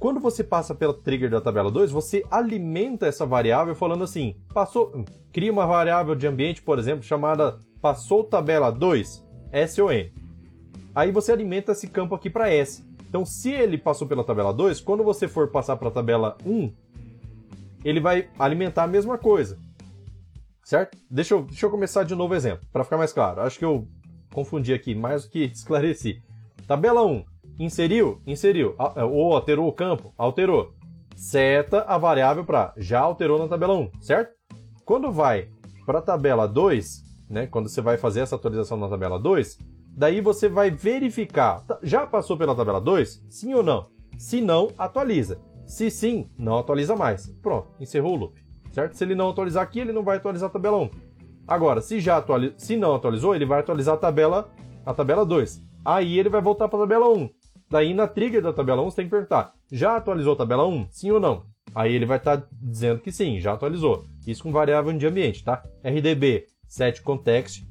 Quando 0.03 0.19
você 0.19 0.43
passa 0.43 0.75
pela 0.75 0.93
trigger 0.93 1.31
da 1.31 1.41
tabela 1.41 1.71
2, 1.71 1.93
você 1.93 2.25
alimenta 2.29 3.07
essa 3.07 3.25
variável 3.25 3.73
falando 3.73 4.03
assim: 4.03 4.35
passou, 4.53 5.05
cria 5.33 5.53
uma 5.53 5.65
variável 5.65 6.17
de 6.17 6.27
ambiente, 6.27 6.61
por 6.61 6.77
exemplo, 6.77 7.05
chamada 7.05 7.61
passou 7.81 8.25
tabela 8.25 8.73
2, 8.73 9.25
SON. 9.69 10.11
Aí 10.93 11.13
você 11.13 11.31
alimenta 11.31 11.71
esse 11.71 11.87
campo 11.87 12.17
aqui 12.17 12.29
para 12.29 12.53
S. 12.53 12.85
Então, 13.09 13.25
se 13.25 13.53
ele 13.53 13.79
passou 13.79 14.09
pela 14.09 14.25
tabela 14.25 14.53
2, 14.53 14.81
quando 14.81 15.05
você 15.05 15.29
for 15.29 15.47
passar 15.53 15.77
para 15.77 15.87
a 15.87 15.93
tabela 15.93 16.37
1, 16.45 16.73
ele 17.85 18.01
vai 18.01 18.29
alimentar 18.37 18.83
a 18.83 18.89
mesma 18.89 19.17
coisa. 19.17 19.57
Certo? 20.65 20.99
Deixa 21.09 21.35
eu, 21.35 21.43
deixa 21.43 21.67
eu 21.67 21.71
começar 21.71 22.03
de 22.03 22.17
novo 22.17 22.35
o 22.35 22.37
exemplo, 22.37 22.67
para 22.73 22.83
ficar 22.83 22.99
mais 22.99 23.13
claro. 23.13 23.43
Acho 23.43 23.57
que 23.57 23.65
eu 23.65 23.87
confundi 24.35 24.75
aqui 24.75 24.97
mais 24.97 25.23
do 25.23 25.31
que 25.31 25.45
esclareci. 25.55 26.21
Tabela 26.67 27.07
1. 27.07 27.32
Inseriu? 27.59 28.21
Inseriu. 28.27 28.75
É, 28.97 29.05
ou 29.05 29.35
alterou 29.35 29.69
o 29.69 29.73
campo? 29.73 30.13
Alterou. 30.17 30.75
Seta 31.15 31.83
a 31.83 31.99
variável 31.99 32.45
para 32.45 32.73
já 32.77 33.01
alterou 33.01 33.39
na 33.39 33.49
tabela 33.49 33.75
1, 33.75 33.91
certo? 34.01 34.33
Quando 34.85 35.13
vai 35.13 35.49
para 35.87 35.99
a 35.99 36.03
tabela 36.03 36.47
2, 36.47 37.03
né, 37.31 37.47
quando 37.47 37.69
você 37.69 37.81
vai 37.81 37.97
fazer 37.97 38.21
essa 38.21 38.37
atualização 38.37 38.77
na 38.77 38.89
tabela 38.89 39.19
2, 39.19 39.59
daí 39.97 40.21
você 40.21 40.49
vai 40.49 40.71
verificar, 40.71 41.61
tá, 41.67 41.79
já 41.83 42.07
passou 42.07 42.37
pela 42.37 42.55
tabela 42.55 42.81
2? 42.81 43.27
Sim 43.29 43.55
ou 43.55 43.63
não? 43.63 43.87
Se 44.19 44.41
não, 44.41 44.71
atualiza. 44.79 45.41
Se 45.67 45.91
sim, 45.91 46.29
não 46.39 46.59
atualiza 46.59 46.97
mais. 46.97 47.29
Pronto, 47.43 47.69
encerrou 47.81 48.15
o 48.15 48.17
loop. 48.17 48.43
Certo? 48.73 48.95
Se 48.95 49.05
ele 49.05 49.15
não 49.15 49.31
atualizar 49.31 49.63
aqui, 49.63 49.81
ele 49.81 49.93
não 49.93 50.03
vai 50.03 50.17
atualizar 50.17 50.49
a 50.49 50.53
tabela 50.53 50.79
1. 50.79 50.91
Agora, 51.47 51.81
se 51.81 52.01
já 52.01 52.17
atualiza, 52.17 52.55
se 52.57 52.77
não 52.77 52.95
atualizou, 52.95 53.35
ele 53.35 53.45
vai 53.45 53.61
atualizar 53.61 53.95
a 53.95 53.99
tabela 53.99 54.51
a 54.85 54.95
tabela 54.95 55.25
2. 55.25 55.63
Aí 55.85 56.19
ele 56.19 56.29
vai 56.29 56.41
voltar 56.41 56.69
para 56.69 56.79
a 56.79 56.83
tabela 56.83 57.09
1. 57.09 57.29
Daí 57.73 57.95
na 57.95 58.07
trigger 58.07 58.43
da 58.43 58.53
tabela 58.53 58.83
1 58.83 58.91
você 58.91 58.97
tem 58.97 59.07
que 59.07 59.11
perguntar: 59.13 59.55
já 59.73 59.97
atualizou 59.97 60.35
a 60.35 60.37
tabela 60.37 60.67
1? 60.67 60.89
Sim 60.91 61.11
ou 61.13 61.19
não? 61.19 61.47
Aí 61.75 61.95
ele 61.95 62.05
vai 62.05 62.19
estar 62.19 62.37
tá 62.37 62.47
dizendo 62.53 63.01
que 63.01 63.11
sim, 63.11 63.41
já 63.41 63.55
atualizou. 63.55 64.05
Isso 64.27 64.43
com 64.43 64.53
variável 64.53 64.93
de 64.93 65.07
ambiente, 65.07 65.43
tá? 65.43 65.65
RDB 65.83 66.45
set 66.69 67.01
context, 67.01 67.65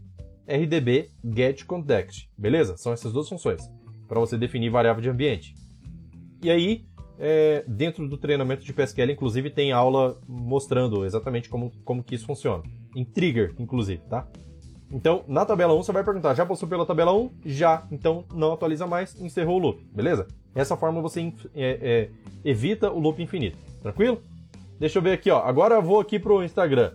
RDB 0.48 1.12
get 1.24 1.66
context. 1.66 2.28
Beleza? 2.36 2.78
São 2.78 2.92
essas 2.92 3.14
duas 3.14 3.30
funções 3.30 3.62
para 4.08 4.20
você 4.20 4.40
definir 4.40 4.72
variável 4.72 5.04
de 5.04 5.10
ambiente. 5.10 5.54
E 6.42 6.50
aí, 6.50 6.84
é, 7.20 7.64
dentro 7.68 8.10
do 8.10 8.18
treinamento 8.18 8.66
de 8.66 8.74
PSQL, 8.74 9.12
inclusive, 9.12 9.52
tem 9.52 9.72
aula 9.72 10.20
mostrando 10.28 11.06
exatamente 11.06 11.48
como, 11.48 11.72
como 11.86 12.04
que 12.04 12.16
isso 12.16 12.26
funciona. 12.26 12.64
Em 12.96 13.06
trigger, 13.06 13.54
inclusive, 13.60 14.02
tá? 14.10 14.28
Então, 14.92 15.24
na 15.28 15.46
tabela 15.46 15.74
1, 15.74 15.84
você 15.84 15.92
vai 15.92 16.04
perguntar, 16.04 16.34
já 16.34 16.46
passou 16.46 16.68
pela 16.68 16.86
tabela 16.86 17.14
1? 17.14 17.30
Já. 17.46 17.88
Então, 17.92 18.26
não 18.34 18.54
atualiza 18.54 18.86
mais, 18.86 19.20
encerrou 19.22 19.58
o 19.58 19.60
loop, 19.60 19.84
beleza? 19.94 20.28
Dessa 20.54 20.76
forma, 20.76 21.02
você 21.02 21.34
é, 21.56 21.80
é, 21.82 22.10
evita 22.44 22.92
o 22.92 23.00
loop 23.00 23.22
infinito. 23.22 23.58
Tranquilo? 23.82 24.22
Deixa 24.80 25.00
eu 25.00 25.02
ver 25.02 25.14
aqui, 25.14 25.32
ó. 25.32 25.42
Agora 25.44 25.76
eu 25.76 25.82
vou 25.82 26.00
aqui 26.00 26.20
pro 26.20 26.44
Instagram. 26.44 26.94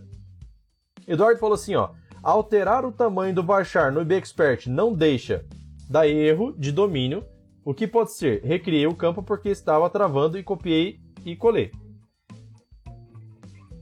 Eduardo 1.07 1.41
falou 1.41 1.55
assim, 1.55 1.75
ó. 1.75 1.91
Alterar 2.23 2.85
o 2.85 2.93
tamanho 2.93 3.35
do 3.35 3.43
varchar 3.43 3.93
no 3.93 4.03
IBExpert 4.03 4.67
não 4.67 4.93
deixa 4.93 5.45
dar 5.89 6.09
erro 6.09 6.53
de 6.59 6.73
domínio 6.73 7.25
o 7.67 7.75
que 7.75 7.85
pode 7.85 8.13
ser? 8.13 8.45
Recriei 8.45 8.87
o 8.87 8.95
campo 8.95 9.25
porque 9.25 9.49
estava 9.49 9.91
travando 9.91 10.39
e 10.39 10.43
copiei 10.45 11.01
e 11.25 11.35
colei. 11.35 11.73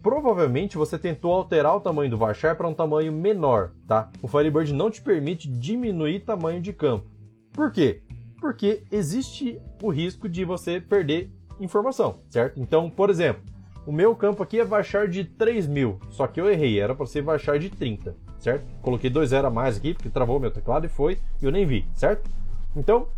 Provavelmente 0.04 0.76
você 0.76 0.98
tentou 0.98 1.32
alterar 1.32 1.74
o 1.74 1.80
tamanho 1.80 2.10
do 2.10 2.18
varchar 2.18 2.54
para 2.58 2.68
um 2.68 2.74
tamanho 2.74 3.10
menor, 3.10 3.70
tá? 3.88 4.10
O 4.20 4.28
Firebird 4.28 4.70
não 4.74 4.90
te 4.90 5.00
permite 5.00 5.48
diminuir 5.48 6.20
tamanho 6.20 6.60
de 6.60 6.74
campo. 6.74 7.06
Por 7.50 7.72
quê? 7.72 8.02
Porque 8.38 8.82
existe 8.92 9.58
o 9.82 9.88
risco 9.88 10.28
de 10.28 10.44
você 10.44 10.78
perder 10.78 11.30
informação, 11.58 12.18
certo? 12.28 12.60
Então, 12.60 12.90
por 12.90 13.08
exemplo, 13.08 13.42
o 13.86 13.92
meu 13.92 14.14
campo 14.14 14.42
aqui 14.42 14.60
é 14.60 14.64
varchar 14.64 15.08
de 15.08 15.24
3 15.24 15.66
mil, 15.66 15.98
só 16.10 16.26
que 16.26 16.38
eu 16.38 16.50
errei, 16.50 16.78
era 16.78 16.94
para 16.94 17.06
ser 17.06 17.22
varchar 17.22 17.58
de 17.58 17.70
30, 17.70 18.14
certo? 18.38 18.66
Coloquei 18.82 19.08
2 19.08 19.30
zero 19.30 19.46
a 19.46 19.50
mais 19.50 19.78
aqui, 19.78 19.94
porque 19.94 20.10
travou 20.10 20.38
meu 20.38 20.50
teclado 20.50 20.84
e 20.84 20.90
foi, 20.90 21.18
e 21.40 21.46
eu 21.46 21.50
nem 21.50 21.64
vi, 21.64 21.86
certo? 21.94 22.30
Então, 22.76 23.08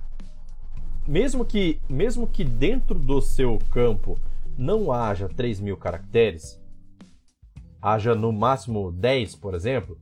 mesmo 1.05 1.45
que, 1.45 1.81
mesmo 1.89 2.29
que 2.29 2.45
dentro 2.45 2.97
do 2.97 3.21
seu 3.21 3.59
campo 3.73 4.17
não 4.57 4.93
haja 4.93 5.29
3 5.29 5.59
mil 5.59 5.77
caracteres, 5.77 6.65
haja 7.87 8.17
no 8.17 8.33
máximo 8.33 8.91
10, 8.91 9.37
por 9.37 9.55
exemplo, 9.55 9.97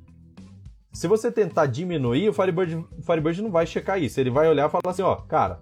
se 0.90 1.06
você 1.06 1.30
tentar 1.30 1.66
diminuir, 1.66 2.30
o 2.30 2.32
Firebird, 2.32 2.76
o 2.76 3.02
Firebird 3.02 3.42
não 3.42 3.50
vai 3.50 3.66
checar 3.66 4.02
isso. 4.02 4.18
Ele 4.18 4.30
vai 4.30 4.48
olhar 4.48 4.68
e 4.68 4.70
falar 4.70 4.90
assim, 4.90 5.02
ó, 5.02 5.16
cara, 5.16 5.60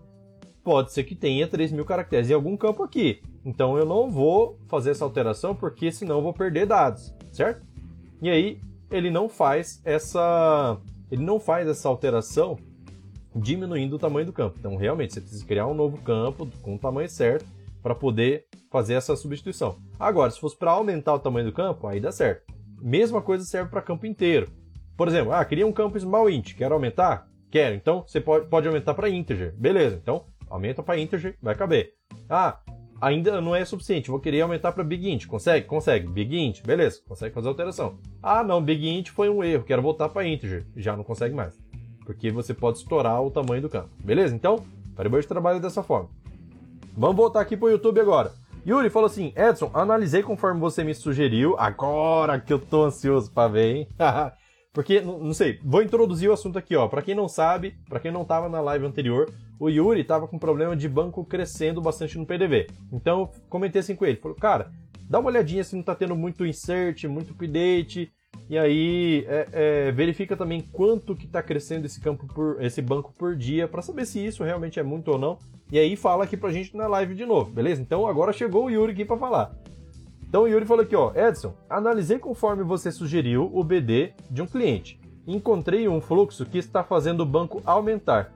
pode 0.62 0.92
ser 0.92 1.02
que 1.02 1.16
tenha 1.16 1.48
3 1.48 1.72
mil 1.72 1.84
caracteres 1.84 2.30
em 2.30 2.34
algum 2.34 2.56
campo 2.56 2.84
aqui. 2.84 3.20
Então 3.44 3.76
eu 3.76 3.84
não 3.84 4.08
vou 4.08 4.56
fazer 4.68 4.92
essa 4.92 5.04
alteração 5.04 5.52
porque 5.52 5.90
senão 5.90 6.18
eu 6.18 6.22
vou 6.22 6.32
perder 6.32 6.64
dados, 6.66 7.12
certo? 7.32 7.66
E 8.20 8.30
aí 8.30 8.60
ele 8.88 9.10
não 9.10 9.28
faz 9.28 9.82
essa 9.84 10.78
ele 11.10 11.24
não 11.24 11.40
faz 11.40 11.66
essa 11.66 11.88
alteração 11.88 12.56
diminuindo 13.34 13.96
o 13.96 13.98
tamanho 13.98 14.26
do 14.26 14.32
campo. 14.32 14.56
Então 14.60 14.76
realmente 14.76 15.14
você 15.14 15.20
precisa 15.20 15.44
criar 15.44 15.66
um 15.66 15.74
novo 15.74 15.98
campo 15.98 16.46
com 16.62 16.76
o 16.76 16.78
tamanho 16.78 17.08
certo 17.08 17.46
para 17.82 17.94
poder 17.94 18.46
fazer 18.70 18.94
essa 18.94 19.16
substituição. 19.16 19.78
Agora, 19.98 20.30
se 20.30 20.40
fosse 20.40 20.56
para 20.56 20.70
aumentar 20.70 21.14
o 21.14 21.18
tamanho 21.18 21.46
do 21.46 21.52
campo, 21.52 21.86
aí 21.86 22.00
dá 22.00 22.12
certo. 22.12 22.52
Mesma 22.80 23.20
coisa 23.20 23.44
serve 23.44 23.70
para 23.70 23.82
campo 23.82 24.06
inteiro. 24.06 24.50
Por 24.96 25.08
exemplo, 25.08 25.32
ah, 25.32 25.44
queria 25.44 25.66
um 25.66 25.72
campo 25.72 25.98
small 25.98 26.30
int, 26.30 26.54
quero 26.54 26.74
aumentar? 26.74 27.28
Quero. 27.50 27.74
Então 27.74 28.04
você 28.06 28.20
pode, 28.20 28.46
pode 28.48 28.66
aumentar 28.66 28.94
para 28.94 29.08
integer. 29.08 29.52
Beleza. 29.56 29.98
Então 30.00 30.26
aumenta 30.48 30.82
para 30.82 30.98
integer, 30.98 31.36
vai 31.40 31.54
caber. 31.54 31.94
Ah, 32.28 32.60
ainda 33.00 33.40
não 33.40 33.56
é 33.56 33.64
suficiente, 33.64 34.10
vou 34.10 34.20
querer 34.20 34.42
aumentar 34.42 34.72
para 34.72 34.84
Big 34.84 35.10
Int. 35.10 35.26
Consegue? 35.26 35.66
Consegue. 35.66 36.06
Big 36.06 36.36
Int, 36.36 36.62
beleza, 36.62 37.00
consegue 37.08 37.34
fazer 37.34 37.48
alteração. 37.48 37.98
Ah, 38.22 38.44
não, 38.44 38.62
Big 38.62 38.86
Int 38.88 39.08
foi 39.08 39.28
um 39.28 39.42
erro, 39.42 39.64
quero 39.64 39.82
voltar 39.82 40.08
para 40.08 40.26
integer. 40.26 40.66
Já 40.76 40.96
não 40.96 41.02
consegue 41.02 41.34
mais. 41.34 41.58
Porque 42.04 42.30
você 42.30 42.52
pode 42.52 42.78
estourar 42.78 43.22
o 43.22 43.30
tamanho 43.30 43.62
do 43.62 43.68
campo. 43.68 43.90
Beleza? 44.04 44.34
Então, 44.34 44.64
Firebird 44.96 45.26
trabalha 45.26 45.58
dessa 45.58 45.82
forma. 45.82 46.10
Vamos 46.94 47.16
voltar 47.16 47.40
aqui 47.40 47.56
para 47.56 47.66
o 47.66 47.70
YouTube 47.70 48.00
agora. 48.00 48.32
Yuri 48.66 48.90
falou 48.90 49.06
assim: 49.06 49.32
Edson, 49.34 49.70
analisei 49.72 50.22
conforme 50.22 50.60
você 50.60 50.84
me 50.84 50.94
sugeriu. 50.94 51.56
Agora 51.58 52.38
que 52.38 52.52
eu 52.52 52.58
tô 52.58 52.84
ansioso 52.84 53.30
para 53.30 53.48
ver, 53.48 53.76
hein? 53.76 53.88
Porque, 54.72 55.02
não 55.02 55.34
sei, 55.34 55.58
vou 55.62 55.82
introduzir 55.82 56.30
o 56.30 56.32
assunto 56.32 56.58
aqui, 56.58 56.74
ó. 56.74 56.88
Para 56.88 57.02
quem 57.02 57.14
não 57.14 57.28
sabe, 57.28 57.74
para 57.88 58.00
quem 58.00 58.10
não 58.10 58.24
tava 58.24 58.48
na 58.48 58.58
live 58.60 58.86
anterior, 58.86 59.30
o 59.60 59.68
Yuri 59.68 60.02
tava 60.02 60.26
com 60.26 60.38
problema 60.38 60.74
de 60.74 60.88
banco 60.88 61.24
crescendo 61.26 61.80
bastante 61.80 62.16
no 62.16 62.24
PDV. 62.24 62.68
Então, 62.90 63.30
comentei 63.50 63.80
assim 63.80 63.94
com 63.94 64.06
ele, 64.06 64.16
falou, 64.16 64.34
cara, 64.34 64.70
dá 65.10 65.18
uma 65.18 65.28
olhadinha 65.28 65.62
se 65.62 65.76
não 65.76 65.82
tá 65.82 65.94
tendo 65.94 66.16
muito 66.16 66.46
insert, 66.46 67.04
muito 67.04 67.32
update, 67.32 68.10
e 68.52 68.58
aí 68.58 69.24
é, 69.28 69.48
é, 69.50 69.92
verifica 69.92 70.36
também 70.36 70.60
quanto 70.60 71.16
que 71.16 71.26
tá 71.26 71.42
crescendo 71.42 71.86
esse 71.86 71.98
campo 71.98 72.26
por 72.26 72.62
esse 72.62 72.82
banco 72.82 73.10
por 73.16 73.34
dia, 73.34 73.66
para 73.66 73.80
saber 73.80 74.04
se 74.04 74.22
isso 74.22 74.44
realmente 74.44 74.78
é 74.78 74.82
muito 74.82 75.10
ou 75.10 75.18
não. 75.18 75.38
E 75.70 75.78
aí 75.78 75.96
fala 75.96 76.24
aqui 76.24 76.36
pra 76.36 76.52
gente 76.52 76.76
na 76.76 76.86
live 76.86 77.14
de 77.14 77.24
novo, 77.24 77.50
beleza? 77.50 77.80
Então 77.80 78.06
agora 78.06 78.30
chegou 78.30 78.66
o 78.66 78.70
Yuri 78.70 78.92
aqui 78.92 79.06
para 79.06 79.16
falar. 79.16 79.54
Então 80.28 80.42
o 80.42 80.46
Yuri 80.46 80.66
falou 80.66 80.84
aqui, 80.84 80.94
ó, 80.94 81.14
Edson, 81.14 81.54
analisei 81.66 82.18
conforme 82.18 82.62
você 82.62 82.92
sugeriu 82.92 83.50
o 83.54 83.64
BD 83.64 84.12
de 84.30 84.42
um 84.42 84.46
cliente. 84.46 85.00
Encontrei 85.26 85.88
um 85.88 86.02
fluxo 86.02 86.44
que 86.44 86.58
está 86.58 86.84
fazendo 86.84 87.20
o 87.20 87.26
banco 87.26 87.62
aumentar. 87.64 88.34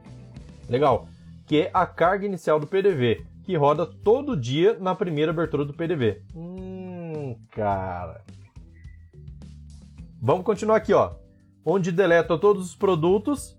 Legal. 0.67 1.11
Que 1.47 1.61
é 1.61 1.71
a 1.75 1.85
carga 1.85 2.25
inicial 2.25 2.59
do 2.59 2.67
PDV, 2.67 3.23
que 3.45 3.55
roda 3.55 3.85
todo 3.85 4.35
dia 4.35 4.79
na 4.81 4.95
primeira 4.95 5.31
abertura 5.31 5.63
do 5.63 5.75
PDV. 5.75 6.23
Hum, 6.35 7.37
cara. 7.51 8.25
Vamos 10.21 10.45
continuar 10.45 10.77
aqui, 10.77 10.93
ó. 10.93 11.15
Onde 11.65 11.93
deleta 11.93 12.39
todos 12.39 12.67
os 12.67 12.75
produtos 12.75 13.57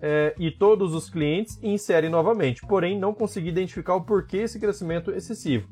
é, 0.00 0.34
e 0.38 0.50
todos 0.50 0.94
os 0.94 1.08
clientes 1.08 1.58
e 1.62 1.68
insere 1.68 2.08
novamente. 2.08 2.62
Porém, 2.66 2.98
não 2.98 3.14
consegui 3.14 3.48
identificar 3.48 3.94
o 3.94 4.02
porquê 4.02 4.38
esse 4.38 4.58
crescimento 4.58 5.10
excessivo. 5.12 5.68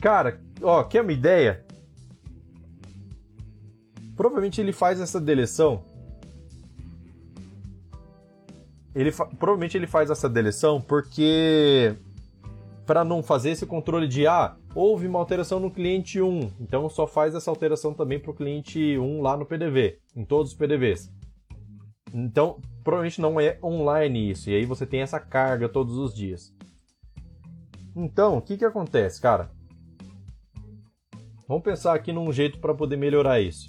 Cara, 0.00 0.40
ó, 0.62 0.84
quer 0.84 1.02
uma 1.02 1.12
ideia? 1.12 1.64
Provavelmente 4.14 4.60
ele 4.60 4.72
faz 4.72 5.00
essa 5.00 5.20
deleção. 5.20 5.82
Ele 8.94 9.12
provavelmente 9.12 9.76
ele 9.76 9.86
faz 9.86 10.08
essa 10.08 10.28
deleção 10.28 10.80
porque 10.80 11.94
para 12.86 13.04
não 13.04 13.22
fazer 13.22 13.50
esse 13.50 13.66
controle 13.66 14.06
de 14.06 14.26
ah, 14.26 14.56
houve 14.74 15.08
uma 15.08 15.18
alteração 15.18 15.58
no 15.58 15.70
cliente 15.70 16.22
1, 16.22 16.52
então 16.60 16.88
só 16.88 17.06
faz 17.06 17.34
essa 17.34 17.50
alteração 17.50 17.92
também 17.92 18.20
para 18.20 18.30
o 18.30 18.34
cliente 18.34 18.96
1 18.96 19.20
lá 19.20 19.36
no 19.36 19.44
PDV, 19.44 19.98
em 20.14 20.24
todos 20.24 20.52
os 20.52 20.56
PDVs. 20.56 21.12
Então, 22.14 22.60
provavelmente 22.84 23.20
não 23.20 23.40
é 23.40 23.58
online 23.62 24.30
isso, 24.30 24.48
e 24.48 24.54
aí 24.54 24.64
você 24.64 24.86
tem 24.86 25.00
essa 25.00 25.18
carga 25.18 25.68
todos 25.68 25.98
os 25.98 26.14
dias. 26.14 26.54
Então, 27.94 28.38
o 28.38 28.42
que 28.42 28.56
que 28.56 28.64
acontece, 28.64 29.20
cara? 29.20 29.50
Vamos 31.48 31.64
pensar 31.64 31.94
aqui 31.94 32.12
num 32.12 32.32
jeito 32.32 32.60
para 32.60 32.74
poder 32.74 32.96
melhorar 32.96 33.40
isso. 33.40 33.68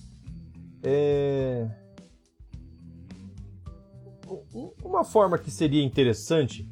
É... 0.83 1.67
Uma 4.83 5.03
forma 5.03 5.37
que 5.37 5.49
seria 5.49 5.83
interessante 5.83 6.66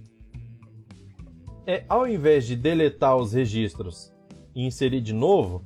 é, 1.68 1.84
ao 1.90 2.08
invés 2.08 2.46
de 2.46 2.56
deletar 2.56 3.16
os 3.16 3.34
registros 3.34 4.14
e 4.54 4.66
inserir 4.66 5.02
de 5.02 5.14
novo, 5.14 5.66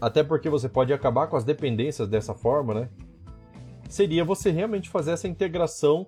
até 0.00 0.22
porque 0.22 0.48
você 0.48 0.68
pode 0.68 0.92
acabar 0.92 1.26
com 1.26 1.36
as 1.36 1.44
dependências 1.44 2.08
dessa 2.08 2.34
forma, 2.34 2.74
né? 2.74 2.88
Seria 3.88 4.24
você 4.24 4.50
realmente 4.50 4.88
fazer 4.88 5.12
essa 5.12 5.28
integração. 5.28 6.06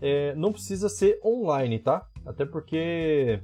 É, 0.00 0.34
não 0.34 0.52
precisa 0.52 0.88
ser 0.88 1.20
online, 1.24 1.78
tá? 1.78 2.04
Até 2.26 2.44
porque 2.44 3.40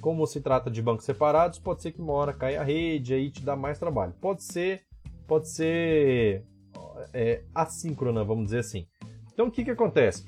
como 0.00 0.26
se 0.26 0.40
trata 0.40 0.70
de 0.70 0.82
bancos 0.82 1.04
separados, 1.04 1.58
pode 1.58 1.80
ser 1.80 1.92
que 1.92 2.02
uma 2.02 2.12
hora 2.12 2.32
caia 2.32 2.60
a 2.60 2.64
rede, 2.64 3.14
aí 3.14 3.30
te 3.30 3.42
dá 3.42 3.56
mais 3.56 3.78
trabalho. 3.78 4.12
Pode 4.20 4.42
ser, 4.42 4.82
pode 5.26 5.48
ser 5.48 6.44
é, 7.14 7.42
assíncrona, 7.54 8.24
vamos 8.24 8.46
dizer 8.46 8.58
assim. 8.58 8.86
Então 9.32 9.46
o 9.46 9.50
que, 9.50 9.64
que 9.64 9.70
acontece? 9.70 10.24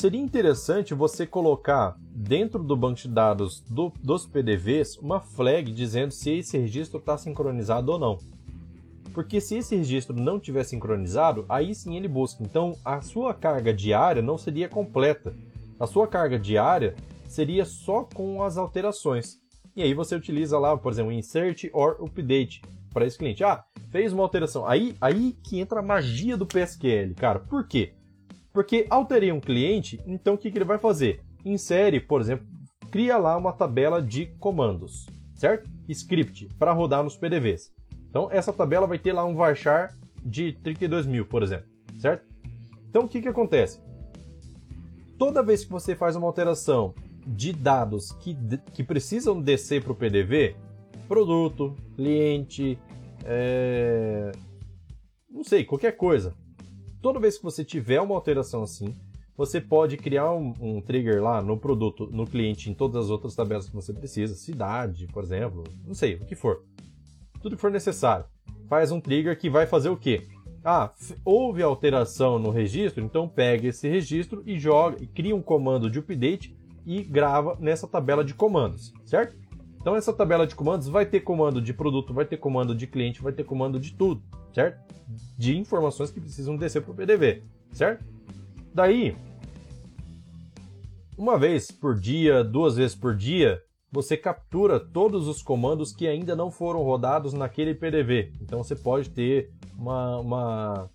Seria 0.00 0.18
interessante 0.18 0.94
você 0.94 1.26
colocar 1.26 1.94
dentro 2.00 2.64
do 2.64 2.74
banco 2.74 3.00
de 3.00 3.06
dados 3.06 3.62
do, 3.68 3.92
dos 4.02 4.24
PDVs 4.24 4.96
uma 4.96 5.20
flag 5.20 5.70
dizendo 5.70 6.10
se 6.10 6.38
esse 6.38 6.56
registro 6.56 6.98
está 6.98 7.18
sincronizado 7.18 7.92
ou 7.92 7.98
não. 7.98 8.18
Porque 9.12 9.42
se 9.42 9.58
esse 9.58 9.76
registro 9.76 10.16
não 10.16 10.40
tiver 10.40 10.64
sincronizado, 10.64 11.44
aí 11.50 11.74
sim 11.74 11.98
ele 11.98 12.08
busca. 12.08 12.42
Então 12.42 12.78
a 12.82 13.02
sua 13.02 13.34
carga 13.34 13.74
diária 13.74 14.22
não 14.22 14.38
seria 14.38 14.70
completa. 14.70 15.34
A 15.78 15.86
sua 15.86 16.08
carga 16.08 16.38
diária 16.38 16.96
seria 17.28 17.66
só 17.66 18.04
com 18.04 18.42
as 18.42 18.56
alterações. 18.56 19.36
E 19.76 19.82
aí 19.82 19.92
você 19.92 20.14
utiliza 20.14 20.58
lá, 20.58 20.74
por 20.78 20.92
exemplo, 20.92 21.12
insert 21.12 21.68
or 21.74 22.02
update 22.02 22.62
para 22.90 23.04
esse 23.04 23.18
cliente. 23.18 23.44
Ah, 23.44 23.62
fez 23.90 24.14
uma 24.14 24.22
alteração. 24.22 24.66
Aí, 24.66 24.96
aí 24.98 25.36
que 25.44 25.60
entra 25.60 25.80
a 25.80 25.82
magia 25.82 26.38
do 26.38 26.46
PSQL, 26.46 27.14
cara. 27.16 27.38
Por 27.38 27.68
quê? 27.68 27.92
Porque 28.52 28.86
alterei 28.90 29.30
um 29.30 29.40
cliente, 29.40 30.00
então 30.06 30.34
o 30.34 30.38
que, 30.38 30.50
que 30.50 30.58
ele 30.58 30.64
vai 30.64 30.78
fazer? 30.78 31.20
Insere, 31.44 32.00
por 32.00 32.20
exemplo, 32.20 32.46
cria 32.90 33.16
lá 33.16 33.36
uma 33.36 33.52
tabela 33.52 34.02
de 34.02 34.26
comandos, 34.38 35.06
certo? 35.34 35.70
Script 35.88 36.48
para 36.58 36.72
rodar 36.72 37.02
nos 37.02 37.16
PDVs. 37.16 37.72
Então 38.08 38.28
essa 38.30 38.52
tabela 38.52 38.86
vai 38.86 38.98
ter 38.98 39.12
lá 39.12 39.24
um 39.24 39.34
varchar 39.34 39.96
de 40.24 40.52
32 40.52 41.06
mil, 41.06 41.24
por 41.24 41.42
exemplo, 41.42 41.66
certo? 41.98 42.26
Então 42.88 43.04
o 43.04 43.08
que, 43.08 43.22
que 43.22 43.28
acontece? 43.28 43.80
Toda 45.16 45.42
vez 45.42 45.64
que 45.64 45.70
você 45.70 45.94
faz 45.94 46.16
uma 46.16 46.26
alteração 46.26 46.94
de 47.26 47.52
dados 47.52 48.12
que, 48.12 48.36
que 48.72 48.82
precisam 48.82 49.40
descer 49.40 49.82
para 49.82 49.92
o 49.92 49.94
PDV, 49.94 50.56
produto, 51.06 51.76
cliente, 51.94 52.78
é... 53.24 54.32
não 55.30 55.44
sei, 55.44 55.64
qualquer 55.64 55.92
coisa. 55.96 56.34
Toda 57.02 57.18
vez 57.18 57.38
que 57.38 57.44
você 57.44 57.64
tiver 57.64 58.00
uma 58.00 58.14
alteração 58.14 58.62
assim, 58.62 58.94
você 59.36 59.58
pode 59.58 59.96
criar 59.96 60.32
um, 60.32 60.52
um, 60.60 60.80
trigger 60.82 61.22
lá 61.22 61.40
no 61.40 61.56
produto, 61.56 62.08
no 62.12 62.26
cliente, 62.26 62.70
em 62.70 62.74
todas 62.74 63.06
as 63.06 63.10
outras 63.10 63.34
tabelas 63.34 63.68
que 63.68 63.74
você 63.74 63.90
precisa, 63.90 64.34
cidade, 64.34 65.06
por 65.06 65.24
exemplo, 65.24 65.64
não 65.86 65.94
sei, 65.94 66.16
o 66.16 66.26
que 66.26 66.34
for. 66.34 66.62
Tudo 67.40 67.56
que 67.56 67.62
for 67.62 67.70
necessário. 67.70 68.26
Faz 68.68 68.92
um 68.92 69.00
trigger 69.00 69.38
que 69.38 69.48
vai 69.48 69.66
fazer 69.66 69.88
o 69.88 69.96
quê? 69.96 70.26
Ah, 70.62 70.92
houve 71.24 71.62
alteração 71.62 72.38
no 72.38 72.50
registro, 72.50 73.02
então 73.02 73.26
pega 73.26 73.68
esse 73.68 73.88
registro 73.88 74.42
e 74.44 74.58
joga 74.58 75.02
e 75.02 75.06
cria 75.06 75.34
um 75.34 75.40
comando 75.40 75.88
de 75.88 75.98
update 75.98 76.54
e 76.84 77.02
grava 77.02 77.56
nessa 77.58 77.88
tabela 77.88 78.22
de 78.22 78.34
comandos, 78.34 78.92
certo? 79.06 79.34
Então 79.80 79.96
essa 79.96 80.12
tabela 80.12 80.46
de 80.46 80.54
comandos 80.54 80.86
vai 80.86 81.06
ter 81.06 81.20
comando 81.20 81.62
de 81.62 81.72
produto, 81.72 82.12
vai 82.12 82.26
ter 82.26 82.36
comando 82.36 82.74
de 82.74 82.86
cliente, 82.86 83.22
vai 83.22 83.32
ter 83.32 83.44
comando 83.44 83.80
de 83.80 83.94
tudo, 83.94 84.22
certo? 84.52 84.78
De 85.36 85.56
informações 85.58 86.10
que 86.10 86.20
precisam 86.20 86.56
descer 86.56 86.82
para 86.82 86.92
o 86.92 86.94
PDV, 86.94 87.42
certo? 87.72 88.04
Daí, 88.72 89.16
uma 91.16 91.38
vez 91.38 91.70
por 91.70 91.98
dia, 91.98 92.44
duas 92.44 92.76
vezes 92.76 92.94
por 92.94 93.16
dia, 93.16 93.62
você 93.92 94.16
captura 94.16 94.78
todos 94.78 95.26
os 95.26 95.42
comandos 95.42 95.92
que 95.92 96.06
ainda 96.06 96.36
não 96.36 96.50
foram 96.50 96.82
rodados 96.82 97.32
naquele 97.32 97.74
PDV. 97.74 98.32
Então 98.40 98.62
você 98.62 98.76
pode 98.76 99.10
ter 99.10 99.50
uma, 99.76 100.18
uma, 100.18 100.90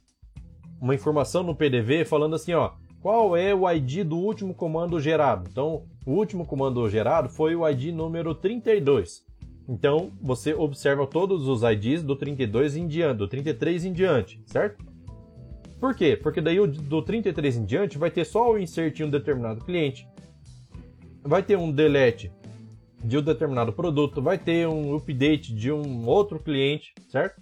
uma 0.79 0.95
informação 0.95 1.43
no 1.43 1.55
PDV 1.55 2.05
falando 2.05 2.35
assim, 2.35 2.53
ó, 2.53 2.71
qual 3.01 3.37
é 3.37 3.53
o 3.53 3.69
ID 3.69 4.03
do 4.03 4.17
último 4.17 4.55
comando 4.55 4.99
gerado. 4.99 5.47
Então, 5.47 5.83
o 6.07 6.11
último 6.13 6.43
comando 6.43 6.89
gerado 6.89 7.29
foi 7.29 7.55
o 7.55 7.67
ID 7.69 7.93
número 7.93 8.33
32. 8.33 9.23
Então, 9.67 10.11
você 10.21 10.53
observa 10.53 11.07
todos 11.07 11.47
os 11.47 11.63
IDs 11.63 12.03
do 12.03 12.15
32 12.15 12.75
em 12.75 12.87
diante, 12.87 13.17
do 13.17 13.27
33 13.27 13.85
em 13.85 13.93
diante, 13.93 14.41
certo? 14.45 14.85
Por 15.79 15.95
quê? 15.95 16.15
Porque 16.15 16.39
daí 16.39 16.65
do 16.67 17.01
33 17.01 17.57
em 17.57 17.65
diante 17.65 17.97
vai 17.97 18.11
ter 18.11 18.25
só 18.25 18.51
o 18.51 18.57
insert 18.57 18.99
em 18.99 19.03
um 19.03 19.09
determinado 19.09 19.63
cliente, 19.63 20.07
vai 21.23 21.41
ter 21.41 21.57
um 21.57 21.71
delete 21.71 22.31
de 23.03 23.17
um 23.17 23.21
determinado 23.21 23.73
produto, 23.73 24.21
vai 24.21 24.37
ter 24.37 24.67
um 24.67 24.95
update 24.95 25.53
de 25.53 25.71
um 25.71 26.07
outro 26.07 26.39
cliente, 26.39 26.93
certo? 27.09 27.41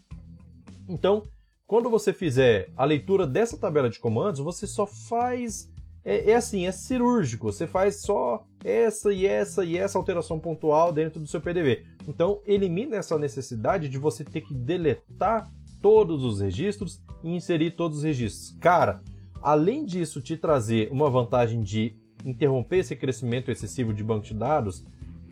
Então, 0.87 1.23
quando 1.65 1.89
você 1.89 2.11
fizer 2.11 2.69
a 2.75 2.85
leitura 2.85 3.25
dessa 3.25 3.57
tabela 3.57 3.89
de 3.89 3.99
comandos, 3.99 4.39
você 4.39 4.67
só 4.67 4.85
faz. 4.85 5.71
É, 6.05 6.31
é, 6.31 6.35
assim, 6.35 6.65
é 6.65 6.71
cirúrgico. 6.71 7.51
Você 7.51 7.65
faz 7.65 8.01
só 8.01 8.45
essa 8.63 9.13
e 9.13 9.25
essa 9.25 9.63
e 9.63 9.77
essa 9.77 9.97
alteração 9.97 10.39
pontual 10.39 10.91
dentro 10.91 11.19
do 11.19 11.27
seu 11.27 11.39
PDV. 11.39 11.85
Então, 12.07 12.41
elimina 12.45 12.97
essa 12.97 13.17
necessidade 13.17 13.87
de 13.87 13.97
você 13.97 14.23
ter 14.23 14.41
que 14.41 14.53
deletar 14.53 15.49
todos 15.81 16.23
os 16.23 16.39
registros 16.39 17.01
e 17.23 17.29
inserir 17.29 17.71
todos 17.71 17.99
os 17.99 18.03
registros. 18.03 18.57
Cara, 18.59 19.01
além 19.41 19.85
disso 19.85 20.21
te 20.21 20.37
trazer 20.37 20.89
uma 20.91 21.09
vantagem 21.09 21.61
de 21.61 21.95
interromper 22.25 22.77
esse 22.77 22.95
crescimento 22.95 23.51
excessivo 23.51 23.93
de 23.93 24.03
banco 24.03 24.25
de 24.25 24.33
dados, 24.33 24.85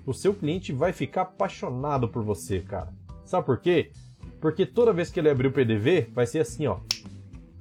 o 0.06 0.14
seu 0.14 0.34
cliente 0.34 0.74
vai 0.74 0.92
ficar 0.92 1.22
apaixonado 1.24 2.08
por 2.08 2.24
você, 2.24 2.60
cara. 2.60 2.94
Sabe 3.26 3.46
por 3.46 3.60
quê? 3.60 3.92
Porque 4.40 4.66
toda 4.66 4.92
vez 4.92 5.10
que 5.10 5.20
ele 5.20 5.30
abrir 5.30 5.48
o 5.48 5.52
PDV, 5.52 6.10
vai 6.14 6.26
ser 6.26 6.40
assim, 6.40 6.68
ó, 6.68 6.80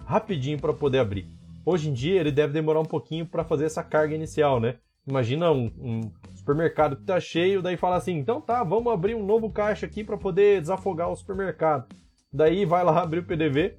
rapidinho 0.04 0.58
para 0.58 0.72
poder 0.72 0.98
abrir. 0.98 1.28
Hoje 1.64 1.90
em 1.90 1.92
dia 1.92 2.20
ele 2.20 2.32
deve 2.32 2.52
demorar 2.52 2.80
um 2.80 2.84
pouquinho 2.84 3.26
para 3.26 3.44
fazer 3.44 3.64
essa 3.64 3.82
carga 3.82 4.14
inicial, 4.14 4.60
né? 4.60 4.76
Imagina 5.06 5.50
um, 5.50 5.70
um, 5.78 6.12
supermercado 6.36 6.96
que 6.96 7.04
tá 7.04 7.18
cheio, 7.18 7.62
daí 7.62 7.76
fala 7.76 7.96
assim, 7.96 8.16
então 8.16 8.40
tá, 8.40 8.62
vamos 8.62 8.92
abrir 8.92 9.14
um 9.14 9.24
novo 9.24 9.50
caixa 9.50 9.86
aqui 9.86 10.04
para 10.04 10.16
poder 10.16 10.60
desafogar 10.60 11.10
o 11.10 11.16
supermercado. 11.16 11.86
Daí 12.32 12.64
vai 12.64 12.84
lá 12.84 13.00
abrir 13.02 13.20
o 13.20 13.24
PDV. 13.24 13.76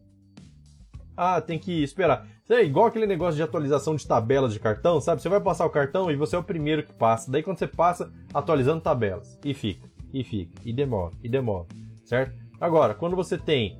Ah, 1.15 1.39
tem 1.41 1.59
que 1.59 1.83
esperar. 1.83 2.27
É 2.49 2.63
igual 2.63 2.87
aquele 2.87 3.07
negócio 3.07 3.35
de 3.35 3.43
atualização 3.43 3.95
de 3.95 4.05
tabelas 4.05 4.51
de 4.51 4.59
cartão, 4.59 4.99
sabe? 4.99 5.21
Você 5.21 5.29
vai 5.29 5.39
passar 5.39 5.65
o 5.65 5.69
cartão 5.69 6.11
e 6.11 6.17
você 6.17 6.35
é 6.35 6.39
o 6.39 6.43
primeiro 6.43 6.83
que 6.83 6.91
passa. 6.91 7.31
Daí 7.31 7.41
quando 7.41 7.57
você 7.57 7.67
passa, 7.67 8.11
atualizando 8.33 8.81
tabelas. 8.81 9.39
E 9.45 9.53
fica, 9.53 9.89
e 10.13 10.23
fica, 10.23 10.51
e 10.65 10.73
demora, 10.73 11.13
e 11.23 11.29
demora, 11.29 11.67
certo? 12.03 12.35
Agora, 12.59 12.93
quando 12.93 13.15
você 13.15 13.37
tem 13.37 13.79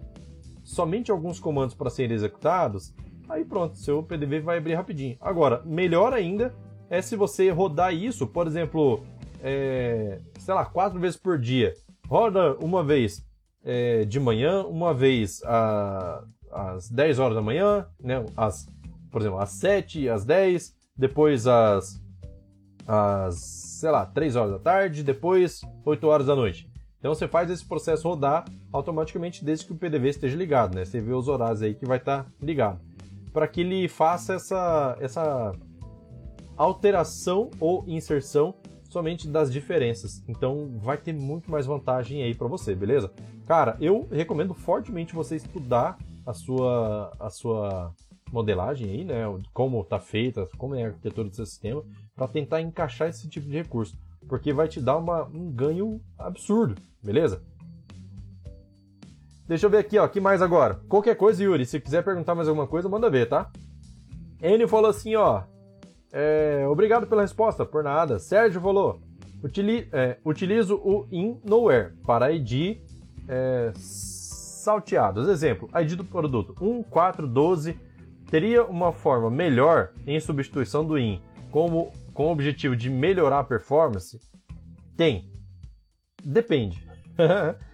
somente 0.64 1.12
alguns 1.12 1.40
comandos 1.40 1.76
para 1.76 1.90
serem 1.90 2.16
executados, 2.16 2.94
aí 3.32 3.46
pronto, 3.46 3.78
seu 3.78 4.04
PDV 4.04 4.42
vai 4.42 4.58
abrir 4.58 4.76
rapidinho. 4.76 5.18
Agora, 5.20 5.62
melhor 5.66 6.14
ainda 6.14 6.54
é 6.90 7.02
se 7.02 7.16
você 7.16 7.50
rodar 7.50 7.94
isso, 7.94 8.28
por 8.28 8.46
exemplo, 8.46 9.04
é, 9.42 10.20
sei 10.38 10.54
lá, 10.54 10.66
quatro 10.66 11.00
vezes 11.00 11.18
por 11.18 11.40
dia. 11.40 11.74
Roda 12.08 12.56
uma 12.62 12.84
vez 12.84 13.26
é, 13.64 14.04
de 14.06 14.20
manhã, 14.20 14.64
uma 14.64 14.94
vez 14.94 15.42
a, 15.46 16.24
às 16.52 16.90
10 16.90 17.20
horas 17.20 17.36
da 17.36 17.42
manhã, 17.42 17.88
né? 18.00 18.26
Às, 18.36 18.68
por 19.10 19.22
exemplo, 19.22 19.40
às 19.40 19.52
7, 19.52 20.10
às 20.10 20.26
10, 20.26 20.76
depois 20.98 21.48
às, 21.48 22.02
às, 22.86 23.36
sei 23.80 23.90
lá, 23.90 24.06
3 24.06 24.36
horas 24.36 24.52
da 24.52 24.60
tarde, 24.60 25.04
depois 25.04 25.62
8 25.86 26.08
horas 26.08 26.28
da 26.28 26.36
noite. 26.36 26.70
Então 27.00 27.16
você 27.16 27.28
faz 27.28 27.50
esse 27.50 27.66
processo 27.66 28.08
rodar 28.08 28.46
automaticamente 28.72 29.44
desde 29.44 29.66
que 29.66 29.72
o 29.72 29.76
PDV 29.76 30.10
esteja 30.10 30.38
ligado, 30.38 30.76
né? 30.76 30.86
Você 30.86 31.02
vê 31.02 31.14
os 31.14 31.28
horários 31.28 31.62
aí 31.64 31.74
que 31.74 31.86
vai 31.86 31.98
estar 31.98 32.24
tá 32.24 32.30
ligado. 32.40 32.80
Para 33.34 33.48
que 33.48 33.62
ele 33.62 33.88
faça 33.88 34.34
essa, 34.34 34.98
essa 35.00 35.54
alteração 36.58 37.50
ou 37.60 37.84
inserção 37.88 38.54
somente 38.90 39.28
das 39.28 39.52
diferenças. 39.52 40.22
Então 40.28 40.78
vai 40.80 40.98
ter 40.98 41.14
muito 41.14 41.50
mais 41.50 41.66
vantagem 41.66 42.24
aí 42.24 42.36
para 42.36 42.48
você, 42.48 42.76
beleza? 42.76 43.10
Cara, 43.48 43.78
eu 43.80 44.08
recomendo 44.12 44.54
fortemente 44.54 45.16
você 45.16 45.38
estudar 45.38 45.98
a 46.26 46.34
sua, 46.34 47.12
a 47.20 47.30
sua 47.30 47.94
modelagem 48.32 48.90
aí, 48.90 49.06
né? 49.06 49.24
Como 49.54 49.82
está 49.82 50.00
feita, 50.00 50.48
como 50.58 50.76
é 50.76 50.84
a 50.84 50.88
arquitetura 50.88 51.30
do 51.30 51.36
seu 51.36 51.46
sistema, 51.46 51.84
para 52.16 52.28
tentar 52.28 52.62
encaixar 52.62 53.10
esse 53.10 53.30
tipo 53.30 53.48
de 53.48 53.58
recurso. 53.58 53.98
Porque 54.28 54.54
vai 54.54 54.68
te 54.68 54.80
dar 54.80 54.98
uma, 54.98 55.24
um 55.24 55.52
ganho 55.52 56.02
absurdo, 56.18 56.76
beleza? 57.02 57.42
Deixa 59.52 59.66
eu 59.66 59.70
ver 59.70 59.80
aqui, 59.80 60.00
ó, 60.00 60.08
que 60.08 60.22
mais 60.22 60.42
agora? 60.42 60.76
Qualquer 60.88 61.14
coisa, 61.14 61.44
Yuri, 61.44 61.66
se 61.66 61.78
quiser 61.78 62.06
perguntar 62.06 62.34
mais 62.34 62.48
alguma 62.48 62.66
coisa, 62.66 62.88
manda 62.88 63.10
ver, 63.10 63.28
tá? 63.28 63.52
Enio 64.42 64.66
falou 64.66 64.90
assim, 64.90 65.14
ó. 65.18 65.44
É, 66.10 66.66
obrigado 66.70 67.06
pela 67.06 67.22
resposta, 67.22 67.66
por 67.66 67.84
nada. 67.84 68.18
Sérgio 68.18 68.62
falou. 68.62 69.02
Utili, 69.44 69.90
é, 69.92 70.18
utilizo 70.24 70.76
o 70.78 71.06
in 71.12 71.38
nowhere 71.44 71.92
para 72.08 72.32
ID 72.32 72.78
é, 73.28 73.74
salteados. 73.76 75.28
Exemplo, 75.28 75.70
ID 75.82 75.98
do 75.98 76.06
produto 76.06 76.56
1412 76.58 77.78
teria 78.30 78.64
uma 78.64 78.94
forma 78.94 79.30
melhor 79.30 79.92
em 80.08 80.18
substituição 80.22 80.86
do 80.86 80.98
IN, 80.98 81.22
como 81.52 81.92
com 82.14 82.28
o 82.28 82.32
objetivo 82.32 82.74
de 82.74 82.90
melhorar 82.90 83.40
a 83.40 83.44
performance? 83.44 84.18
Tem. 84.96 85.30
Depende. 86.24 86.88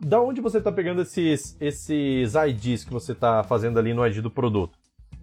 da 0.00 0.20
onde 0.20 0.40
você 0.40 0.58
está 0.58 0.70
pegando 0.70 1.02
esses, 1.02 1.56
esses 1.60 2.34
IDs 2.34 2.84
que 2.84 2.92
você 2.92 3.12
está 3.12 3.42
fazendo 3.42 3.78
ali 3.78 3.92
no 3.92 4.06
ID 4.06 4.18
do 4.18 4.30
produto? 4.30 4.78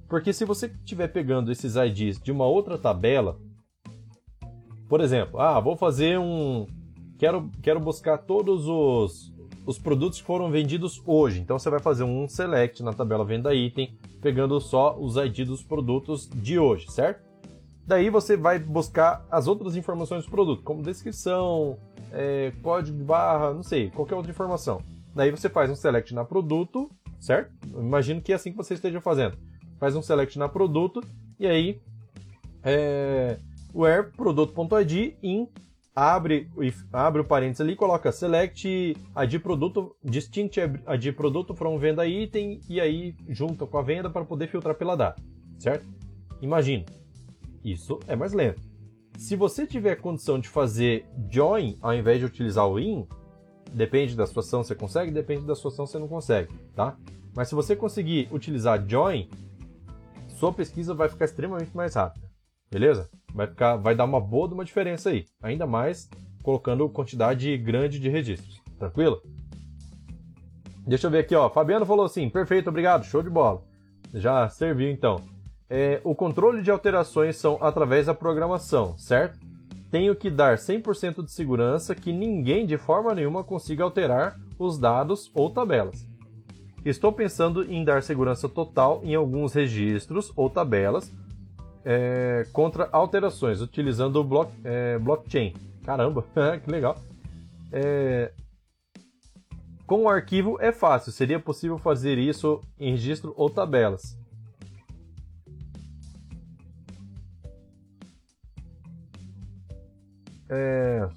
Porque 0.08 0.34
se 0.34 0.46
você 0.46 0.68
estiver 0.68 1.08
pegando 1.08 1.52
esses 1.52 1.76
IDs 1.76 2.20
de 2.20 2.32
uma 2.32 2.46
outra 2.46 2.78
tabela, 2.78 3.40
por 4.88 5.02
exemplo, 5.02 5.40
ah, 5.40 5.60
vou 5.60 5.76
fazer 5.76 6.20
um. 6.20 6.68
Quero, 7.18 7.50
quero 7.62 7.80
buscar 7.80 8.18
todos 8.20 8.68
os, 8.68 9.34
os 9.66 9.80
produtos 9.80 10.20
que 10.20 10.28
foram 10.28 10.52
vendidos 10.52 11.02
hoje. 11.06 11.40
Então 11.40 11.58
você 11.58 11.70
vai 11.70 11.80
fazer 11.80 12.04
um 12.04 12.28
select 12.28 12.84
na 12.84 12.94
tabela 12.94 13.26
venda 13.26 13.54
item, 13.54 13.98
pegando 14.22 14.60
só 14.60 14.96
os 15.00 15.16
ID 15.16 15.48
dos 15.48 15.64
produtos 15.64 16.30
de 16.30 16.60
hoje, 16.60 16.92
certo? 16.92 17.24
Daí 17.88 18.10
você 18.10 18.36
vai 18.36 18.60
buscar 18.60 19.26
as 19.30 19.48
outras 19.48 19.76
informações 19.76 20.26
do 20.26 20.32
produto, 20.32 20.64
como 20.64 20.82
descrição, 20.82 21.78
é, 22.16 22.54
código 22.64 22.98
de 22.98 23.04
barra, 23.04 23.54
não 23.54 23.62
sei, 23.62 23.92
qualquer 23.92 24.16
outra 24.16 24.32
informação. 24.32 24.82
Daí 25.14 25.30
você 25.30 25.50
faz 25.50 25.70
um 25.70 25.76
select 25.76 26.14
na 26.14 26.24
produto, 26.24 26.90
certo? 27.20 27.52
imagino 27.78 28.22
que 28.22 28.32
é 28.32 28.36
assim 28.36 28.52
que 28.52 28.58
você 28.58 28.74
esteja 28.74 29.02
fazendo. 29.02 29.38
Faz 29.78 29.96
um 29.96 30.02
select 30.02 30.40
na 30.40 30.48
produto 30.48 31.02
e 31.38 31.46
aí 31.46 31.82
é, 32.64 33.38
where 33.74 34.10
produto.id 34.12 35.18
in 35.22 35.48
abre, 35.94 36.50
abre 36.92 37.22
o 37.22 37.26
parênteses 37.26 37.62
ali, 37.62 37.76
coloca 37.76 38.12
select 38.12 38.68
ID 38.68 39.40
produto, 39.42 39.96
distinct 40.04 40.60
ID 40.60 41.14
produto 41.16 41.54
from 41.54 41.78
venda 41.78 42.08
item 42.08 42.60
e 42.70 42.80
aí 42.80 43.16
junta 43.28 43.66
com 43.66 43.78
a 43.78 43.82
venda 43.82 44.10
para 44.10 44.26
poder 44.26 44.48
filtrar 44.48 44.76
pela 44.76 44.96
data, 44.96 45.22
certo? 45.60 45.86
Imagina, 46.42 46.86
isso 47.64 48.00
é 48.08 48.16
mais 48.16 48.34
lento. 48.34 48.75
Se 49.18 49.36
você 49.36 49.66
tiver 49.66 49.96
condição 49.96 50.40
de 50.40 50.48
fazer 50.48 51.06
join 51.30 51.78
ao 51.82 51.94
invés 51.94 52.20
de 52.20 52.26
utilizar 52.26 52.68
o 52.68 52.80
in, 52.80 53.08
depende 53.74 54.16
da 54.16 54.26
situação 54.26 54.64
você 54.64 54.76
consegue, 54.76 55.12
depende 55.12 55.46
da 55.46 55.56
situação 55.56 55.86
você 55.86 55.98
não 55.98 56.08
consegue, 56.08 56.54
tá? 56.76 56.98
Mas 57.36 57.50
se 57.50 57.56
você 57.56 57.76
conseguir 57.76 58.30
utilizar 58.32 58.84
join, 58.88 59.30
sua 60.40 60.54
pesquisa 60.54 60.94
vai 60.94 61.10
ficar 61.10 61.26
extremamente 61.26 61.76
mais 61.76 61.96
rápida, 61.96 62.30
beleza? 62.72 63.10
vai, 63.36 63.48
ficar, 63.48 63.76
vai 63.76 63.94
dar 63.94 64.06
uma 64.06 64.22
boa 64.22 64.48
de 64.48 64.54
uma 64.54 64.64
diferença 64.64 65.10
aí. 65.10 65.26
Ainda 65.44 65.68
mais 65.68 66.10
colocando 66.42 66.90
quantidade 66.90 67.56
grande 67.58 68.00
de 68.00 68.10
registros. 68.10 68.62
Tranquilo? 68.80 69.22
Deixa 70.88 71.08
eu 71.08 71.12
ver 71.12 71.20
aqui, 71.20 71.36
ó. 71.36 71.50
Fabiano 71.50 71.86
falou 71.86 72.06
assim: 72.06 72.30
perfeito, 72.30 72.70
obrigado, 72.70 73.04
show 73.04 73.22
de 73.22 73.30
bola. 73.30 73.62
Já 74.14 74.48
serviu 74.48 74.90
então. 74.90 75.20
É, 75.70 76.00
o 76.04 76.14
controle 76.14 76.62
de 76.62 76.70
alterações 76.70 77.38
são 77.38 77.58
através 77.62 78.06
da 78.06 78.14
programação, 78.14 78.98
certo? 78.98 79.40
Tenho 79.90 80.16
que 80.16 80.30
dar 80.30 80.58
100% 80.58 81.24
de 81.24 81.32
segurança 81.32 81.96
que 81.96 82.12
ninguém 82.12 82.66
de 82.66 82.78
forma 82.78 83.16
nenhuma 83.16 83.44
consiga 83.44 83.84
alterar 83.84 84.40
os 84.60 84.78
dados 84.78 85.32
ou 85.34 85.50
tabelas. 85.50 86.06
Estou 86.84 87.12
pensando 87.12 87.64
em 87.72 87.84
dar 87.84 88.04
segurança 88.04 88.48
total 88.48 89.02
em 89.04 89.16
alguns 89.16 89.54
registros 89.54 90.32
ou 90.36 90.50
tabelas 90.50 91.12
é, 91.84 92.46
contra 92.54 92.90
alterações, 92.92 93.62
utilizando 93.62 94.22
o 94.22 94.48
é, 94.64 95.00
blockchain. 95.00 95.54
Caramba, 95.84 96.24
que 96.64 96.70
legal. 96.70 96.96
É, 97.72 98.32
com 99.88 100.04
o 100.04 100.10
arquivo 100.10 100.58
é 100.60 100.72
fácil, 100.72 101.12
seria 101.12 101.40
possível 101.40 101.78
fazer 101.78 102.18
isso 102.18 102.60
em 102.80 102.92
registro 102.92 103.34
ou 103.38 103.50
tabelas. 103.50 104.18
É... 110.50 111.08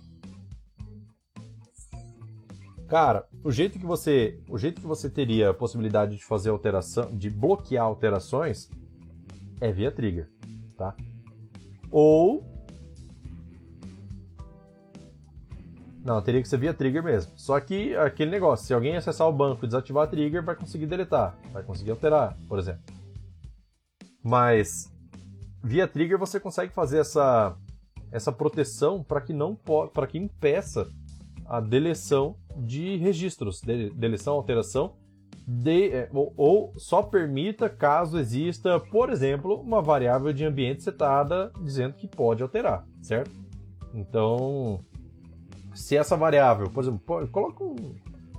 Cara, 2.89 3.27
o 3.45 3.53
jeito 3.53 3.79
que 3.79 3.85
você, 3.85 4.41
o 4.49 4.57
jeito 4.57 4.81
que 4.81 4.87
você 4.87 5.11
teria 5.11 5.51
a 5.51 5.55
possibilidade 5.55 6.17
de 6.17 6.25
fazer 6.25 6.49
alteração, 6.49 7.15
de 7.15 7.29
bloquear 7.29 7.85
alterações 7.85 8.71
é 9.61 9.71
via 9.71 9.93
trigger, 9.93 10.29
tá? 10.77 10.97
Ou 11.91 12.47
Não, 16.09 16.23
teria 16.23 16.41
que 16.41 16.49
ser 16.49 16.57
via 16.57 16.73
trigger 16.73 17.03
mesmo. 17.03 17.33
Só 17.37 17.61
que 17.61 17.95
aquele 17.95 18.31
negócio, 18.31 18.67
se 18.67 18.73
alguém 18.73 18.97
acessar 18.97 19.29
o 19.29 19.33
banco 19.33 19.67
e 19.67 19.69
desativar 19.69 20.05
a 20.05 20.07
trigger, 20.07 20.43
vai 20.43 20.57
conseguir 20.57 20.87
deletar, 20.87 21.37
vai 21.53 21.63
conseguir 21.63 21.91
alterar, 21.91 22.35
por 22.49 22.59
exemplo. 22.59 22.81
Mas 24.25 24.91
via 25.63 25.87
trigger 25.87 26.17
você 26.17 26.41
consegue 26.41 26.73
fazer 26.73 27.01
essa 27.01 27.55
essa 28.11 28.33
proteção 28.33 29.03
para 29.03 29.21
que 29.21 29.33
não 29.33 29.55
para 29.55 30.07
que 30.07 30.19
impeça 30.19 30.89
a 31.47 31.61
deleção 31.61 32.37
de 32.57 32.97
registros, 32.97 33.61
de, 33.61 33.91
deleção, 33.91 34.35
alteração, 34.35 34.97
de, 35.47 35.91
é, 35.91 36.11
ou, 36.13 36.33
ou, 36.37 36.73
só 36.77 37.03
permita 37.03 37.71
caso 37.71 38.19
exista, 38.19 38.79
por 38.79 39.11
exemplo, 39.11 39.59
uma 39.61 39.81
variável 39.81 40.33
de 40.33 40.45
ambiente 40.45 40.83
setada 40.83 41.51
dizendo 41.63 41.95
que 41.95 42.07
pode 42.07 42.43
alterar, 42.43 42.87
certo? 43.01 43.31
Então, 43.95 44.81
se 45.75 45.97
essa 45.97 46.17
variável, 46.17 46.69
por 46.69 46.85
exemplo, 46.85 47.29
coloca 47.29 47.65
um, 47.65 47.95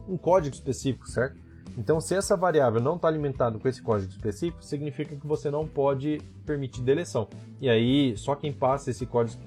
um 0.08 0.18
código 0.18 0.56
específico, 0.56 1.10
certo? 1.10 1.49
Então, 1.80 2.02
se 2.02 2.14
essa 2.14 2.36
variável 2.36 2.82
não 2.82 2.98
está 2.98 3.08
alimentada 3.08 3.58
com 3.58 3.66
esse 3.66 3.82
código 3.82 4.12
específico, 4.12 4.62
significa 4.62 5.16
que 5.16 5.26
você 5.26 5.50
não 5.50 5.66
pode 5.66 6.18
permitir 6.46 6.82
deleção. 6.82 7.30
E 7.62 7.70
aí, 7.70 8.18
só 8.18 8.36
quem 8.36 8.52
passa 8.52 8.92
esse 8.92 9.06
código, 9.06 9.40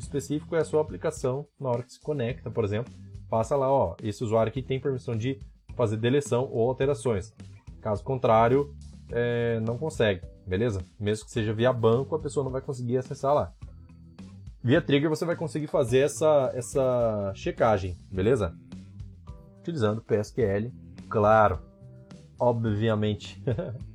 específico 0.00 0.56
é 0.56 0.60
a 0.60 0.64
sua 0.64 0.80
aplicação 0.80 1.46
na 1.60 1.68
hora 1.68 1.82
que 1.82 1.92
se 1.92 2.00
conecta, 2.00 2.50
por 2.50 2.64
exemplo. 2.64 2.90
Passa 3.28 3.54
lá, 3.54 3.70
ó, 3.70 3.94
esse 4.02 4.24
usuário 4.24 4.48
aqui 4.48 4.62
tem 4.62 4.80
permissão 4.80 5.14
de 5.14 5.38
fazer 5.76 5.98
deleção 5.98 6.48
ou 6.50 6.66
alterações. 6.70 7.34
Caso 7.82 8.02
contrário, 8.02 8.74
é, 9.12 9.60
não 9.60 9.76
consegue, 9.76 10.22
beleza? 10.46 10.82
Mesmo 10.98 11.26
que 11.26 11.30
seja 11.30 11.52
via 11.52 11.70
banco, 11.70 12.14
a 12.14 12.18
pessoa 12.18 12.44
não 12.44 12.50
vai 12.50 12.62
conseguir 12.62 12.96
acessar 12.96 13.34
lá. 13.34 13.52
Via 14.64 14.80
trigger 14.80 15.10
você 15.10 15.26
vai 15.26 15.36
conseguir 15.36 15.66
fazer 15.66 15.98
essa, 15.98 16.50
essa 16.54 17.30
checagem, 17.34 17.94
beleza? 18.10 18.56
Utilizando 19.60 20.00
PSQL, 20.00 20.72
claro, 21.08 21.58
obviamente. 22.38 23.42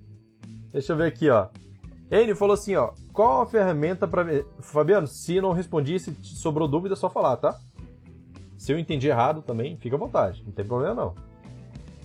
Deixa 0.71 0.93
eu 0.93 0.97
ver 0.97 1.07
aqui, 1.07 1.29
ó. 1.29 1.49
Ele 2.09 2.35
falou 2.35 2.53
assim, 2.53 2.75
ó, 2.75 2.91
qual 3.11 3.41
a 3.41 3.45
ferramenta 3.45 4.07
para 4.07 4.43
Fabiano, 4.59 5.07
se 5.07 5.39
não 5.39 5.51
respondi, 5.51 5.99
se 5.99 6.13
sobrou 6.23 6.67
dúvida, 6.67 6.93
é 6.93 6.97
só 6.97 7.09
falar, 7.09 7.37
tá? 7.37 7.57
Se 8.57 8.71
eu 8.71 8.79
entendi 8.79 9.07
errado 9.07 9.41
também, 9.41 9.77
fica 9.77 9.95
à 9.95 9.99
vontade, 9.99 10.43
não 10.45 10.51
tem 10.51 10.65
problema 10.65 10.93
não. 10.93 11.15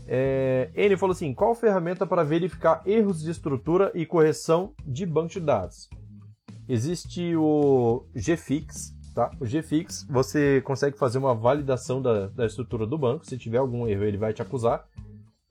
É, 0.06 0.70
ele 0.74 0.96
falou 0.96 1.12
assim, 1.12 1.34
qual 1.34 1.54
ferramenta 1.54 2.06
para 2.06 2.24
verificar 2.24 2.82
erros 2.86 3.22
de 3.22 3.30
estrutura 3.30 3.92
e 3.94 4.06
correção 4.06 4.72
de 4.86 5.04
banco 5.04 5.28
de 5.28 5.40
dados? 5.40 5.88
Existe 6.66 7.36
o 7.36 8.06
GFix, 8.14 8.94
tá? 9.18 9.32
O 9.40 9.44
GFix, 9.44 10.06
você 10.08 10.60
consegue 10.60 10.96
fazer 10.96 11.18
uma 11.18 11.34
validação 11.34 12.00
da, 12.00 12.28
da 12.28 12.46
estrutura 12.46 12.86
do 12.86 12.96
banco. 12.96 13.26
Se 13.26 13.36
tiver 13.36 13.58
algum 13.58 13.84
erro, 13.88 14.04
ele 14.04 14.16
vai 14.16 14.32
te 14.32 14.40
acusar. 14.40 14.86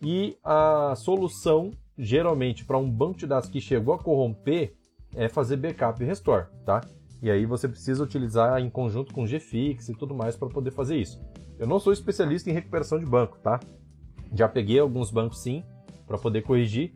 E 0.01 0.37
a 0.41 0.93
solução, 0.95 1.71
geralmente, 1.97 2.63
para 2.63 2.77
um 2.77 2.89
banco 2.89 3.19
de 3.19 3.27
dados 3.27 3.49
que 3.49 3.59
chegou 3.59 3.93
a 3.93 3.99
corromper, 3.99 4.73
é 5.13 5.27
fazer 5.27 5.57
backup 5.57 6.01
e 6.01 6.05
restore, 6.05 6.45
tá? 6.65 6.79
E 7.21 7.29
aí 7.29 7.45
você 7.45 7.67
precisa 7.67 8.01
utilizar 8.01 8.61
em 8.61 8.69
conjunto 8.69 9.13
com 9.13 9.25
GFix 9.25 9.89
e 9.89 9.93
tudo 9.93 10.15
mais 10.15 10.37
para 10.37 10.47
poder 10.47 10.71
fazer 10.71 10.95
isso. 10.95 11.21
Eu 11.59 11.67
não 11.67 11.77
sou 11.77 11.91
especialista 11.91 12.49
em 12.49 12.53
recuperação 12.53 12.97
de 12.97 13.05
banco, 13.05 13.37
tá? 13.39 13.59
Já 14.33 14.47
peguei 14.47 14.79
alguns 14.79 15.11
bancos 15.11 15.39
sim 15.43 15.61
para 16.07 16.17
poder 16.17 16.41
corrigir. 16.43 16.93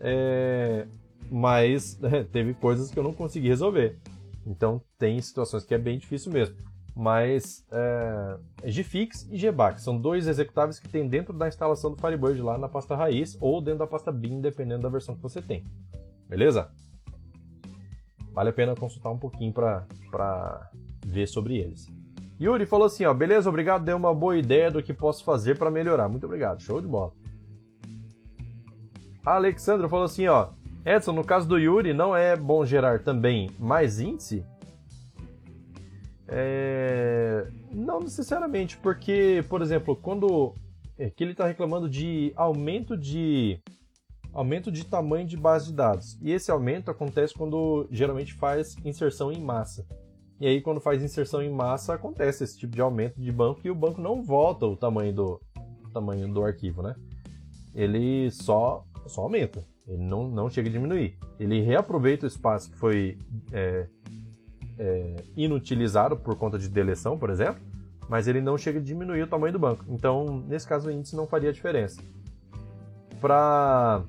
É 0.00 0.88
mas 1.30 1.98
teve 2.32 2.54
coisas 2.54 2.90
que 2.90 2.98
eu 2.98 3.02
não 3.02 3.12
consegui 3.12 3.48
resolver. 3.48 3.98
Então 4.48 4.80
tem 4.98 5.20
situações 5.20 5.64
que 5.64 5.74
é 5.74 5.78
bem 5.78 5.98
difícil 5.98 6.32
mesmo. 6.32 6.56
Mas 6.96 7.64
é, 7.70 8.38
Gfix 8.64 9.28
e 9.30 9.38
Gbac 9.38 9.80
são 9.80 9.96
dois 9.96 10.26
executáveis 10.26 10.80
que 10.80 10.88
tem 10.88 11.06
dentro 11.06 11.32
da 11.32 11.46
instalação 11.46 11.92
do 11.92 12.00
Firebird 12.00 12.40
lá 12.40 12.58
na 12.58 12.68
pasta 12.68 12.96
raiz 12.96 13.36
ou 13.40 13.60
dentro 13.60 13.80
da 13.80 13.86
pasta 13.86 14.10
bin, 14.10 14.40
dependendo 14.40 14.82
da 14.82 14.88
versão 14.88 15.14
que 15.14 15.22
você 15.22 15.40
tem. 15.40 15.62
Beleza? 16.28 16.70
Vale 18.32 18.50
a 18.50 18.52
pena 18.52 18.74
consultar 18.74 19.10
um 19.10 19.18
pouquinho 19.18 19.52
para 19.52 20.70
ver 21.06 21.28
sobre 21.28 21.58
eles. 21.58 21.86
Yuri 22.40 22.66
falou 22.66 22.86
assim, 22.86 23.04
ó, 23.04 23.12
beleza, 23.12 23.48
obrigado, 23.48 23.84
deu 23.84 23.96
uma 23.96 24.14
boa 24.14 24.36
ideia 24.36 24.70
do 24.70 24.82
que 24.82 24.94
posso 24.94 25.24
fazer 25.24 25.58
para 25.58 25.70
melhorar. 25.70 26.08
Muito 26.08 26.24
obrigado, 26.24 26.62
show 26.62 26.80
de 26.80 26.86
bola. 26.86 27.12
A 29.24 29.34
Alexandra 29.34 29.88
falou 29.88 30.04
assim, 30.04 30.26
ó, 30.26 30.50
Edson, 30.88 31.12
no 31.12 31.24
caso 31.24 31.46
do 31.46 31.58
Yuri, 31.58 31.92
não 31.92 32.16
é 32.16 32.34
bom 32.34 32.64
gerar 32.64 33.00
também 33.00 33.50
mais 33.58 34.00
índice? 34.00 34.44
É... 36.26 37.46
Não 37.70 38.00
necessariamente, 38.00 38.76
porque, 38.78 39.44
por 39.48 39.60
exemplo, 39.60 39.94
quando 39.94 40.54
é, 40.98 41.08
que 41.08 41.22
ele 41.22 41.32
está 41.32 41.46
reclamando 41.46 41.88
de 41.88 42.32
aumento 42.34 42.96
de 42.96 43.60
aumento 44.32 44.70
de 44.70 44.84
tamanho 44.84 45.26
de 45.26 45.36
base 45.36 45.66
de 45.66 45.72
dados. 45.72 46.18
E 46.20 46.32
esse 46.32 46.50
aumento 46.50 46.90
acontece 46.90 47.34
quando 47.34 47.86
geralmente 47.90 48.34
faz 48.34 48.76
inserção 48.84 49.32
em 49.32 49.40
massa. 49.40 49.86
E 50.40 50.46
aí 50.46 50.60
quando 50.60 50.80
faz 50.80 51.02
inserção 51.02 51.42
em 51.42 51.50
massa 51.50 51.94
acontece 51.94 52.44
esse 52.44 52.58
tipo 52.58 52.74
de 52.74 52.80
aumento 52.80 53.20
de 53.20 53.32
banco 53.32 53.60
e 53.64 53.70
o 53.70 53.74
banco 53.74 54.00
não 54.00 54.22
volta 54.22 54.66
o 54.66 54.76
tamanho 54.76 55.12
do 55.12 55.40
o 55.84 55.90
tamanho 55.90 56.32
do 56.32 56.44
arquivo, 56.44 56.82
né? 56.82 56.94
Ele 57.74 58.30
só 58.30 58.84
só 59.06 59.22
aumenta. 59.22 59.64
Ele 59.88 60.04
não, 60.04 60.28
não 60.28 60.50
chega 60.50 60.68
a 60.68 60.72
diminuir. 60.72 61.18
Ele 61.40 61.62
reaproveita 61.62 62.26
o 62.26 62.28
espaço 62.28 62.70
que 62.70 62.76
foi 62.76 63.18
é, 63.50 63.86
é, 64.78 65.16
inutilizado 65.34 66.16
por 66.16 66.36
conta 66.36 66.58
de 66.58 66.68
deleção, 66.68 67.18
por 67.18 67.30
exemplo, 67.30 67.62
mas 68.08 68.28
ele 68.28 68.40
não 68.40 68.58
chega 68.58 68.78
a 68.78 68.82
diminuir 68.82 69.22
o 69.22 69.26
tamanho 69.26 69.54
do 69.54 69.58
banco. 69.58 69.84
Então, 69.88 70.44
nesse 70.46 70.68
caso, 70.68 70.88
o 70.88 70.92
índice 70.92 71.16
não 71.16 71.26
faria 71.26 71.52
diferença. 71.52 72.02
Para 73.18 74.04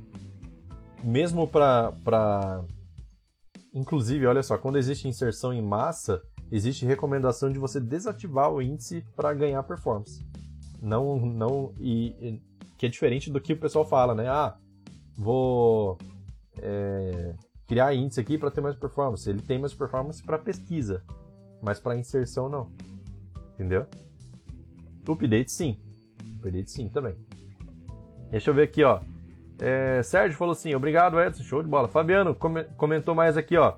mesmo 1.02 1.48
para 1.48 2.64
inclusive, 3.74 4.26
olha 4.26 4.44
só, 4.44 4.58
quando 4.58 4.78
existe 4.78 5.08
inserção 5.08 5.54
em 5.54 5.62
massa, 5.62 6.22
existe 6.52 6.86
recomendação 6.86 7.52
de 7.52 7.60
você 7.60 7.80
desativar 7.80 8.52
o 8.52 8.62
índice 8.62 9.06
para 9.16 9.34
ganhar 9.34 9.64
performance. 9.64 10.26
Não 10.82 11.18
não 11.20 11.74
e, 11.80 12.08
e 12.20 12.42
que 12.78 12.86
é 12.86 12.90
diferente 12.90 13.32
do 13.32 13.42
que 13.42 13.54
o 13.54 13.60
pessoal 13.60 13.86
fala, 13.86 14.16
né? 14.16 14.28
Ah, 14.28 14.58
vou 15.20 15.98
é, 16.62 17.36
criar 17.68 17.94
índice 17.94 18.22
aqui 18.22 18.38
para 18.38 18.50
ter 18.50 18.62
mais 18.62 18.76
performance. 18.76 19.30
Ele 19.30 19.42
tem 19.42 19.60
mais 19.60 19.74
performance 19.74 20.24
para 20.24 20.40
pesquisa, 20.40 21.04
mas 21.62 21.78
para 21.78 21.98
inserção 21.98 22.48
não. 22.48 22.72
Entendeu? 23.54 23.86
Update 25.08 25.52
sim. 25.52 25.78
Update 26.38 26.72
sim 26.72 26.88
também. 26.88 27.16
Deixa 28.32 28.50
eu 28.50 28.54
ver 28.54 28.64
aqui, 28.64 28.84
ó. 28.84 29.02
É, 29.60 30.02
Sérgio 30.04 30.38
falou 30.38 30.54
assim: 30.54 30.74
obrigado, 30.74 31.20
Edson, 31.20 31.44
show 31.44 31.62
de 31.62 31.68
bola. 31.68 31.90
Fabiano 31.90 32.34
comentou 32.78 33.14
mais 33.14 33.36
aqui, 33.36 33.58
ó. 33.58 33.74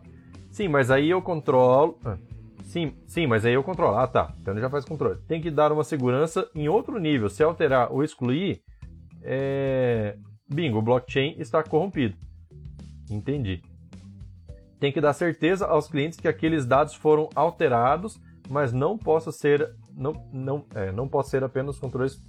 Sim, 0.51 0.67
mas 0.67 0.91
aí 0.91 1.09
eu 1.09 1.21
controlo. 1.21 1.97
Ah, 2.05 2.17
sim, 2.63 2.93
sim, 3.07 3.25
mas 3.25 3.45
aí 3.45 3.53
eu 3.53 3.63
controlo. 3.63 3.97
Ah, 3.97 4.05
tá. 4.05 4.35
Então 4.39 4.53
ele 4.53 4.61
já 4.61 4.69
faz 4.69 4.85
controle. 4.85 5.17
Tem 5.27 5.41
que 5.41 5.49
dar 5.49 5.71
uma 5.71 5.83
segurança 5.83 6.47
em 6.53 6.67
outro 6.67 6.99
nível. 6.99 7.29
Se 7.29 7.41
alterar 7.41 7.91
ou 7.91 8.03
excluir, 8.03 8.61
é, 9.23 10.17
Bingo, 10.53 10.79
o 10.79 10.81
blockchain 10.81 11.35
está 11.37 11.63
corrompido. 11.63 12.15
Entendi. 13.09 13.61
Tem 14.79 14.91
que 14.91 14.99
dar 14.99 15.13
certeza 15.13 15.65
aos 15.65 15.87
clientes 15.87 16.19
que 16.19 16.27
aqueles 16.27 16.65
dados 16.65 16.93
foram 16.93 17.29
alterados, 17.35 18.19
mas 18.49 18.73
não 18.73 18.97
possa 18.97 19.31
ser 19.31 19.73
não, 19.93 20.13
não, 20.33 20.65
é, 20.73 20.91
não 20.91 21.07
pode 21.07 21.29
ser 21.29 21.43
apenas 21.43 21.77
controles 21.77 22.19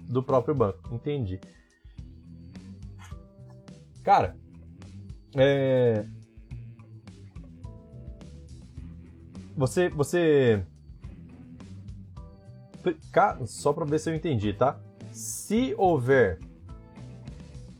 do 0.00 0.22
próprio 0.22 0.54
banco. 0.54 0.94
Entendi. 0.94 1.40
Cara, 4.02 4.36
é... 5.36 6.04
você 9.56 9.88
você 9.88 10.64
só 13.46 13.72
para 13.72 13.84
ver 13.84 13.98
se 13.98 14.10
eu 14.10 14.14
entendi, 14.14 14.52
tá? 14.52 14.78
Se 15.12 15.74
houver 15.78 16.40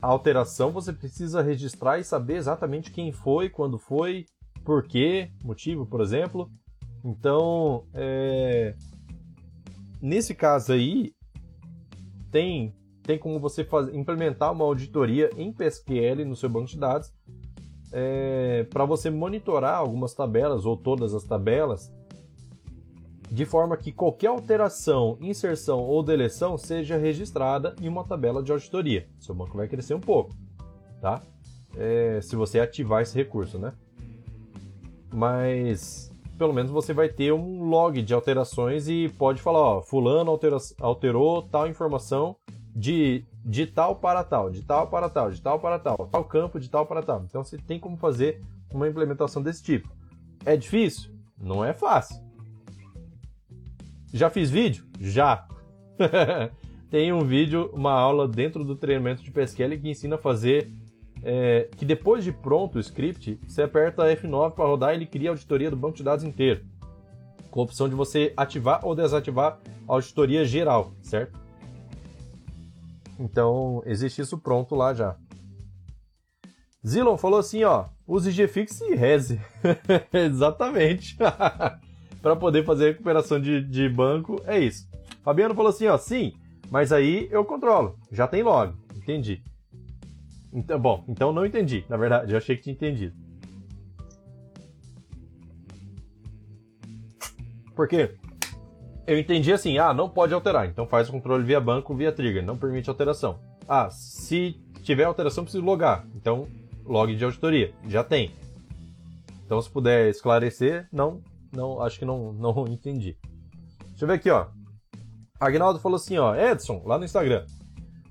a 0.02 0.08
alteração 0.08 0.72
você 0.72 0.92
precisa 0.92 1.40
registrar 1.40 2.00
e 2.00 2.04
saber 2.04 2.34
exatamente 2.34 2.90
quem 2.90 3.12
foi, 3.12 3.48
quando 3.48 3.78
foi, 3.78 4.26
por 4.64 4.82
quê, 4.82 5.30
motivo, 5.44 5.86
por 5.86 6.00
exemplo. 6.00 6.50
Então, 7.04 7.84
é... 7.94 8.74
nesse 10.00 10.34
caso 10.34 10.72
aí, 10.72 11.14
tem, 12.32 12.74
tem 13.04 13.16
como 13.16 13.38
você 13.38 13.64
implementar 13.92 14.50
uma 14.52 14.64
auditoria 14.64 15.30
em 15.36 15.52
PSQL 15.52 16.24
no 16.26 16.34
seu 16.34 16.48
banco 16.48 16.66
de 16.66 16.78
dados 16.78 17.12
é... 17.92 18.64
para 18.70 18.84
você 18.84 19.08
monitorar 19.08 19.76
algumas 19.76 20.14
tabelas 20.14 20.66
ou 20.66 20.76
todas 20.76 21.14
as 21.14 21.22
tabelas 21.22 21.92
de 23.32 23.46
forma 23.46 23.78
que 23.78 23.90
qualquer 23.90 24.26
alteração, 24.26 25.16
inserção 25.18 25.80
ou 25.80 26.02
deleção 26.02 26.58
seja 26.58 26.98
registrada 26.98 27.74
em 27.80 27.88
uma 27.88 28.04
tabela 28.04 28.42
de 28.42 28.52
auditoria. 28.52 29.08
Seu 29.18 29.34
banco 29.34 29.56
vai 29.56 29.66
crescer 29.66 29.94
um 29.94 30.00
pouco, 30.00 30.34
tá? 31.00 31.22
É, 31.74 32.20
se 32.20 32.36
você 32.36 32.60
ativar 32.60 33.00
esse 33.00 33.16
recurso, 33.16 33.58
né? 33.58 33.72
Mas 35.10 36.12
pelo 36.36 36.52
menos 36.52 36.70
você 36.70 36.92
vai 36.92 37.08
ter 37.08 37.32
um 37.32 37.64
log 37.64 38.02
de 38.02 38.12
alterações 38.12 38.86
e 38.86 39.08
pode 39.16 39.40
falar, 39.40 39.60
ó, 39.60 39.80
fulano 39.80 40.30
altera 40.30 40.58
alterou 40.78 41.40
tal 41.40 41.66
informação 41.66 42.36
de, 42.76 43.24
de 43.42 43.66
tal 43.66 43.96
para 43.96 44.22
tal, 44.22 44.50
de 44.50 44.62
tal 44.62 44.88
para 44.88 45.08
tal, 45.08 45.30
de 45.30 45.40
tal 45.40 45.58
para 45.58 45.78
tal, 45.78 45.96
tal 45.96 46.24
campo 46.24 46.60
de 46.60 46.68
tal 46.68 46.84
para 46.84 47.02
tal. 47.02 47.22
Então 47.24 47.42
você 47.42 47.56
tem 47.56 47.80
como 47.80 47.96
fazer 47.96 48.42
uma 48.70 48.86
implementação 48.86 49.42
desse 49.42 49.62
tipo. 49.62 49.88
É 50.44 50.54
difícil? 50.54 51.10
Não 51.38 51.64
é 51.64 51.72
fácil. 51.72 52.31
Já 54.12 54.28
fiz 54.28 54.50
vídeo? 54.50 54.84
Já. 55.00 55.46
Tem 56.90 57.12
um 57.12 57.24
vídeo, 57.24 57.70
uma 57.72 57.92
aula 57.92 58.28
dentro 58.28 58.64
do 58.64 58.76
treinamento 58.76 59.22
de 59.22 59.30
PSQL 59.30 59.78
que 59.80 59.88
ensina 59.88 60.16
a 60.16 60.18
fazer 60.18 60.70
é, 61.22 61.68
que 61.76 61.84
depois 61.84 62.24
de 62.24 62.32
pronto 62.32 62.76
o 62.76 62.80
script, 62.80 63.40
você 63.46 63.62
aperta 63.62 64.02
F9 64.02 64.52
para 64.52 64.66
rodar 64.66 64.92
e 64.92 64.96
ele 64.96 65.06
cria 65.06 65.30
a 65.30 65.32
auditoria 65.32 65.70
do 65.70 65.76
banco 65.76 65.96
de 65.96 66.02
dados 66.02 66.24
inteiro. 66.24 66.64
Com 67.50 67.60
a 67.60 67.64
opção 67.64 67.88
de 67.88 67.94
você 67.94 68.32
ativar 68.36 68.84
ou 68.84 68.94
desativar 68.94 69.58
a 69.88 69.92
auditoria 69.92 70.44
geral, 70.44 70.92
certo? 71.00 71.38
Então, 73.18 73.82
existe 73.86 74.20
isso 74.20 74.38
pronto 74.38 74.74
lá 74.74 74.92
já. 74.92 75.16
Zilon 76.84 77.16
falou 77.16 77.38
assim, 77.38 77.62
ó, 77.62 77.86
use 78.06 78.32
GFix 78.32 78.80
e 78.80 78.94
Reze. 78.96 79.40
Exatamente. 80.12 81.16
para 82.22 82.36
poder 82.36 82.64
fazer 82.64 82.92
recuperação 82.92 83.40
de, 83.40 83.60
de 83.60 83.88
banco, 83.88 84.40
é 84.46 84.58
isso. 84.58 84.88
Fabiano 85.24 85.54
falou 85.54 85.70
assim, 85.70 85.88
ó, 85.88 85.98
sim, 85.98 86.32
mas 86.70 86.92
aí 86.92 87.28
eu 87.30 87.44
controlo, 87.44 87.98
já 88.10 88.28
tem 88.28 88.42
log, 88.42 88.72
entendi. 88.96 89.42
Então, 90.52 90.78
bom, 90.78 91.04
então 91.08 91.32
não 91.32 91.44
entendi, 91.44 91.84
na 91.88 91.96
verdade, 91.96 92.32
eu 92.32 92.38
achei 92.38 92.56
que 92.56 92.62
tinha 92.62 92.74
entendido. 92.74 93.14
Por 97.74 97.88
quê? 97.88 98.14
Eu 99.06 99.18
entendi 99.18 99.52
assim, 99.52 99.78
ah, 99.78 99.92
não 99.92 100.08
pode 100.08 100.32
alterar, 100.32 100.68
então 100.68 100.86
faz 100.86 101.08
o 101.08 101.12
controle 101.12 101.42
via 101.42 101.60
banco, 101.60 101.94
via 101.94 102.12
trigger, 102.12 102.44
não 102.44 102.56
permite 102.56 102.88
alteração. 102.88 103.40
Ah, 103.68 103.90
se 103.90 104.60
tiver 104.82 105.04
alteração, 105.04 105.42
preciso 105.42 105.64
logar, 105.64 106.06
então 106.14 106.46
log 106.84 107.14
de 107.14 107.24
auditoria, 107.24 107.72
já 107.88 108.04
tem. 108.04 108.30
Então 109.44 109.60
se 109.60 109.68
puder 109.68 110.08
esclarecer, 110.08 110.86
não 110.92 111.20
não, 111.52 111.82
acho 111.82 111.98
que 111.98 112.04
não, 112.04 112.32
não 112.32 112.66
entendi. 112.68 113.16
Deixa 113.90 114.04
eu 114.04 114.08
ver 114.08 114.14
aqui, 114.14 114.30
ó. 114.30 114.46
Agnaldo 115.38 115.80
falou 115.80 115.96
assim, 115.96 116.18
ó, 116.18 116.34
Edson, 116.34 116.82
lá 116.84 116.98
no 116.98 117.04
Instagram. 117.04 117.44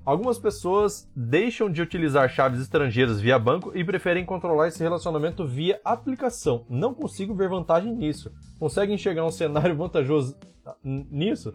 Algumas 0.03 0.39
pessoas 0.39 1.07
deixam 1.15 1.71
de 1.71 1.81
utilizar 1.81 2.27
chaves 2.27 2.59
estrangeiras 2.59 3.21
via 3.21 3.37
banco 3.37 3.71
e 3.75 3.83
preferem 3.83 4.25
controlar 4.25 4.67
esse 4.67 4.81
relacionamento 4.81 5.45
via 5.45 5.79
aplicação. 5.85 6.65
Não 6.67 6.93
consigo 6.93 7.35
ver 7.35 7.49
vantagem 7.49 7.95
nisso. 7.95 8.31
Consegue 8.59 8.91
enxergar 8.93 9.25
um 9.25 9.31
cenário 9.31 9.75
vantajoso 9.77 10.35
nisso? 10.83 11.53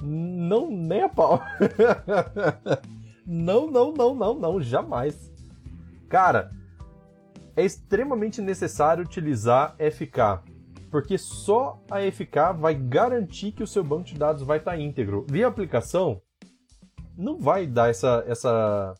Não, 0.00 0.70
nem 0.70 1.02
a 1.02 1.08
pau. 1.08 1.42
não, 3.26 3.68
não, 3.68 3.92
não, 3.92 4.14
não, 4.14 4.34
não, 4.34 4.60
jamais. 4.60 5.30
Cara, 6.08 6.52
é 7.56 7.64
extremamente 7.64 8.40
necessário 8.40 9.04
utilizar 9.04 9.74
FK 9.78 10.48
porque 10.90 11.16
só 11.16 11.80
a 11.90 12.00
FK 12.00 12.58
vai 12.58 12.74
garantir 12.74 13.52
que 13.52 13.62
o 13.62 13.66
seu 13.66 13.84
banco 13.84 14.04
de 14.04 14.14
dados 14.14 14.42
vai 14.42 14.58
estar 14.58 14.78
íntegro. 14.78 15.24
Via 15.28 15.46
aplicação, 15.46 16.20
não 17.16 17.38
vai 17.38 17.66
dar 17.66 17.90
essa, 17.90 18.24
essa, 18.26 18.94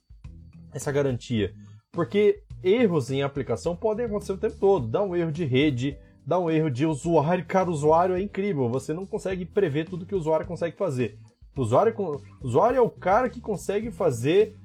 essa 0.72 0.92
garantia, 0.92 1.52
porque 1.90 2.42
erros 2.62 3.10
em 3.10 3.22
aplicação 3.22 3.74
podem 3.74 4.06
acontecer 4.06 4.32
o 4.32 4.38
tempo 4.38 4.56
todo. 4.58 4.86
Dá 4.86 5.02
um 5.02 5.16
erro 5.16 5.32
de 5.32 5.44
rede, 5.44 5.98
dá 6.24 6.38
um 6.38 6.50
erro 6.50 6.70
de 6.70 6.86
usuário. 6.86 7.44
Cara, 7.46 7.70
usuário 7.70 8.14
é 8.14 8.20
incrível, 8.20 8.68
você 8.68 8.92
não 8.94 9.04
consegue 9.04 9.44
prever 9.44 9.88
tudo 9.88 10.06
que 10.06 10.14
o 10.14 10.18
usuário 10.18 10.46
consegue 10.46 10.76
fazer. 10.76 11.18
O 11.56 11.62
usuário, 11.62 11.94
o 11.98 12.46
usuário 12.46 12.78
é 12.78 12.80
o 12.80 12.90
cara 12.90 13.28
que 13.28 13.40
consegue 13.40 13.90
fazer 13.90 14.56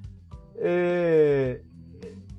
é, 0.56 1.60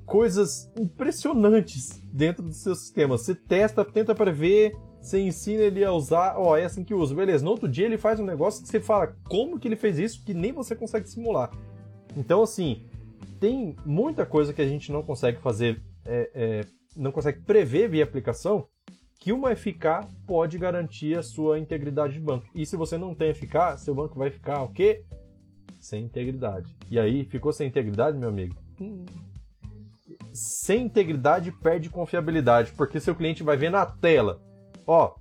coisas 0.08 0.72
impressionantes 0.80 2.00
dentro 2.10 2.42
do 2.42 2.52
seu 2.52 2.74
sistema. 2.74 3.18
Você 3.18 3.34
testa, 3.34 3.84
tenta 3.84 4.14
prever, 4.14 4.74
você 5.00 5.20
ensina 5.20 5.62
ele 5.62 5.84
a 5.84 5.92
usar, 5.92 6.34
ó, 6.38 6.56
é 6.56 6.64
assim 6.64 6.82
que 6.82 6.94
usa, 6.94 7.14
beleza. 7.14 7.44
No 7.44 7.50
outro 7.50 7.68
dia 7.68 7.84
ele 7.84 7.98
faz 7.98 8.18
um 8.18 8.24
negócio 8.24 8.62
que 8.62 8.68
você 8.68 8.80
fala 8.80 9.14
como 9.28 9.60
que 9.60 9.68
ele 9.68 9.76
fez 9.76 9.98
isso 9.98 10.24
que 10.24 10.32
nem 10.32 10.50
você 10.50 10.74
consegue 10.74 11.08
simular. 11.08 11.50
Então, 12.16 12.42
assim, 12.42 12.86
tem 13.38 13.76
muita 13.84 14.24
coisa 14.24 14.52
que 14.52 14.62
a 14.62 14.66
gente 14.66 14.90
não 14.90 15.02
consegue 15.02 15.38
fazer, 15.40 15.80
é, 16.06 16.30
é, 16.34 16.60
não 16.96 17.12
consegue 17.12 17.42
prever 17.42 17.88
via 17.90 18.02
aplicação, 18.02 18.66
que 19.20 19.30
uma 19.30 19.54
FK 19.54 20.08
pode 20.26 20.56
garantir 20.56 21.18
a 21.18 21.22
sua 21.22 21.58
integridade 21.58 22.14
de 22.14 22.20
banco. 22.20 22.46
E 22.54 22.64
se 22.64 22.76
você 22.76 22.96
não 22.96 23.14
tem 23.14 23.34
FK, 23.34 23.76
seu 23.76 23.94
banco 23.94 24.18
vai 24.18 24.30
ficar 24.30 24.62
o 24.62 24.72
quê? 24.72 25.04
Sem 25.78 26.04
integridade. 26.04 26.74
E 26.90 26.98
aí, 26.98 27.24
ficou 27.24 27.52
sem 27.52 27.68
integridade, 27.68 28.16
meu 28.16 28.28
amigo? 28.30 28.56
Hum, 28.80 29.04
sem 30.38 30.84
integridade 30.84 31.52
perde 31.52 31.90
confiabilidade, 31.90 32.72
porque 32.72 32.98
seu 33.00 33.14
cliente 33.14 33.42
vai 33.42 33.54
ver 33.56 33.70
na 33.70 33.84
tela, 33.84 34.40
ó, 34.86 35.14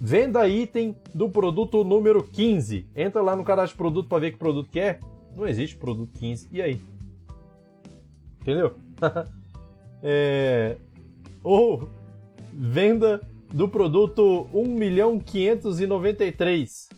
venda 0.00 0.48
item 0.48 0.96
do 1.14 1.30
produto 1.30 1.84
número 1.84 2.22
15. 2.22 2.88
Entra 2.94 3.22
lá 3.22 3.34
no 3.34 3.42
cadastro 3.44 3.74
de 3.74 3.78
produto 3.78 4.08
para 4.08 4.18
ver 4.18 4.32
que 4.32 4.38
produto 4.38 4.70
que 4.70 4.80
é. 4.80 5.00
Não 5.34 5.46
existe 5.46 5.76
produto 5.76 6.12
15. 6.18 6.50
E 6.52 6.60
aí? 6.62 6.80
Entendeu? 8.40 8.76
é... 10.02 10.76
Ou 11.42 11.88
venda 12.52 13.20
do 13.52 13.68
produto 13.68 14.48
1.593. 14.52 16.88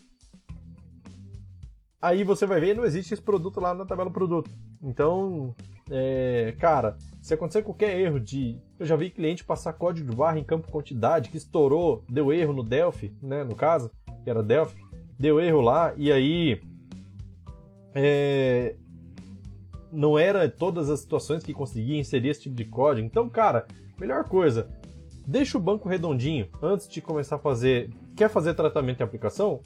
Aí 2.00 2.24
você 2.24 2.46
vai 2.46 2.60
ver, 2.60 2.76
não 2.76 2.84
existe 2.84 3.14
esse 3.14 3.22
produto 3.22 3.60
lá 3.60 3.74
na 3.74 3.84
tabela 3.84 4.10
produto. 4.10 4.50
Então, 4.82 5.54
é, 5.90 6.54
cara, 6.58 6.96
se 7.22 7.34
acontecer 7.34 7.62
qualquer 7.62 7.98
erro 7.98 8.18
de. 8.18 8.58
Eu 8.78 8.86
já 8.86 8.96
vi 8.96 9.10
cliente 9.10 9.44
passar 9.44 9.72
código 9.72 10.10
de 10.10 10.16
barra 10.16 10.38
em 10.38 10.44
campo 10.44 10.70
quantidade 10.70 11.30
que 11.30 11.36
estourou, 11.36 12.04
deu 12.08 12.32
erro 12.32 12.52
no 12.52 12.62
Delphi, 12.62 13.12
né? 13.22 13.44
No 13.44 13.54
caso, 13.54 13.90
que 14.22 14.30
era 14.30 14.42
Delphi, 14.42 14.76
deu 15.18 15.40
erro 15.40 15.60
lá, 15.60 15.94
e 15.96 16.10
aí. 16.10 16.60
É, 17.94 18.74
não 19.90 20.18
era 20.18 20.48
todas 20.48 20.90
as 20.90 21.00
situações 21.00 21.42
que 21.42 21.54
conseguia 21.54 21.98
inserir 21.98 22.28
esse 22.28 22.42
tipo 22.42 22.54
de 22.54 22.64
código. 22.64 23.06
Então, 23.06 23.28
cara, 23.30 23.66
melhor 23.98 24.24
coisa, 24.24 24.68
deixa 25.26 25.56
o 25.56 25.60
banco 25.60 25.88
redondinho 25.88 26.48
antes 26.62 26.88
de 26.88 27.00
começar 27.00 27.36
a 27.36 27.38
fazer. 27.38 27.90
Quer 28.14 28.28
fazer 28.28 28.54
tratamento 28.54 29.00
em 29.00 29.04
aplicação? 29.04 29.60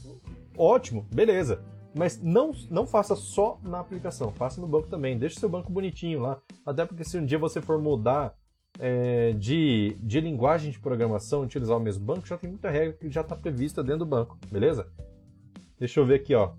Ótimo, 0.57 1.07
beleza. 1.13 1.63
Mas 1.95 2.21
não, 2.23 2.53
não 2.71 2.87
faça 2.87 3.17
só 3.17 3.59
na 3.63 3.81
aplicação, 3.81 4.31
faça 4.33 4.61
no 4.61 4.67
banco 4.67 4.89
também. 4.89 5.19
Deixe 5.19 5.41
seu 5.41 5.49
banco 5.49 5.73
bonitinho 5.73 6.21
lá. 6.21 6.41
Até 6.65 6.87
porque 6.87 7.05
se 7.05 7.19
um 7.19 7.25
dia 7.25 7.39
você 7.39 7.61
for 7.61 7.81
mudar 7.81 8.35
é, 8.79 9.33
de, 9.33 9.97
de 10.01 10.21
linguagem 10.21 10.71
de 10.71 10.79
programação, 10.79 11.43
utilizar 11.43 11.77
o 11.77 11.81
mesmo 11.81 12.05
banco, 12.05 12.27
já 12.27 12.39
tem 12.39 12.49
muita 12.49 12.71
regra 12.71 12.93
que 12.93 13.11
já 13.11 13.23
está 13.23 13.35
prevista 13.35 13.83
dentro 13.83 14.01
do 14.01 14.07
banco, 14.07 14.39
beleza? 14.51 14.87
Deixa 15.79 15.99
eu 15.99 16.07
ver 16.07 16.17
aqui, 16.17 16.35
ó. 16.35 16.53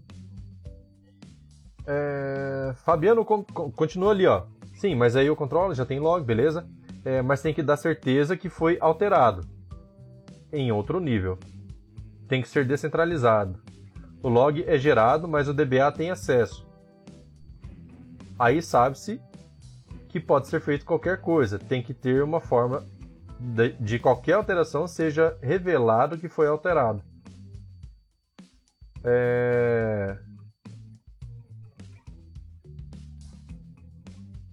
É, 1.85 2.73
Fabiano 2.83 3.23
continua 3.23 4.11
ali, 4.11 4.27
ó. 4.27 4.43
Sim, 4.75 4.95
mas 4.95 5.15
aí 5.15 5.29
o 5.29 5.35
controle 5.35 5.75
já 5.75 5.85
tem 5.85 5.99
log, 5.99 6.25
beleza? 6.25 6.67
É, 7.05 7.21
mas 7.21 7.41
tem 7.41 7.53
que 7.53 7.63
dar 7.63 7.77
certeza 7.77 8.35
que 8.35 8.49
foi 8.49 8.77
alterado 8.79 9.47
em 10.51 10.71
outro 10.71 10.99
nível. 10.99 11.37
Tem 12.27 12.41
que 12.41 12.47
ser 12.47 12.65
descentralizado. 12.65 13.59
O 14.23 14.29
log 14.29 14.63
é 14.67 14.77
gerado, 14.77 15.27
mas 15.27 15.47
o 15.47 15.53
DBA 15.53 15.91
tem 15.91 16.11
acesso. 16.11 16.67
Aí 18.37 18.61
sabe-se 18.61 19.19
que 20.09 20.19
pode 20.19 20.47
ser 20.47 20.61
feito 20.61 20.85
qualquer 20.85 21.21
coisa. 21.21 21.57
Tem 21.57 21.81
que 21.81 21.93
ter 21.93 22.23
uma 22.23 22.39
forma 22.39 22.85
de, 23.39 23.73
de 23.73 23.97
qualquer 23.97 24.33
alteração 24.33 24.87
seja 24.87 25.35
revelado 25.41 26.17
que 26.19 26.29
foi 26.29 26.47
alterado. 26.47 27.03
É... 29.03 30.17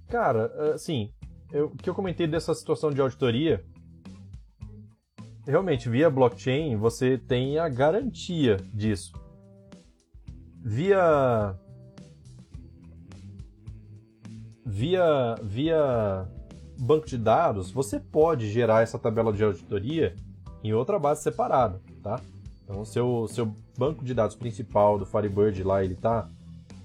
Cara, 0.09 0.73
assim, 0.73 1.12
o 1.53 1.77
que 1.77 1.91
eu 1.91 1.95
comentei 1.95 2.27
dessa 2.27 2.55
situação 2.55 2.91
de 2.91 3.03
auditoria, 3.03 3.62
realmente, 5.47 5.91
via 5.91 6.09
blockchain, 6.09 6.77
você 6.77 7.19
tem 7.19 7.59
a 7.59 7.69
garantia 7.69 8.57
disso 8.73 9.12
via 10.61 11.55
via 14.65 15.35
via 15.43 16.29
banco 16.79 17.07
de 17.07 17.19
dados, 17.19 17.71
você 17.71 17.99
pode 17.99 18.49
gerar 18.51 18.83
essa 18.83 18.99
tabela 18.99 19.33
de 19.33 19.43
auditoria 19.43 20.15
em 20.63 20.73
outra 20.73 20.99
base 20.99 21.23
separada, 21.23 21.81
tá? 22.03 22.21
Então, 22.65 22.85
seu 22.85 23.27
seu 23.29 23.53
banco 23.77 24.05
de 24.05 24.15
dados 24.15 24.37
principal 24.37 24.99
do 24.99 25.07
Firebird 25.07 25.63
lá, 25.63 25.83
ele 25.83 25.95
está 25.95 26.29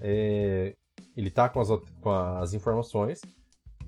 é, 0.01 0.73
ele 1.15 1.29
tá 1.29 1.47
com 1.49 1.59
as, 1.59 1.69
com 2.01 2.09
as 2.09 2.53
informações, 2.53 3.21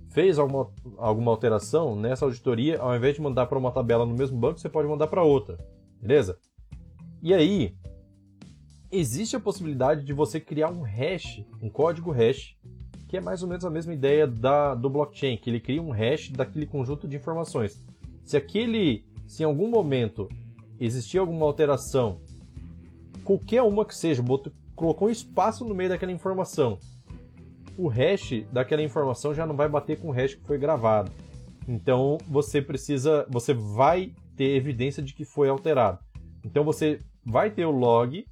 fez 0.09 0.39
alguma, 0.39 0.71
alguma 0.97 1.31
alteração 1.31 1.95
nessa 1.95 2.25
auditoria, 2.25 2.79
ao 2.79 2.95
invés 2.95 3.15
de 3.15 3.21
mandar 3.21 3.47
para 3.47 3.57
uma 3.57 3.71
tabela 3.71 4.05
no 4.05 4.15
mesmo 4.15 4.37
banco, 4.37 4.59
você 4.59 4.69
pode 4.69 4.87
mandar 4.87 5.07
para 5.07 5.23
outra, 5.23 5.57
beleza? 6.01 6.37
E 7.21 7.33
aí, 7.33 7.75
existe 8.91 9.35
a 9.35 9.39
possibilidade 9.39 10.03
de 10.03 10.13
você 10.13 10.39
criar 10.39 10.69
um 10.69 10.81
hash, 10.81 11.43
um 11.61 11.69
código 11.69 12.11
hash, 12.11 12.55
que 13.07 13.17
é 13.17 13.21
mais 13.21 13.43
ou 13.43 13.49
menos 13.49 13.63
a 13.65 13.69
mesma 13.69 13.93
ideia 13.93 14.27
da, 14.27 14.75
do 14.75 14.89
blockchain, 14.89 15.37
que 15.37 15.49
ele 15.49 15.59
cria 15.59 15.81
um 15.81 15.91
hash 15.91 16.29
daquele 16.29 16.65
conjunto 16.65 17.07
de 17.07 17.15
informações. 17.15 17.83
Se 18.23 18.35
aquele, 18.35 19.05
se 19.27 19.43
em 19.43 19.45
algum 19.45 19.69
momento 19.69 20.27
existir 20.79 21.17
alguma 21.17 21.45
alteração, 21.45 22.19
qualquer 23.23 23.61
uma 23.61 23.85
que 23.85 23.95
seja, 23.95 24.21
botou, 24.21 24.51
colocou 24.75 25.07
um 25.07 25.11
espaço 25.11 25.63
no 25.63 25.75
meio 25.75 25.89
daquela 25.89 26.11
informação, 26.11 26.77
o 27.77 27.87
hash 27.87 28.45
daquela 28.51 28.81
informação 28.81 29.33
já 29.33 29.45
não 29.45 29.55
vai 29.55 29.69
bater 29.69 29.99
com 29.99 30.09
o 30.09 30.11
hash 30.11 30.35
que 30.35 30.45
foi 30.45 30.57
gravado. 30.57 31.11
Então 31.67 32.17
você 32.27 32.61
precisa, 32.61 33.25
você 33.29 33.53
vai 33.53 34.13
ter 34.35 34.55
evidência 34.55 35.01
de 35.01 35.13
que 35.13 35.25
foi 35.25 35.49
alterado. 35.49 35.99
Então 36.43 36.63
você 36.63 36.99
vai 37.25 37.49
ter 37.49 37.65
o 37.65 37.71
log 37.71 38.25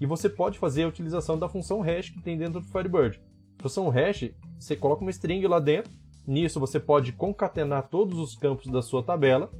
e 0.00 0.06
você 0.06 0.28
pode 0.28 0.58
fazer 0.58 0.84
a 0.84 0.88
utilização 0.88 1.38
da 1.38 1.48
função 1.48 1.80
hash 1.80 2.10
que 2.10 2.20
tem 2.20 2.36
dentro 2.36 2.60
do 2.60 2.66
Firebird. 2.66 3.20
Função 3.58 3.88
hash, 3.88 4.30
você 4.58 4.76
coloca 4.76 5.02
uma 5.02 5.10
string 5.10 5.46
lá 5.46 5.58
dentro, 5.58 5.92
nisso 6.26 6.60
você 6.60 6.78
pode 6.78 7.12
concatenar 7.12 7.88
todos 7.88 8.18
os 8.18 8.34
campos 8.34 8.66
da 8.66 8.82
sua 8.82 9.02
tabela 9.02 9.50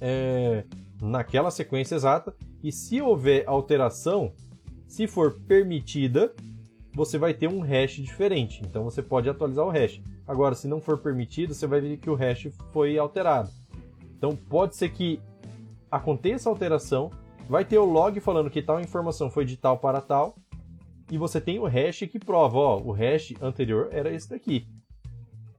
é, 0.00 0.64
naquela 1.00 1.50
sequência 1.50 1.94
exata, 1.94 2.34
e 2.62 2.72
se 2.72 3.00
houver 3.00 3.44
alteração, 3.46 4.32
se 4.86 5.06
for 5.06 5.38
permitida, 5.46 6.34
você 6.94 7.18
vai 7.18 7.34
ter 7.34 7.48
um 7.48 7.60
hash 7.60 7.96
diferente. 7.96 8.62
Então 8.64 8.82
você 8.84 9.02
pode 9.02 9.28
atualizar 9.28 9.64
o 9.64 9.70
hash. 9.70 10.00
Agora, 10.26 10.54
se 10.54 10.66
não 10.66 10.80
for 10.80 10.98
permitido, 10.98 11.54
você 11.54 11.66
vai 11.66 11.80
ver 11.80 11.98
que 11.98 12.10
o 12.10 12.14
hash 12.14 12.48
foi 12.72 12.98
alterado. 12.98 13.50
Então 14.16 14.34
pode 14.34 14.74
ser 14.76 14.88
que 14.88 15.20
aconteça 15.90 16.48
alteração, 16.48 17.10
vai 17.48 17.64
ter 17.64 17.78
o 17.78 17.84
log 17.84 18.18
falando 18.20 18.50
que 18.50 18.62
tal 18.62 18.80
informação 18.80 19.30
foi 19.30 19.44
de 19.44 19.56
tal 19.56 19.78
para 19.78 20.00
tal, 20.00 20.36
e 21.10 21.16
você 21.16 21.40
tem 21.40 21.58
o 21.58 21.66
hash 21.66 22.00
que 22.10 22.18
prova, 22.18 22.58
ó, 22.58 22.80
o 22.80 22.92
hash 22.92 23.34
anterior 23.40 23.88
era 23.92 24.12
esse 24.12 24.28
daqui. 24.28 24.66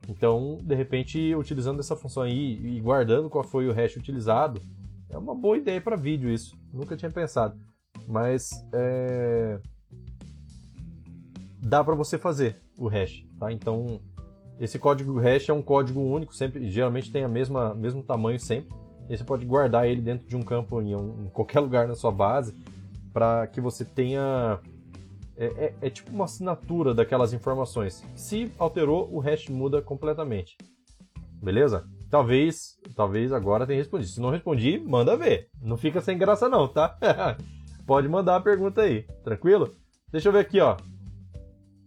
Então, 0.10 0.58
de 0.62 0.76
repente, 0.76 1.36
utilizando 1.36 1.80
essa 1.80 1.96
função 1.96 2.24
aí 2.24 2.78
e 2.78 2.80
guardando 2.80 3.30
qual 3.30 3.44
foi 3.44 3.68
o 3.68 3.74
hash 3.74 3.98
utilizado, 3.98 4.62
é 5.10 5.18
uma 5.18 5.36
boa 5.36 5.58
ideia 5.58 5.82
para 5.82 5.96
vídeo 5.96 6.30
isso. 6.30 6.58
Nunca 6.74 6.96
tinha 6.96 7.12
pensado. 7.12 7.58
Mas 8.08 8.52
é 8.74 9.60
dá 11.60 11.84
para 11.84 11.96
você 11.96 12.18
fazer 12.18 12.62
o 12.78 12.88
hash, 12.88 13.26
tá? 13.38 13.52
Então, 13.52 14.00
esse 14.60 14.80
código 14.80 15.20
hash 15.20 15.50
é 15.50 15.54
um 15.54 15.62
código 15.62 16.00
único, 16.00 16.34
sempre, 16.34 16.70
geralmente 16.70 17.12
tem 17.12 17.24
a 17.24 17.28
mesma 17.28 17.74
mesmo 17.74 18.02
tamanho 18.02 18.40
sempre. 18.40 18.74
E 19.10 19.18
você 19.18 19.24
pode 19.24 19.46
guardar 19.46 19.88
ele 19.88 20.02
dentro 20.02 20.28
de 20.28 20.36
um 20.36 20.42
campo 20.42 20.82
em, 20.82 20.96
um, 20.96 21.26
em 21.26 21.30
qualquer 21.30 21.60
lugar 21.60 21.88
na 21.88 21.96
sua 21.96 22.12
base, 22.12 22.56
para 23.14 23.48
que 23.48 23.62
você 23.62 23.86
tenha 23.86 24.60
é, 25.38 25.46
é, 25.46 25.74
é, 25.82 25.90
tipo 25.90 26.12
uma 26.12 26.26
assinatura 26.26 26.94
daquelas 26.94 27.32
informações. 27.32 28.04
Se 28.16 28.52
alterou, 28.58 29.08
o 29.14 29.20
hash 29.20 29.48
muda 29.50 29.82
completamente. 29.82 30.58
Beleza? 31.42 31.88
Talvez, 32.10 32.80
talvez 32.96 33.32
agora 33.32 33.68
tenha 33.68 33.78
respondido. 33.78 34.10
Se 34.12 34.20
não 34.20 34.32
respondi, 34.32 34.80
manda 34.80 35.16
ver. 35.16 35.50
Não 35.62 35.78
fica 35.78 36.02
sem 36.02 36.18
graça 36.18 36.50
não, 36.50 36.68
tá? 36.68 36.98
Pode 37.86 38.10
mandar 38.10 38.38
a 38.38 38.42
pergunta 38.42 38.82
aí, 38.82 39.04
tranquilo? 39.24 39.76
Deixa 40.12 40.28
eu 40.28 40.34
ver 40.34 40.40
aqui, 40.40 40.60
ó. 40.60 40.76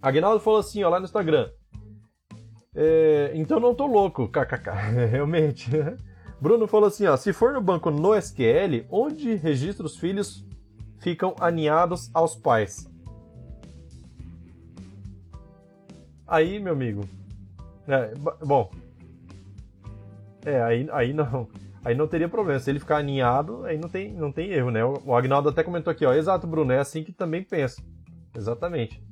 Agnaldo 0.00 0.40
falou 0.40 0.60
assim, 0.60 0.82
ó, 0.84 0.88
lá 0.88 0.98
no 0.98 1.04
Instagram. 1.04 1.50
É, 2.74 3.32
então 3.34 3.58
não 3.58 3.74
tô 3.74 3.86
louco, 3.86 4.28
kkk. 4.28 4.70
Realmente. 5.10 5.70
Bruno 6.40 6.66
falou 6.66 6.88
assim, 6.88 7.06
ó, 7.06 7.16
se 7.16 7.32
for 7.32 7.52
no 7.52 7.60
banco 7.60 7.90
no 7.90 8.14
SQL, 8.14 8.86
onde 8.90 9.34
registra 9.34 9.84
os 9.84 9.96
filhos 9.96 10.44
ficam 10.98 11.34
aninhados 11.38 12.10
aos 12.14 12.34
pais. 12.34 12.88
Aí, 16.26 16.58
meu 16.60 16.72
amigo. 16.72 17.04
É, 17.86 18.14
bom. 18.44 18.70
É, 20.44 20.62
aí, 20.62 20.88
aí 20.92 21.12
não. 21.12 21.48
Aí 21.84 21.94
não 21.94 22.06
teria 22.06 22.28
problema. 22.28 22.60
Se 22.60 22.70
ele 22.70 22.78
ficar 22.78 22.98
aninhado, 22.98 23.64
aí 23.64 23.76
não 23.76 23.88
tem, 23.88 24.12
não 24.12 24.30
tem 24.30 24.50
erro, 24.50 24.70
né? 24.70 24.84
O 24.84 25.14
Agnaldo 25.14 25.48
até 25.48 25.62
comentou 25.62 25.90
aqui, 25.90 26.06
ó. 26.06 26.12
Exato, 26.12 26.46
Bruno, 26.46 26.72
é 26.72 26.78
assim 26.78 27.02
que 27.02 27.12
também 27.12 27.42
penso. 27.42 27.82
Exatamente. 28.34 29.02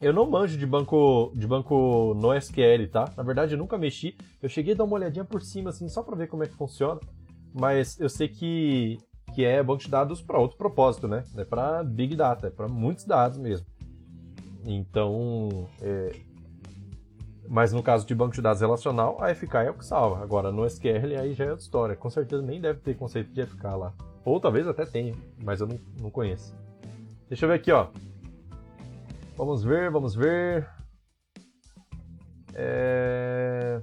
Eu 0.00 0.12
não 0.12 0.30
manjo 0.30 0.56
de 0.56 0.64
banco 0.64 1.32
de 1.34 1.46
banco 1.46 2.14
no 2.16 2.32
SQL, 2.34 2.86
tá? 2.90 3.12
Na 3.16 3.22
verdade, 3.22 3.54
eu 3.54 3.58
nunca 3.58 3.76
mexi. 3.76 4.16
Eu 4.40 4.48
cheguei 4.48 4.74
a 4.74 4.76
dar 4.76 4.84
uma 4.84 4.94
olhadinha 4.94 5.24
por 5.24 5.42
cima, 5.42 5.70
assim, 5.70 5.88
só 5.88 6.02
para 6.02 6.14
ver 6.14 6.28
como 6.28 6.44
é 6.44 6.46
que 6.46 6.54
funciona. 6.54 7.00
Mas 7.52 7.98
eu 7.98 8.08
sei 8.08 8.28
que, 8.28 8.98
que 9.34 9.44
é 9.44 9.60
banco 9.60 9.82
de 9.82 9.88
dados 9.88 10.22
para 10.22 10.38
outro 10.38 10.56
propósito, 10.56 11.08
né? 11.08 11.24
É 11.36 11.44
para 11.44 11.82
Big 11.82 12.14
Data, 12.14 12.46
é 12.46 12.50
para 12.50 12.68
muitos 12.68 13.04
dados 13.04 13.38
mesmo. 13.38 13.66
Então, 14.64 15.66
é... 15.82 16.12
mas 17.48 17.72
no 17.72 17.82
caso 17.82 18.06
de 18.06 18.14
banco 18.14 18.34
de 18.34 18.42
dados 18.42 18.60
relacional, 18.60 19.16
a 19.20 19.34
FK 19.34 19.54
é 19.56 19.70
o 19.70 19.74
que 19.74 19.84
salva. 19.84 20.22
Agora, 20.22 20.52
no 20.52 20.64
SQL, 20.64 21.18
aí 21.18 21.34
já 21.34 21.44
é 21.46 21.50
outra 21.50 21.64
história. 21.64 21.96
Com 21.96 22.08
certeza 22.08 22.40
nem 22.40 22.60
deve 22.60 22.78
ter 22.78 22.96
conceito 22.96 23.32
de 23.32 23.44
FK 23.44 23.64
lá. 23.76 23.92
Ou 24.24 24.38
talvez 24.38 24.68
até 24.68 24.84
tenha, 24.84 25.14
mas 25.42 25.60
eu 25.60 25.66
não, 25.66 25.80
não 26.00 26.10
conheço. 26.10 26.54
Deixa 27.28 27.46
eu 27.46 27.48
ver 27.48 27.56
aqui, 27.56 27.72
ó. 27.72 27.88
Vamos 29.38 29.62
ver, 29.62 29.88
vamos 29.88 30.16
ver. 30.16 30.68
É... 32.52 33.80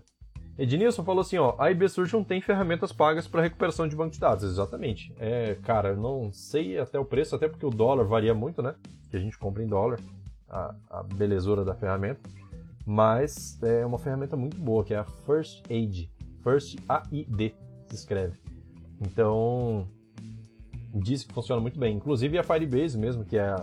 Ednilson 0.58 1.02
falou 1.02 1.22
assim, 1.22 1.38
ó, 1.38 1.56
a 1.58 1.88
Surgeon 1.88 2.26
tem 2.26 2.42
ferramentas 2.42 2.92
pagas 2.92 3.26
para 3.26 3.42
recuperação 3.42 3.88
de 3.88 3.96
banco 3.96 4.12
de 4.12 4.20
dados, 4.20 4.44
exatamente. 4.44 5.16
É, 5.18 5.56
cara, 5.64 5.90
eu 5.90 5.96
não 5.96 6.30
sei 6.34 6.78
até 6.78 7.00
o 7.00 7.06
preço, 7.06 7.38
até 7.38 7.48
porque 7.48 7.66
o 7.66 7.70
dólar 7.70 8.04
varia 8.04 8.34
muito, 8.34 8.62
né? 8.62 8.76
Que 9.10 9.16
a 9.16 9.20
gente 9.20 9.38
compra 9.38 9.64
em 9.64 9.68
dólar, 9.68 9.98
a, 10.50 10.76
a 10.90 11.04
belezura 11.04 11.64
da 11.64 11.74
ferramenta. 11.74 12.30
Mas 12.86 13.58
é 13.64 13.86
uma 13.86 13.98
ferramenta 13.98 14.36
muito 14.36 14.58
boa, 14.58 14.84
que 14.84 14.94
é 14.94 14.98
a 14.98 15.06
First 15.06 15.64
Aid. 15.72 16.12
First 16.44 16.78
AID 16.90 17.56
se 17.88 17.96
escreve. 17.96 18.38
Então, 19.00 19.88
diz 20.94 21.24
que 21.24 21.34
funciona 21.34 21.62
muito 21.62 21.80
bem. 21.80 21.96
Inclusive 21.96 22.38
a 22.38 22.44
Firebase 22.44 22.98
mesmo, 22.98 23.24
que 23.24 23.38
é, 23.38 23.56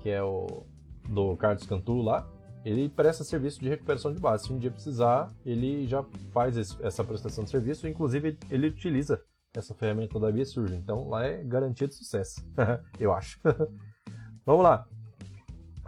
que 0.00 0.10
é 0.10 0.22
o, 0.22 0.64
do 1.08 1.36
Carlos 1.36 1.66
Cantu 1.66 2.02
lá, 2.02 2.26
ele 2.64 2.88
presta 2.88 3.22
serviço 3.24 3.60
de 3.60 3.68
recuperação 3.68 4.12
de 4.12 4.18
base. 4.18 4.46
Se 4.46 4.52
um 4.52 4.58
dia 4.58 4.70
precisar, 4.70 5.30
ele 5.44 5.86
já 5.86 6.04
faz 6.32 6.56
esse, 6.56 6.74
essa 6.82 7.04
prestação 7.04 7.44
de 7.44 7.50
serviço. 7.50 7.86
Inclusive, 7.86 8.38
ele 8.50 8.68
utiliza 8.68 9.20
essa 9.54 9.74
ferramenta 9.74 10.18
da 10.18 10.30
Via 10.30 10.44
Surge. 10.44 10.74
Então, 10.74 11.08
lá 11.08 11.24
é 11.24 11.42
garantia 11.44 11.86
de 11.86 11.94
sucesso, 11.94 12.44
eu 12.98 13.12
acho. 13.12 13.38
Vamos 14.46 14.62
lá. 14.62 14.86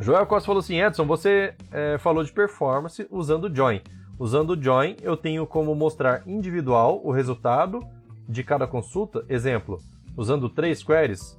Joel 0.01 0.27
Costa 0.27 0.47
falou 0.47 0.61
assim: 0.61 0.81
Edson, 0.81 1.07
você 1.07 1.55
é, 1.73 1.97
falou 1.99 2.23
de 2.23 2.33
performance 2.33 3.07
usando 3.11 3.55
Join. 3.55 3.81
Usando 4.19 4.51
o 4.51 4.63
Join, 4.63 4.97
eu 5.03 5.17
tenho 5.17 5.47
como 5.47 5.75
mostrar 5.75 6.27
individual 6.27 7.01
o 7.05 7.11
resultado 7.11 7.81
de 8.29 8.43
cada 8.43 8.67
consulta. 8.67 9.25
Exemplo, 9.29 9.79
usando 10.17 10.49
três 10.49 10.83
queries, 10.83 11.39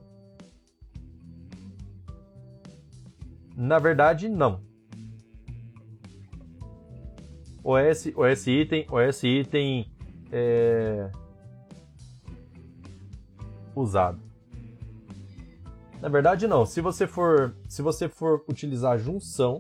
Na 3.58 3.80
verdade, 3.80 4.30
não. 4.30 4.62
OS, 7.64 8.05
OS 8.16 8.45
item, 8.45 8.86
OS 8.88 9.24
item 9.24 9.91
é... 10.32 11.10
usado. 13.76 14.22
Na 15.99 16.08
verdade, 16.08 16.45
não. 16.47 16.68
Se 16.68 16.82
você 16.82 17.08
for, 17.08 17.55
se 17.68 17.82
você 17.82 18.08
for 18.08 18.45
utilizar 18.47 18.99
junção, 18.99 19.60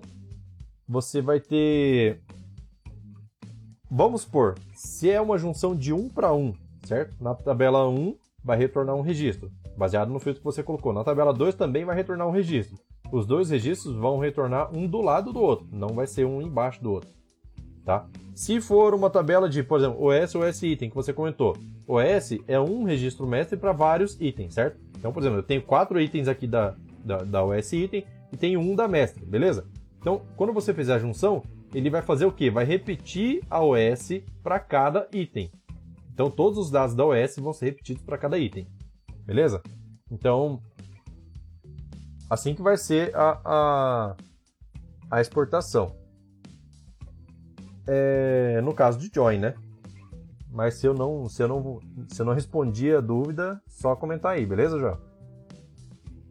você 0.87 1.19
vai 1.19 1.39
ter. 1.39 2.21
Vamos 3.89 4.21
supor, 4.21 4.59
se 4.75 5.09
é 5.09 5.19
uma 5.19 5.39
junção 5.39 5.75
de 5.75 5.91
1 5.91 6.09
para 6.09 6.31
1, 6.31 6.53
certo? 6.83 7.15
Na 7.19 7.33
tabela 7.33 7.89
1 7.89 8.15
vai 8.43 8.57
retornar 8.59 8.95
um 8.95 9.01
registro, 9.01 9.51
baseado 9.75 10.09
no 10.09 10.19
filtro 10.19 10.41
que 10.41 10.45
você 10.45 10.61
colocou. 10.61 10.93
Na 10.93 11.03
tabela 11.03 11.33
2 11.33 11.55
também 11.55 11.83
vai 11.83 11.95
retornar 11.95 12.27
um 12.27 12.31
registro 12.31 12.77
os 13.11 13.25
dois 13.25 13.49
registros 13.49 13.95
vão 13.95 14.19
retornar 14.19 14.75
um 14.75 14.87
do 14.87 15.01
lado 15.01 15.31
do 15.31 15.41
outro, 15.41 15.67
não 15.71 15.89
vai 15.89 16.07
ser 16.07 16.25
um 16.25 16.41
embaixo 16.41 16.81
do 16.81 16.91
outro, 16.91 17.09
tá? 17.85 18.07
Se 18.33 18.61
for 18.61 18.93
uma 18.93 19.09
tabela 19.09 19.49
de, 19.49 19.63
por 19.63 19.79
exemplo, 19.79 20.03
OS 20.03 20.35
OS 20.35 20.61
item 20.63 20.89
que 20.89 20.95
você 20.95 21.11
comentou, 21.11 21.57
OS 21.87 22.37
é 22.47 22.59
um 22.59 22.83
registro 22.83 23.25
mestre 23.25 23.57
para 23.57 23.71
vários 23.71 24.19
itens, 24.19 24.53
certo? 24.53 24.77
Então, 24.97 25.11
por 25.11 25.21
exemplo, 25.21 25.39
eu 25.39 25.43
tenho 25.43 25.61
quatro 25.61 25.99
itens 25.99 26.27
aqui 26.27 26.45
da, 26.45 26.75
da, 27.03 27.17
da 27.17 27.43
OS 27.43 27.73
item 27.73 28.05
e 28.31 28.37
tenho 28.37 28.59
um 28.59 28.75
da 28.75 28.87
mestre, 28.87 29.25
beleza? 29.25 29.65
Então, 29.99 30.21
quando 30.35 30.53
você 30.53 30.73
fizer 30.73 30.93
a 30.93 30.99
junção, 30.99 31.41
ele 31.73 31.89
vai 31.89 32.01
fazer 32.01 32.25
o 32.25 32.31
quê? 32.31 32.49
Vai 32.49 32.65
repetir 32.65 33.41
a 33.49 33.63
OS 33.63 34.21
para 34.43 34.59
cada 34.59 35.07
item. 35.11 35.51
Então, 36.13 36.29
todos 36.29 36.57
os 36.57 36.71
dados 36.71 36.95
da 36.95 37.05
OS 37.05 37.37
vão 37.37 37.53
ser 37.53 37.65
repetidos 37.65 38.03
para 38.03 38.17
cada 38.17 38.37
item, 38.37 38.67
beleza? 39.25 39.61
Então, 40.11 40.61
assim 42.29 42.53
que 42.53 42.61
vai 42.61 42.77
ser 42.77 43.15
a, 43.15 43.39
a, 43.45 44.15
a 45.11 45.21
exportação. 45.21 45.95
É, 47.87 48.59
no 48.61 48.73
caso 48.73 48.99
de 48.99 49.09
Join, 49.13 49.39
né? 49.39 49.55
Mas 50.51 50.75
se 50.75 50.87
eu 50.87 50.93
não, 50.93 51.29
se 51.29 51.41
eu 51.41 51.47
não, 51.47 51.79
se 52.09 52.21
eu 52.21 52.25
não 52.25 52.33
respondi 52.33 52.93
a 52.93 52.99
dúvida, 52.99 53.61
só 53.67 53.95
comentar 53.95 54.33
aí, 54.33 54.45
beleza, 54.45 54.79
João? 54.79 54.97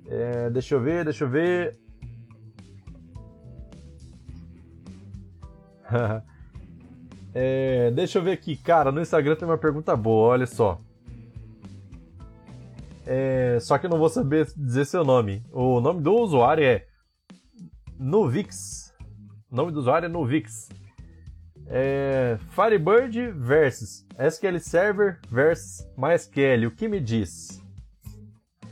É, 0.09 0.51
deixa 0.51 0.74
eu 0.74 0.80
ver, 0.80 1.05
deixa 1.05 1.24
eu 1.24 1.28
ver. 1.28 1.78
é, 7.34 7.90
deixa 7.92 8.18
eu 8.18 8.22
ver 8.22 8.32
aqui, 8.32 8.57
cara. 8.57 8.90
No 8.92 9.01
Instagram 9.01 9.36
tem 9.36 9.47
uma 9.49 9.59
pergunta 9.59 9.97
boa, 9.97 10.30
olha 10.30 10.47
só. 10.47 10.80
É, 13.07 13.59
só 13.61 13.78
que 13.78 13.86
eu 13.86 13.90
não 13.90 13.98
vou 13.98 14.09
saber 14.09 14.46
dizer 14.57 14.84
seu 14.84 15.04
nome. 15.04 15.44
O 15.52 15.80
nome 15.80 16.02
do 16.02 16.12
usuário 16.12 16.64
é 16.64 16.84
Novix. 17.98 18.92
O 19.50 19.54
nome 19.54 19.70
do 19.70 19.78
usuário 19.78 20.07
é 20.07 20.09
Novix. 20.09 20.68
É, 21.68 22.38
Firebird 22.50 23.32
versus 23.32 24.04
SQL 24.18 24.59
Server 24.59 25.20
versus 25.30 25.88
MySQL. 25.96 26.66
O 26.66 26.70
que 26.72 26.88
me 26.88 26.98
diz? 26.98 27.62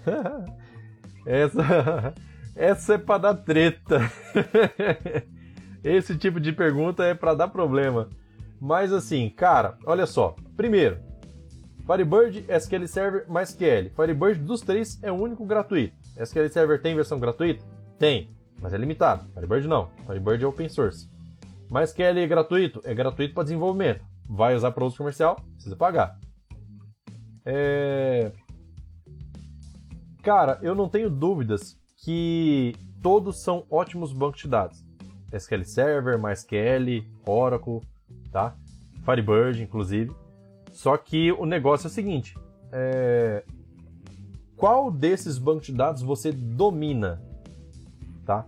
essa, 1.24 2.14
essa 2.56 2.94
é 2.94 2.98
para 2.98 3.18
dar 3.18 3.34
treta. 3.34 4.00
Esse 5.84 6.16
tipo 6.16 6.40
de 6.40 6.50
pergunta 6.50 7.04
é 7.04 7.12
para 7.12 7.34
dar 7.34 7.48
problema. 7.48 8.08
Mas 8.58 8.90
assim, 8.90 9.28
cara, 9.28 9.76
olha 9.84 10.06
só. 10.06 10.34
Primeiro, 10.56 10.98
Firebird, 11.86 12.46
SQL 12.48 12.86
Server, 12.86 13.26
MySQL. 13.28 13.90
Firebird 13.94 14.40
dos 14.40 14.62
três 14.62 14.98
é 15.02 15.12
o 15.12 15.16
único 15.16 15.44
gratuito. 15.44 15.94
SQL 16.16 16.48
Server 16.48 16.80
tem 16.80 16.94
versão 16.94 17.18
gratuita? 17.18 17.62
Tem, 17.98 18.30
mas 18.58 18.72
é 18.72 18.78
limitado. 18.78 19.28
Firebird 19.34 19.68
não. 19.68 19.90
Firebird 20.06 20.42
é 20.42 20.46
open 20.46 20.68
source. 20.68 21.08
MySQL 21.70 22.18
é 22.18 22.26
gratuito? 22.26 22.80
É 22.84 22.94
gratuito 22.94 23.34
para 23.34 23.42
desenvolvimento. 23.42 24.02
Vai 24.26 24.54
usar 24.54 24.70
para 24.72 24.84
uso 24.84 24.96
comercial? 24.96 25.36
Precisa 25.54 25.76
pagar. 25.76 26.18
É... 27.44 28.32
Cara, 30.22 30.58
eu 30.62 30.74
não 30.74 30.88
tenho 30.88 31.10
dúvidas 31.10 31.76
que 32.02 32.74
todos 33.02 33.42
são 33.42 33.66
ótimos 33.70 34.10
bancos 34.10 34.40
de 34.40 34.48
dados. 34.48 34.82
SQL 35.30 35.64
Server, 35.64 36.18
MySQL, 36.18 37.04
Oracle, 37.26 37.80
tá? 38.32 38.54
Firebird, 39.04 39.62
inclusive. 39.62 40.23
Só 40.74 40.96
que 40.96 41.30
o 41.32 41.46
negócio 41.46 41.86
é 41.86 41.88
o 41.88 41.92
seguinte: 41.92 42.36
é... 42.72 43.44
qual 44.56 44.90
desses 44.90 45.38
bancos 45.38 45.66
de 45.66 45.72
dados 45.72 46.02
você 46.02 46.32
domina, 46.32 47.22
tá? 48.26 48.44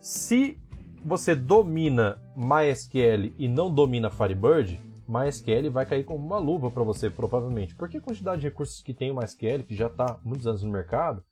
Se 0.00 0.56
você 1.04 1.34
domina 1.34 2.18
MySQL 2.36 3.34
e 3.36 3.48
não 3.48 3.72
domina 3.72 4.10
Firebird, 4.10 4.80
MySQL 5.08 5.70
vai 5.70 5.84
cair 5.84 6.04
como 6.04 6.24
uma 6.24 6.38
luva 6.38 6.70
para 6.70 6.84
você, 6.84 7.10
provavelmente. 7.10 7.74
Porque 7.74 7.96
a 7.96 8.00
quantidade 8.00 8.40
de 8.40 8.46
recursos 8.46 8.80
que 8.80 8.94
tem 8.94 9.10
o 9.10 9.16
MySQL, 9.16 9.64
que 9.64 9.74
já 9.74 9.88
está 9.88 10.20
muitos 10.24 10.46
anos 10.46 10.62
no 10.62 10.70
mercado, 10.70 11.24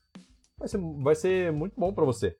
vai 0.59 0.67
ser, 0.67 0.79
vai 0.79 1.15
ser 1.15 1.53
muito 1.53 1.79
bom 1.79 1.93
para 1.93 2.05
você. 2.05 2.37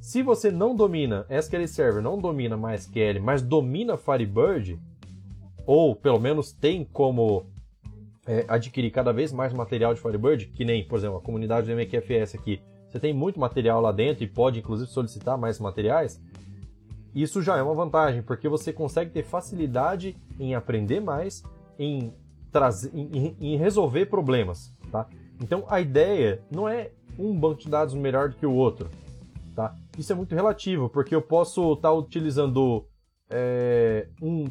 Se 0.00 0.22
você 0.22 0.50
não 0.50 0.74
domina 0.74 1.26
SQL 1.28 1.68
Server, 1.68 2.02
não 2.02 2.18
domina 2.18 2.56
MySQL, 2.56 3.20
mas 3.22 3.42
domina 3.42 3.98
Firebird, 3.98 4.80
ou 5.66 5.94
pelo 5.94 6.18
menos 6.18 6.52
tem 6.52 6.84
como 6.84 7.46
é, 8.26 8.44
adquirir 8.48 8.90
cada 8.90 9.12
vez 9.12 9.32
mais 9.32 9.52
material 9.52 9.94
de 9.94 10.00
Firebird, 10.00 10.46
que 10.46 10.64
nem, 10.64 10.86
por 10.86 10.98
exemplo, 10.98 11.18
a 11.18 11.20
comunidade 11.20 11.66
do 11.66 11.72
MQFS 11.72 12.34
aqui, 12.34 12.60
você 12.88 12.98
tem 12.98 13.12
muito 13.12 13.38
material 13.38 13.80
lá 13.80 13.92
dentro 13.92 14.24
e 14.24 14.26
pode 14.26 14.58
inclusive 14.58 14.90
solicitar 14.90 15.38
mais 15.38 15.58
materiais, 15.60 16.20
isso 17.14 17.42
já 17.42 17.56
é 17.56 17.62
uma 17.62 17.74
vantagem, 17.74 18.22
porque 18.22 18.48
você 18.48 18.72
consegue 18.72 19.10
ter 19.10 19.24
facilidade 19.24 20.16
em 20.38 20.54
aprender 20.54 21.00
mais, 21.00 21.42
em, 21.78 22.12
trazer, 22.52 22.90
em, 22.94 23.36
em 23.40 23.56
resolver 23.56 24.06
problemas, 24.06 24.72
tá? 24.90 25.06
Então 25.40 25.64
a 25.68 25.80
ideia 25.80 26.40
não 26.50 26.68
é 26.68 26.90
um 27.18 27.36
banco 27.38 27.62
de 27.62 27.68
dados 27.68 27.94
melhor 27.94 28.28
do 28.28 28.36
que 28.36 28.46
o 28.46 28.52
outro, 28.52 28.88
tá? 29.56 29.74
Isso 29.98 30.12
é 30.12 30.14
muito 30.14 30.34
relativo, 30.34 30.88
porque 30.88 31.14
eu 31.14 31.22
posso 31.22 31.72
estar 31.72 31.88
tá 31.88 31.92
utilizando 31.92 32.86
é, 33.30 34.08
um 34.20 34.44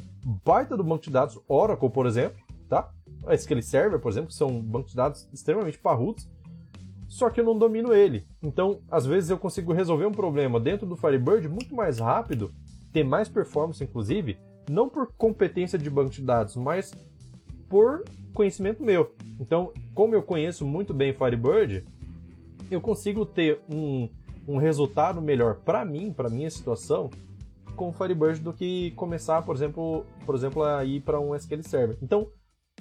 baita 0.46 0.78
do 0.78 0.84
banco 0.84 1.04
de 1.04 1.12
dados, 1.12 1.38
Oracle, 1.48 1.90
por 1.90 2.06
exemplo, 2.06 2.40
tá? 2.68 2.90
SQL 3.30 3.62
Server, 3.62 4.00
por 4.00 4.12
exemplo, 4.12 4.30
que 4.30 4.36
são 4.36 4.62
bancos 4.62 4.92
de 4.92 4.98
dados 4.98 5.28
extremamente 5.34 5.78
parrudos, 5.78 6.28
só 7.08 7.30
que 7.30 7.42
eu 7.42 7.44
não 7.44 7.58
domino 7.58 7.94
ele. 7.94 8.26
Então, 8.42 8.80
às 8.90 9.06
vezes 9.06 9.30
eu 9.30 9.38
consigo 9.38 9.74
resolver 9.74 10.06
um 10.06 10.12
problema 10.12 10.60
dentro 10.60 10.88
do 10.88 10.96
Firebird 10.96 11.50
muito 11.50 11.76
mais 11.76 12.00
rápido, 12.00 12.54
ter 12.94 13.04
mais 13.04 13.28
performance, 13.28 13.84
inclusive, 13.84 14.38
não 14.70 14.88
por 14.88 15.12
competência 15.18 15.78
de 15.78 15.90
banco 15.90 16.12
de 16.12 16.22
dados, 16.22 16.56
mas 16.56 16.94
por 17.68 18.04
conhecimento 18.34 18.84
meu. 18.84 19.14
Então, 19.40 19.74
como 19.94 20.16
eu 20.16 20.24
conheço 20.24 20.66
muito 20.66 20.94
bem 20.94 21.14
Firebird, 21.14 21.84
eu 22.70 22.80
consigo 22.80 23.26
ter 23.26 23.60
um, 23.70 24.08
um 24.48 24.58
resultado 24.58 25.22
melhor 25.22 25.56
para 25.56 25.84
mim, 25.84 26.14
para 26.14 26.30
minha 26.30 26.50
situação, 26.50 27.10
com 27.80 27.90
o 27.90 27.94
Firebird 27.94 28.42
do 28.42 28.52
que 28.52 28.92
começar, 28.92 29.42
por 29.44 29.56
exemplo, 29.56 30.06
por 30.26 30.36
exemplo, 30.36 30.64
a 30.64 30.84
ir 30.84 31.00
para 31.00 31.18
um 31.20 31.34
SQL 31.34 31.64
Server. 31.64 31.98
Então, 32.02 32.30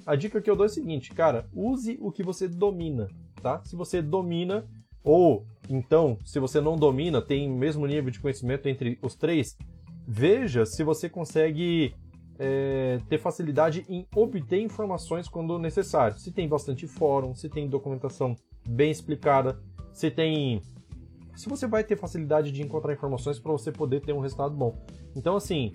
a 0.05 0.13
dica 0.15 0.41
que 0.41 0.49
eu 0.49 0.55
dou 0.57 0.65
é 0.65 0.67
a 0.67 0.69
seguinte, 0.69 1.13
cara, 1.13 1.47
use 1.53 1.97
o 2.01 2.11
que 2.11 2.21
você 2.21 2.49
domina 2.49 3.07
tá? 3.39 3.61
Se 3.63 3.75
você 3.75 4.01
domina 4.01 4.65
ou 5.03 5.45
então, 5.69 6.17
se 6.25 6.39
você 6.39 6.59
não 6.59 6.75
domina, 6.75 7.21
tem 7.21 7.49
o 7.49 7.55
mesmo 7.55 7.87
nível 7.87 8.11
de 8.11 8.19
conhecimento 8.19 8.67
entre 8.67 8.99
os 9.01 9.15
três, 9.15 9.57
veja 10.05 10.65
se 10.65 10.83
você 10.83 11.07
consegue 11.07 11.95
é, 12.37 12.99
ter 13.07 13.17
facilidade 13.17 13.85
em 13.87 14.05
obter 14.15 14.61
informações 14.61 15.27
quando 15.27 15.57
necessário. 15.57 16.17
Se 16.17 16.31
tem 16.31 16.47
bastante 16.47 16.87
fórum, 16.87 17.33
se 17.33 17.49
tem 17.49 17.69
documentação 17.69 18.35
bem 18.67 18.91
explicada, 18.91 19.59
se 19.93 20.11
tem. 20.11 20.61
Se 21.39 21.47
você 21.47 21.65
vai 21.65 21.85
ter 21.85 21.95
facilidade 21.95 22.51
de 22.51 22.61
encontrar 22.61 22.91
informações 22.91 23.39
para 23.39 23.53
você 23.53 23.71
poder 23.71 24.01
ter 24.01 24.11
um 24.11 24.19
resultado 24.19 24.53
bom. 24.53 24.75
Então, 25.15 25.37
assim, 25.37 25.73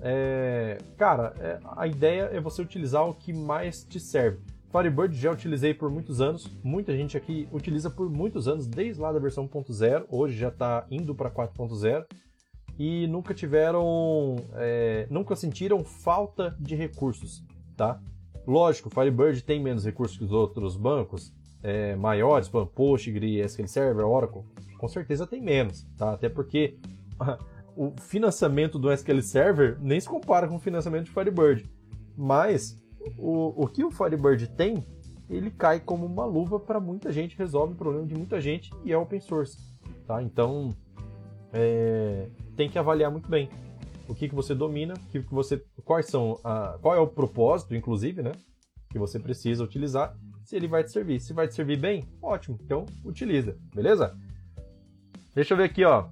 é, 0.00 0.78
cara, 0.96 1.34
é, 1.40 1.60
a 1.76 1.86
ideia 1.86 2.30
é 2.32 2.40
você 2.40 2.62
utilizar 2.62 3.06
o 3.06 3.12
que 3.12 3.30
mais 3.30 3.84
te 3.84 4.00
serve. 4.00 4.38
Firebird 4.72 5.14
já 5.14 5.30
utilizei 5.30 5.74
por 5.74 5.90
muitos 5.90 6.22
anos, 6.22 6.48
muita 6.62 6.96
gente 6.96 7.18
aqui 7.18 7.46
utiliza 7.52 7.90
por 7.90 8.08
muitos 8.08 8.48
anos, 8.48 8.66
desde 8.66 8.98
lá 8.98 9.12
da 9.12 9.18
versão 9.18 9.46
1.0, 9.46 10.06
hoje 10.08 10.38
já 10.38 10.48
está 10.48 10.86
indo 10.90 11.14
para 11.14 11.30
4.0 11.30 12.06
e 12.78 13.06
nunca 13.06 13.34
tiveram, 13.34 14.36
é, 14.54 15.06
nunca 15.10 15.36
sentiram 15.36 15.84
falta 15.84 16.56
de 16.58 16.74
recursos, 16.74 17.44
tá? 17.76 18.00
Lógico, 18.46 18.88
Firebird 18.88 19.44
tem 19.44 19.62
menos 19.62 19.84
recursos 19.84 20.16
que 20.16 20.24
os 20.24 20.32
outros 20.32 20.78
bancos 20.78 21.30
é, 21.64 21.96
maiores, 21.96 22.46
como 22.46 22.66
Postgre, 22.66 23.40
SQL 23.40 23.66
Server, 23.66 24.06
Oracle, 24.06 24.42
com 24.78 24.86
certeza 24.86 25.26
tem 25.26 25.40
menos, 25.40 25.86
tá? 25.96 26.12
Até 26.12 26.28
porque 26.28 26.76
o 27.74 27.90
financiamento 27.98 28.78
do 28.78 28.92
SQL 28.92 29.22
Server 29.22 29.78
nem 29.80 29.98
se 29.98 30.06
compara 30.06 30.46
com 30.46 30.56
o 30.56 30.60
financiamento 30.60 31.06
de 31.06 31.10
Firebird, 31.10 31.66
mas 32.14 32.78
o, 33.16 33.64
o 33.64 33.66
que 33.66 33.82
o 33.82 33.90
Firebird 33.90 34.46
tem, 34.50 34.84
ele 35.28 35.50
cai 35.50 35.80
como 35.80 36.04
uma 36.04 36.26
luva 36.26 36.60
para 36.60 36.78
muita 36.78 37.10
gente, 37.10 37.36
resolve 37.36 37.72
o 37.72 37.76
problema 37.76 38.06
de 38.06 38.14
muita 38.14 38.38
gente 38.42 38.70
e 38.84 38.92
é 38.92 38.98
open 38.98 39.20
source. 39.20 39.56
Tá? 40.06 40.22
Então, 40.22 40.68
é, 41.50 42.28
tem 42.54 42.68
que 42.68 42.78
avaliar 42.78 43.10
muito 43.10 43.28
bem 43.28 43.48
o 44.06 44.14
que, 44.14 44.28
que 44.28 44.34
você 44.34 44.54
domina, 44.54 44.92
que, 45.10 45.22
que 45.22 45.34
você, 45.34 45.64
quais 45.82 46.06
são 46.06 46.38
a, 46.44 46.78
qual 46.82 46.94
é 46.94 47.00
o 47.00 47.06
propósito, 47.06 47.74
inclusive, 47.74 48.22
né, 48.22 48.32
que 48.90 48.98
você 48.98 49.18
precisa 49.18 49.64
utilizar, 49.64 50.14
se 50.44 50.54
ele 50.54 50.68
vai 50.68 50.84
te 50.84 50.92
servir. 50.92 51.18
Se 51.20 51.32
vai 51.32 51.48
te 51.48 51.54
servir 51.54 51.78
bem, 51.78 52.04
ótimo, 52.22 52.58
então 52.62 52.86
utiliza, 53.02 53.56
beleza? 53.74 54.16
Deixa 55.34 55.54
eu 55.54 55.56
ver 55.56 55.64
aqui, 55.64 55.84
ó. 55.84 56.06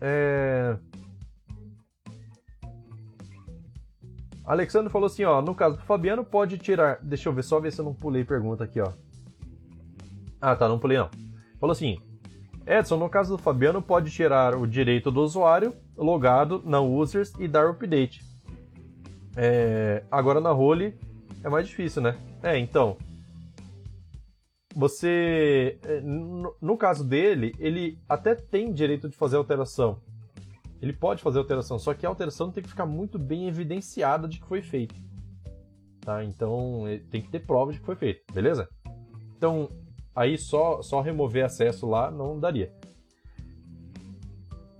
É... 0.00 0.76
Alexandre 4.44 4.92
falou 4.92 5.06
assim, 5.06 5.24
ó, 5.24 5.40
no 5.40 5.54
caso 5.54 5.78
do 5.78 5.82
Fabiano 5.82 6.22
pode 6.22 6.58
tirar, 6.58 6.98
deixa 7.02 7.30
eu 7.30 7.32
ver, 7.32 7.42
só 7.42 7.58
ver 7.58 7.72
se 7.72 7.80
eu 7.80 7.84
não 7.84 7.94
pulei 7.94 8.22
pergunta 8.24 8.62
aqui, 8.62 8.78
ó. 8.78 8.92
Ah, 10.38 10.54
tá, 10.54 10.68
não 10.68 10.78
pulei 10.78 10.98
não. 10.98 11.08
Falou 11.58 11.72
assim, 11.72 11.96
Edson, 12.66 12.98
no 12.98 13.08
caso 13.08 13.36
do 13.36 13.42
Fabiano 13.42 13.80
pode 13.80 14.10
tirar 14.10 14.54
o 14.54 14.66
direito 14.66 15.10
do 15.10 15.22
usuário 15.22 15.74
logado 15.96 16.62
na 16.66 16.80
users 16.80 17.32
e 17.38 17.48
dar 17.48 17.70
update. 17.70 18.22
É, 19.34 20.04
agora 20.10 20.40
na 20.40 20.50
role 20.50 20.94
é 21.42 21.48
mais 21.48 21.66
difícil, 21.66 22.02
né? 22.02 22.16
É, 22.44 22.58
então, 22.58 22.98
você, 24.76 25.78
é, 25.82 26.02
no, 26.02 26.76
caso 26.76 27.02
dele, 27.02 27.54
ele 27.58 27.98
até 28.06 28.34
tem 28.34 28.70
direito 28.70 29.08
de 29.08 29.16
fazer 29.16 29.36
alteração, 29.36 29.98
ele 30.82 30.92
pode 30.92 31.22
fazer 31.22 31.38
alteração, 31.38 31.78
só 31.78 31.94
que 31.94 32.04
a 32.04 32.08
alteração 32.10 32.52
tem 32.52 32.62
que 32.62 32.68
ficar 32.68 32.84
muito 32.84 33.18
bem 33.18 33.48
evidenciada 33.48 34.28
de 34.28 34.38
que 34.38 34.46
foi 34.46 34.60
feito. 34.60 34.94
Tá? 36.02 36.22
Então 36.22 36.82
tem 37.10 37.22
que 37.22 37.30
ter 37.30 37.46
prova 37.46 37.72
de 37.72 37.80
que 37.80 37.86
foi 37.86 37.96
feito, 37.96 38.30
beleza? 38.30 38.68
Então, 39.38 39.70
aí 40.14 40.36
só, 40.36 40.82
só 40.82 41.00
remover 41.00 41.46
acesso 41.46 41.88
lá 41.88 42.10
não 42.10 42.38
daria. 42.38 42.70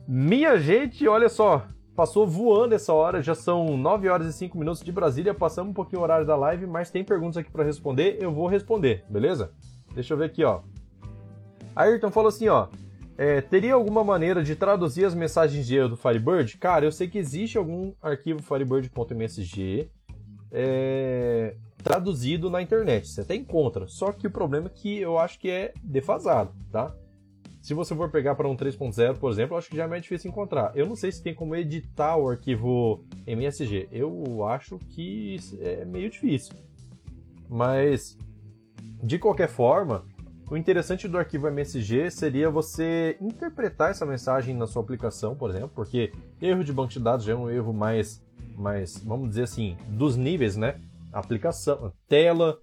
Minha 0.06 0.58
gente, 0.58 1.08
olha 1.08 1.30
só, 1.30 1.66
passou 1.94 2.26
voando 2.26 2.74
essa 2.74 2.92
hora, 2.92 3.22
já 3.22 3.34
são 3.34 3.76
9 3.76 4.08
horas 4.08 4.26
e 4.26 4.32
5 4.32 4.58
minutos 4.58 4.82
de 4.82 4.90
Brasília, 4.90 5.32
passamos 5.32 5.70
um 5.70 5.74
pouquinho 5.74 6.00
o 6.00 6.02
horário 6.02 6.26
da 6.26 6.36
live, 6.36 6.66
mas 6.66 6.90
tem 6.90 7.04
perguntas 7.04 7.36
aqui 7.36 7.50
para 7.50 7.64
responder, 7.64 8.18
eu 8.20 8.32
vou 8.32 8.46
responder, 8.46 9.04
beleza? 9.08 9.52
Deixa 9.94 10.12
eu 10.12 10.18
ver 10.18 10.26
aqui, 10.26 10.42
ó. 10.42 10.60
Ayrton 11.74 12.10
falou 12.10 12.28
assim, 12.28 12.48
ó, 12.48 12.68
é, 13.16 13.40
teria 13.40 13.74
alguma 13.74 14.02
maneira 14.02 14.42
de 14.42 14.56
traduzir 14.56 15.04
as 15.04 15.14
mensagens 15.14 15.66
de 15.66 15.76
erro 15.76 15.90
do 15.90 15.96
Firebird? 15.96 16.56
Cara, 16.58 16.84
eu 16.84 16.92
sei 16.92 17.08
que 17.08 17.18
existe 17.18 17.56
algum 17.56 17.92
arquivo 18.02 18.42
firebird.msg 18.42 19.88
é, 20.50 21.56
traduzido 21.82 22.50
na 22.50 22.60
internet, 22.62 23.08
você 23.08 23.20
até 23.20 23.34
encontra, 23.34 23.86
só 23.86 24.10
que 24.12 24.26
o 24.26 24.30
problema 24.30 24.66
é 24.66 24.70
que 24.70 24.98
eu 24.98 25.18
acho 25.18 25.38
que 25.38 25.50
é 25.50 25.72
defasado, 25.82 26.52
tá? 26.72 26.94
Se 27.64 27.72
você 27.72 27.96
for 27.96 28.10
pegar 28.10 28.34
para 28.34 28.46
um 28.46 28.54
3.0, 28.54 29.16
por 29.16 29.32
exemplo, 29.32 29.56
acho 29.56 29.70
que 29.70 29.76
já 29.78 29.84
é 29.84 29.86
mais 29.86 30.02
difícil 30.02 30.30
encontrar. 30.30 30.72
Eu 30.74 30.86
não 30.86 30.94
sei 30.94 31.10
se 31.10 31.22
tem 31.22 31.34
como 31.34 31.56
editar 31.56 32.14
o 32.14 32.28
arquivo 32.28 33.02
MSG. 33.26 33.88
Eu 33.90 34.44
acho 34.46 34.78
que 34.90 35.38
é 35.62 35.82
meio 35.86 36.10
difícil. 36.10 36.54
Mas, 37.48 38.18
de 39.02 39.18
qualquer 39.18 39.48
forma, 39.48 40.04
o 40.50 40.58
interessante 40.58 41.08
do 41.08 41.16
arquivo 41.16 41.48
MSG 41.48 42.10
seria 42.10 42.50
você 42.50 43.16
interpretar 43.18 43.92
essa 43.92 44.04
mensagem 44.04 44.54
na 44.54 44.66
sua 44.66 44.82
aplicação, 44.82 45.34
por 45.34 45.48
exemplo, 45.48 45.70
porque 45.74 46.12
erro 46.42 46.62
de 46.62 46.70
banco 46.70 46.92
de 46.92 47.00
dados 47.00 47.24
já 47.24 47.32
é 47.32 47.36
um 47.36 47.48
erro 47.48 47.72
mais, 47.72 48.22
mais 48.58 48.98
vamos 48.98 49.30
dizer 49.30 49.44
assim, 49.44 49.74
dos 49.88 50.18
níveis, 50.18 50.54
né? 50.54 50.78
Aplicação, 51.10 51.90
tela, 52.06 52.58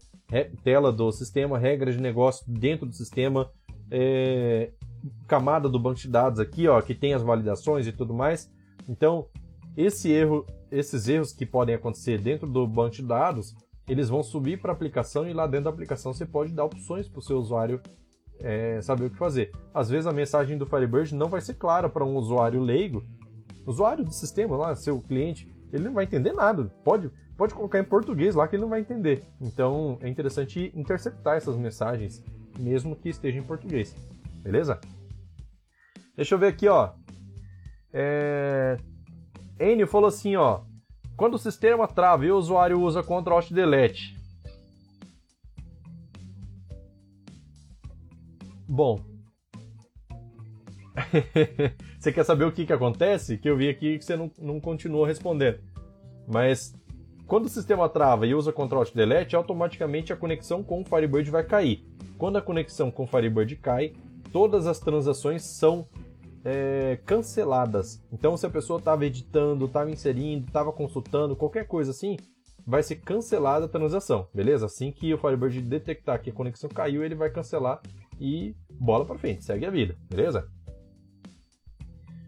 tela 0.63 0.91
do 0.91 1.11
sistema, 1.11 1.57
regra 1.57 1.91
de 1.91 1.99
negócio 1.99 2.45
dentro 2.47 2.85
do 2.85 2.93
sistema, 2.93 3.49
é, 3.89 4.71
camada 5.27 5.67
do 5.67 5.79
banco 5.79 5.99
de 5.99 6.07
dados 6.07 6.39
aqui, 6.39 6.67
ó, 6.67 6.81
que 6.81 6.93
tem 6.93 7.13
as 7.13 7.21
validações 7.21 7.87
e 7.87 7.91
tudo 7.91 8.13
mais. 8.13 8.51
Então, 8.87 9.27
esse 9.75 10.11
erro, 10.11 10.45
esses 10.71 11.07
erros 11.07 11.33
que 11.33 11.45
podem 11.45 11.75
acontecer 11.75 12.19
dentro 12.19 12.47
do 12.47 12.67
banco 12.67 12.95
de 12.95 13.03
dados, 13.03 13.55
eles 13.87 14.09
vão 14.09 14.23
subir 14.23 14.61
para 14.61 14.71
a 14.71 14.75
aplicação 14.75 15.27
e 15.27 15.33
lá 15.33 15.47
dentro 15.47 15.65
da 15.65 15.69
aplicação 15.69 16.13
você 16.13 16.25
pode 16.25 16.53
dar 16.53 16.65
opções 16.65 17.07
para 17.07 17.19
o 17.19 17.21
seu 17.21 17.37
usuário 17.37 17.81
é, 18.39 18.81
saber 18.81 19.05
o 19.05 19.09
que 19.09 19.17
fazer. 19.17 19.51
Às 19.73 19.89
vezes 19.89 20.07
a 20.07 20.11
mensagem 20.11 20.57
do 20.57 20.65
Firebird 20.65 21.13
não 21.15 21.27
vai 21.27 21.41
ser 21.41 21.55
clara 21.55 21.89
para 21.89 22.05
um 22.05 22.15
usuário 22.15 22.61
leigo, 22.61 23.03
usuário 23.65 24.03
do 24.03 24.11
sistema 24.11 24.55
lá, 24.57 24.75
seu 24.75 24.99
cliente, 24.99 25.51
ele 25.71 25.83
não 25.83 25.93
vai 25.93 26.05
entender 26.05 26.33
nada. 26.33 26.65
Pode, 26.83 27.11
pode 27.37 27.53
colocar 27.53 27.79
em 27.79 27.83
português 27.83 28.35
lá 28.35 28.47
que 28.47 28.55
ele 28.55 28.63
não 28.63 28.69
vai 28.69 28.81
entender. 28.81 29.23
Então 29.39 29.97
é 30.01 30.09
interessante 30.09 30.71
interceptar 30.75 31.37
essas 31.37 31.55
mensagens, 31.55 32.23
mesmo 32.59 32.95
que 32.95 33.09
esteja 33.09 33.37
em 33.37 33.43
português. 33.43 33.95
Beleza? 34.41 34.79
Deixa 36.15 36.35
eu 36.35 36.39
ver 36.39 36.47
aqui, 36.47 36.67
ó. 36.67 36.91
É... 37.93 38.77
Enio 39.59 39.87
falou 39.87 40.07
assim, 40.07 40.35
ó. 40.35 40.61
Quando 41.15 41.35
o 41.35 41.39
sistema 41.39 41.87
trava 41.87 42.25
e 42.25 42.31
o 42.31 42.37
usuário 42.37 42.79
usa 42.79 43.03
Ctrl 43.03 43.33
Alt 43.33 43.51
Delete. 43.51 44.17
Bom. 48.67 49.03
você 51.99 52.11
quer 52.11 52.23
saber 52.23 52.45
o 52.45 52.51
que, 52.51 52.65
que 52.65 52.73
acontece? 52.73 53.37
Que 53.37 53.49
eu 53.49 53.57
vi 53.57 53.69
aqui 53.69 53.97
que 53.97 54.05
você 54.05 54.15
não, 54.15 54.31
não 54.39 54.59
continuou 54.59 55.05
respondendo. 55.05 55.59
Mas 56.27 56.73
quando 57.27 57.45
o 57.45 57.49
sistema 57.49 57.87
trava 57.87 58.25
e 58.25 58.33
usa 58.33 58.51
Ctrl 58.51 58.77
Alt 58.77 58.93
Delete, 58.93 59.35
automaticamente 59.35 60.11
a 60.11 60.17
conexão 60.17 60.63
com 60.63 60.81
o 60.81 60.85
Firebird 60.85 61.29
vai 61.29 61.43
cair. 61.43 61.85
Quando 62.17 62.37
a 62.37 62.41
conexão 62.41 62.89
com 62.89 63.03
o 63.03 63.07
Firebird 63.07 63.55
cai, 63.57 63.93
todas 64.31 64.67
as 64.67 64.79
transações 64.79 65.43
são 65.43 65.87
é, 66.43 66.99
canceladas. 67.05 68.03
Então, 68.11 68.35
se 68.35 68.45
a 68.45 68.49
pessoa 68.49 68.79
estava 68.79 69.05
editando, 69.05 69.65
estava 69.65 69.89
inserindo, 69.91 70.47
estava 70.47 70.71
consultando, 70.71 71.35
qualquer 71.35 71.67
coisa 71.67 71.91
assim, 71.91 72.17
vai 72.65 72.83
ser 72.83 72.97
cancelada 72.97 73.65
a 73.65 73.69
transação, 73.69 74.27
beleza? 74.33 74.65
Assim 74.65 74.91
que 74.91 75.13
o 75.13 75.17
Firebird 75.17 75.61
detectar 75.61 76.21
que 76.21 76.29
a 76.29 76.33
conexão 76.33 76.69
caiu, 76.69 77.03
ele 77.03 77.15
vai 77.15 77.29
cancelar 77.29 77.81
e 78.19 78.55
bola 78.69 79.05
para 79.05 79.17
frente, 79.17 79.43
segue 79.43 79.65
a 79.65 79.71
vida, 79.71 79.95
beleza? 80.09 80.47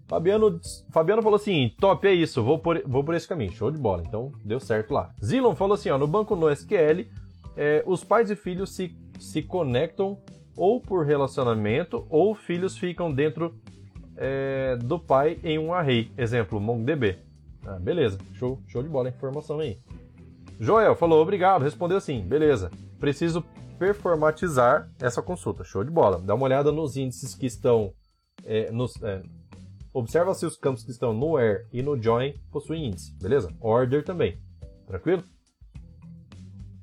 Fabiano, 0.08 0.60
Fabiano 0.92 1.22
falou 1.24 1.38
assim: 1.38 1.74
top, 1.80 2.08
é 2.08 2.14
isso, 2.14 2.44
vou 2.44 2.60
por, 2.60 2.82
vou 2.86 3.04
por 3.04 3.16
esse 3.16 3.28
caminho, 3.28 3.52
show 3.52 3.72
de 3.72 3.80
bola, 3.80 4.04
então 4.06 4.32
deu 4.44 4.60
certo 4.60 4.94
lá. 4.94 5.14
Zilon 5.24 5.56
falou 5.56 5.76
assim: 5.76 5.90
ó, 5.90 5.98
no 5.98 6.08
banco 6.08 6.36
no 6.36 6.50
SQL, 6.52 7.08
é, 7.56 7.84
os 7.86 8.04
pais 8.04 8.30
e 8.30 8.36
filhos 8.36 8.76
se, 8.76 8.96
se 9.20 9.42
conectam 9.42 10.22
ou 10.56 10.80
por 10.80 11.06
relacionamento, 11.06 12.06
ou 12.10 12.36
filhos 12.36 12.78
ficam 12.78 13.12
dentro 13.12 13.56
é, 14.16 14.78
do 14.78 15.00
pai 15.00 15.40
em 15.44 15.58
um 15.58 15.74
array. 15.74 16.12
Exemplo, 16.18 16.60
MongoDB. 16.60 17.18
Ah, 17.66 17.80
beleza, 17.80 18.18
show, 18.34 18.60
show 18.68 18.84
de 18.84 18.90
bola 18.90 19.08
a 19.08 19.12
informação 19.12 19.60
aí. 19.60 19.80
Joel 20.60 20.96
falou, 20.96 21.22
obrigado, 21.22 21.64
respondeu 21.64 21.98
assim, 21.98 22.22
beleza. 22.22 22.70
Preciso 23.00 23.44
performatizar 23.80 24.90
essa 25.02 25.22
consulta, 25.22 25.64
show 25.64 25.84
de 25.84 25.92
bola. 25.92 26.22
Dá 26.22 26.36
uma 26.36 26.46
olhada 26.46 26.72
nos 26.72 26.96
índices 26.96 27.36
que 27.36 27.46
estão. 27.46 27.94
É, 28.46 28.72
nos, 28.72 29.02
é, 29.02 29.22
observa 29.94 30.34
se 30.34 30.46
os 30.46 30.58
campos 30.58 30.84
que 30.84 30.92
estão 30.92 31.14
no 31.14 31.34
where 31.34 31.66
e 31.72 31.82
no 31.82 32.02
join 32.02 32.34
possuem 32.52 32.88
índice, 32.88 33.14
beleza? 33.22 33.54
Order 33.60 34.04
também, 34.04 34.38
tranquilo? 34.88 35.24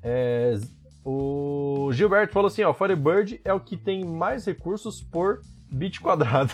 É, 0.01 0.57
o 1.03 1.91
Gilberto 1.91 2.33
falou 2.33 2.47
assim, 2.47 2.63
ó, 2.63 2.73
Firebird 2.73 3.41
é 3.43 3.53
o 3.53 3.59
que 3.59 3.75
tem 3.75 4.05
mais 4.05 4.45
recursos 4.45 5.01
por 5.01 5.41
bit 5.71 5.99
quadrado. 5.99 6.53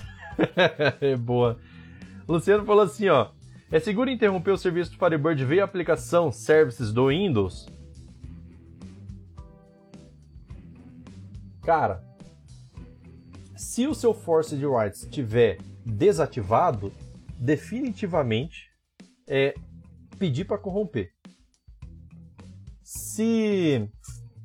é 1.02 1.16
boa. 1.18 1.60
Luciano 2.28 2.66
falou 2.66 2.84
assim, 2.84 3.10
ó, 3.10 3.30
é 3.70 3.80
seguro 3.80 4.10
interromper 4.10 4.52
o 4.52 4.58
serviço 4.58 4.92
do 4.92 4.98
Firebird 4.98 5.44
via 5.44 5.64
aplicação 5.64 6.32
Services 6.32 6.94
do 6.94 7.08
Windows? 7.08 7.68
Cara, 11.62 12.02
se 13.58 13.86
o 13.86 13.94
seu 13.94 14.14
Forced 14.14 14.66
Writes 14.66 15.04
estiver 15.04 15.58
desativado, 15.86 16.94
definitivamente 17.38 18.72
é 19.28 19.54
pedir 20.18 20.46
para 20.46 20.58
corromper. 20.58 21.12
Se 22.82 23.90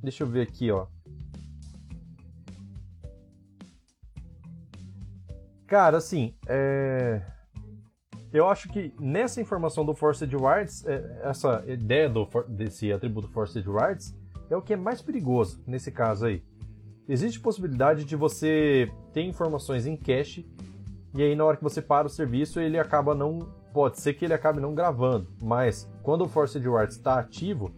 Deixa 0.03 0.25
eu 0.25 0.27
ver 0.27 0.43
aqui, 0.43 0.71
ó. 0.71 0.87
Cara, 5.67 5.97
assim, 5.97 6.35
é... 6.47 7.23
eu 8.33 8.47
acho 8.49 8.69
que 8.69 8.93
nessa 9.01 9.41
informação 9.41 9.87
do 9.87 9.95
Forced 9.95 10.31
Rights, 10.37 10.85
é, 10.85 11.21
essa 11.23 11.65
ideia 11.67 12.11
do, 12.11 12.29
desse 12.49 12.93
atributo 12.93 13.29
Forced 13.29 13.67
Rights 13.67 14.15
é 14.51 14.57
o 14.57 14.61
que 14.61 14.75
é 14.75 14.77
mais 14.77 15.01
perigoso 15.01 15.63
nesse 15.67 15.91
caso 15.91 16.27
aí. 16.27 16.43
Existe 17.09 17.41
possibilidade 17.41 18.05
de 18.05 18.17
você 18.17 18.91
ter 19.13 19.23
informações 19.23 19.87
em 19.87 19.97
cache 19.97 20.47
e 21.15 21.23
aí 21.23 21.35
na 21.35 21.45
hora 21.45 21.57
que 21.57 21.63
você 21.63 21.81
para 21.81 22.07
o 22.07 22.11
serviço 22.11 22.61
ele 22.61 22.79
acaba 22.79 23.15
não 23.15 23.39
pode 23.73 24.01
ser 24.01 24.15
que 24.15 24.25
ele 24.25 24.35
acabe 24.35 24.61
não 24.61 24.75
gravando, 24.75 25.29
mas 25.43 25.91
quando 26.03 26.23
o 26.23 26.29
Forced 26.29 26.63
Rights 26.69 26.97
está 26.97 27.19
ativo, 27.19 27.75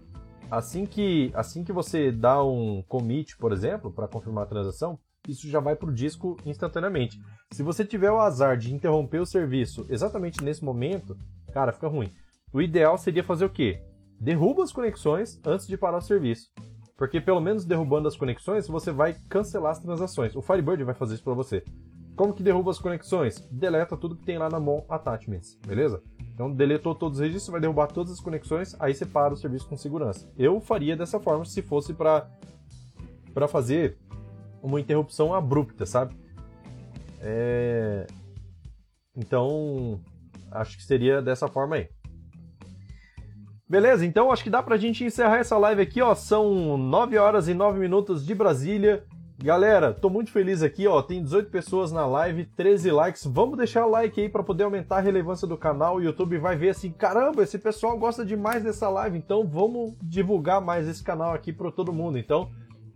Assim 0.57 0.87
que, 0.87 1.33
assim 1.35 1.65
que 1.65 1.73
você 1.73 2.13
dá 2.13 2.43
um 2.45 2.81
commit, 2.87 3.37
por 3.39 3.51
exemplo, 3.51 3.91
para 3.91 4.07
confirmar 4.07 4.45
a 4.45 4.49
transação, 4.49 4.97
isso 5.27 5.49
já 5.49 5.59
vai 5.59 5.75
para 5.75 5.89
o 5.89 5.93
disco 5.93 6.37
instantaneamente. 6.47 7.19
Se 7.53 7.65
você 7.65 7.85
tiver 7.85 8.13
o 8.13 8.21
azar 8.21 8.57
de 8.57 8.73
interromper 8.73 9.19
o 9.19 9.27
serviço 9.27 9.85
exatamente 9.89 10.45
nesse 10.45 10.65
momento, 10.65 11.17
cara, 11.53 11.73
fica 11.73 11.89
ruim. 11.89 12.13
O 12.53 12.63
ideal 12.63 12.97
seria 12.97 13.25
fazer 13.25 13.45
o 13.45 13.51
quê? 13.51 13.83
Derruba 14.21 14.63
as 14.63 14.73
conexões 14.73 15.41
antes 15.45 15.67
de 15.67 15.77
parar 15.77 15.99
o 15.99 16.03
serviço. 16.03 16.49
Porque 16.97 17.21
pelo 17.21 17.41
menos 17.41 17.65
derrubando 17.65 18.07
as 18.07 18.17
conexões, 18.17 18.69
você 18.69 18.93
vai 18.93 19.17
cancelar 19.29 19.73
as 19.73 19.81
transações. 19.81 20.37
O 20.37 20.43
Firebird 20.43 20.85
vai 20.85 20.95
fazer 20.95 21.15
isso 21.15 21.25
para 21.25 21.35
você. 21.35 21.65
Como 22.17 22.33
que 22.33 22.43
derruba 22.43 22.71
as 22.71 22.79
conexões? 22.79 23.41
Deleta 23.51 23.97
tudo 23.97 24.17
que 24.17 24.25
tem 24.25 24.39
lá 24.39 24.49
na 24.49 24.61
Mon 24.61 24.85
Attachments, 24.89 25.59
beleza? 25.67 26.03
Então, 26.33 26.51
deletou 26.53 26.95
todos 26.95 27.19
os 27.19 27.25
registros, 27.25 27.51
vai 27.51 27.61
derrubar 27.61 27.89
todas 27.89 28.13
as 28.13 28.21
conexões, 28.21 28.77
aí 28.81 28.95
separa 28.95 29.35
o 29.35 29.37
serviço 29.37 29.69
com 29.69 29.77
segurança. 29.77 30.31
Eu 30.37 30.61
faria 30.61 30.97
dessa 30.97 31.19
forma 31.19 31.45
se 31.45 31.63
fosse 31.63 31.93
para 31.93 32.29
para 33.33 33.49
fazer 33.49 33.99
uma 34.63 34.81
interrupção 34.81 35.35
abrupta, 35.35 35.85
sabe? 35.85 36.15
É... 37.21 38.07
Então, 39.17 40.01
acho 40.51 40.77
que 40.77 40.85
seria 40.85 41.21
dessa 41.21 41.49
forma 41.49 41.77
aí. 41.77 41.89
Beleza, 43.69 44.07
então 44.07 44.31
acho 44.31 44.45
que 44.45 44.51
dá 44.51 44.63
pra 44.63 44.77
gente 44.77 45.05
encerrar 45.05 45.39
essa 45.39 45.59
live 45.59 45.83
aqui, 45.83 46.01
ó. 46.01 46.15
São 46.15 46.79
9 46.79 47.19
horas 47.19 47.49
e 47.49 47.55
9 47.55 47.79
minutos 47.79 48.25
de 48.25 48.35
Brasília. 48.35 49.05
Galera, 49.37 49.93
tô 49.93 50.09
muito 50.09 50.31
feliz 50.31 50.63
aqui, 50.63 50.87
ó. 50.87 51.03
Tem 51.03 51.21
18 51.21 51.51
pessoas 51.51 51.91
na 51.91 52.07
live, 52.07 52.45
13 52.57 52.91
likes. 52.93 53.27
Vamos 53.27 53.59
deixar 53.59 53.85
o 53.85 53.91
like 53.91 54.21
aí 54.21 54.29
para 54.29 54.45
poder 54.45 54.63
aumentar 54.63 54.99
a 54.99 55.01
relevância 55.01 55.47
do 55.47 55.59
canal. 55.59 55.97
O 55.97 56.01
YouTube 56.01 56.39
vai 56.39 56.57
ver 56.57 56.71
assim: 56.71 56.93
caramba, 56.93 57.43
esse 57.43 57.59
pessoal 57.59 57.99
gosta 57.99 58.25
demais 58.25 58.63
dessa 58.63 58.89
live, 58.89 59.19
então 59.19 59.45
vamos 59.45 59.95
divulgar 60.01 60.61
mais 60.61 60.87
esse 60.87 61.03
canal 61.03 61.35
aqui 61.35 61.53
para 61.53 61.73
todo 61.73 61.93
mundo. 61.93 62.17
Então, 62.17 62.49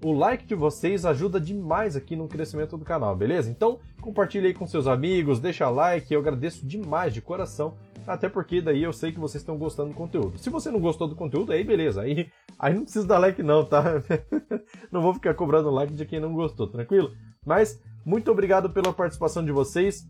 o 0.02 0.12
like 0.12 0.47
de 0.47 0.55
vocês 0.55 1.05
ajuda 1.05 1.40
demais 1.40 1.97
aqui 1.97 2.15
no 2.15 2.28
crescimento 2.28 2.78
do 2.78 2.85
canal, 2.85 3.16
beleza? 3.16 3.51
Então, 3.51 3.81
compartilhe 4.01 4.47
aí 4.47 4.55
com 4.55 4.65
seus 4.65 4.86
amigos, 4.86 5.40
deixa 5.40 5.69
like, 5.69 6.15
eu 6.15 6.20
agradeço 6.20 6.65
demais 6.65 7.12
de 7.12 7.20
coração, 7.20 7.74
até 8.09 8.28
porque 8.28 8.60
daí 8.60 8.82
eu 8.82 8.93
sei 8.93 9.12
que 9.12 9.20
vocês 9.20 9.43
estão 9.43 9.56
gostando 9.56 9.90
do 9.90 9.94
conteúdo. 9.94 10.39
Se 10.39 10.51
você 10.51 10.70
não 10.70 10.80
gostou 10.80 11.06
do 11.06 11.14
conteúdo, 11.14 11.52
aí 11.52 11.62
beleza, 11.62 12.02
aí, 12.02 12.28
aí 12.59 12.74
não 12.74 12.82
precisa 12.82 13.06
dar 13.06 13.18
like 13.18 13.43
não, 13.43 13.64
tá? 13.64 14.02
não 14.90 15.02
vou 15.02 15.14
ficar 15.14 15.35
cobrando 15.35 15.70
like 15.70 15.93
de 15.93 16.06
quem 16.06 16.18
não 16.18 16.32
gostou, 16.32 16.66
tranquilo? 16.66 17.12
Mas, 17.44 17.80
muito 18.05 18.30
obrigado 18.30 18.70
pela 18.70 18.93
participação 18.93 19.44
de 19.44 19.52
vocês. 19.52 20.09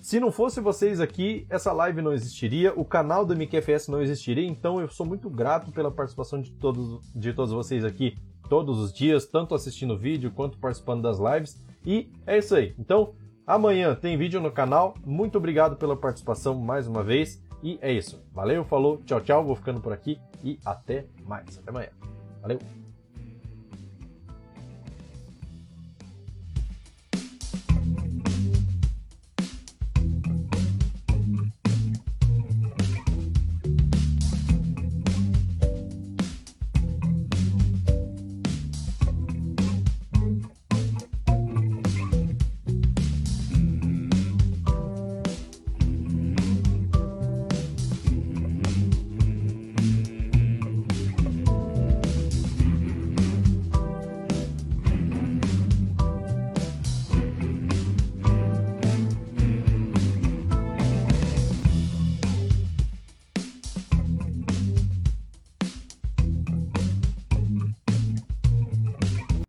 Se 0.00 0.18
não 0.18 0.32
fosse 0.32 0.60
vocês 0.60 1.00
aqui, 1.00 1.46
essa 1.50 1.72
live 1.72 2.02
não 2.02 2.12
existiria, 2.12 2.72
o 2.74 2.84
canal 2.84 3.24
do 3.24 3.36
MQFS 3.36 3.88
não 3.88 4.00
existiria, 4.00 4.46
então 4.46 4.80
eu 4.80 4.88
sou 4.88 5.04
muito 5.04 5.28
grato 5.28 5.70
pela 5.70 5.90
participação 5.90 6.40
de 6.40 6.52
todos, 6.52 7.00
de 7.14 7.32
todos 7.32 7.52
vocês 7.52 7.84
aqui 7.84 8.16
todos 8.50 8.80
os 8.80 8.92
dias, 8.92 9.26
tanto 9.26 9.54
assistindo 9.54 9.94
o 9.94 9.98
vídeo 9.98 10.32
quanto 10.32 10.58
participando 10.58 11.02
das 11.02 11.18
lives. 11.18 11.62
E 11.86 12.10
é 12.26 12.36
isso 12.36 12.54
aí. 12.54 12.74
Então, 12.76 13.14
amanhã 13.54 13.94
tem 13.94 14.16
vídeo 14.16 14.40
no 14.40 14.50
canal. 14.50 14.94
Muito 15.04 15.36
obrigado 15.38 15.76
pela 15.76 15.96
participação 15.96 16.54
mais 16.54 16.86
uma 16.86 17.02
vez. 17.02 17.42
E 17.62 17.78
é 17.82 17.92
isso. 17.92 18.24
Valeu, 18.32 18.64
falou, 18.64 19.02
tchau, 19.04 19.20
tchau. 19.20 19.44
Vou 19.44 19.56
ficando 19.56 19.80
por 19.80 19.92
aqui 19.92 20.18
e 20.42 20.58
até 20.64 21.06
mais. 21.26 21.58
Até 21.58 21.70
amanhã. 21.70 21.90
Valeu! 22.40 22.79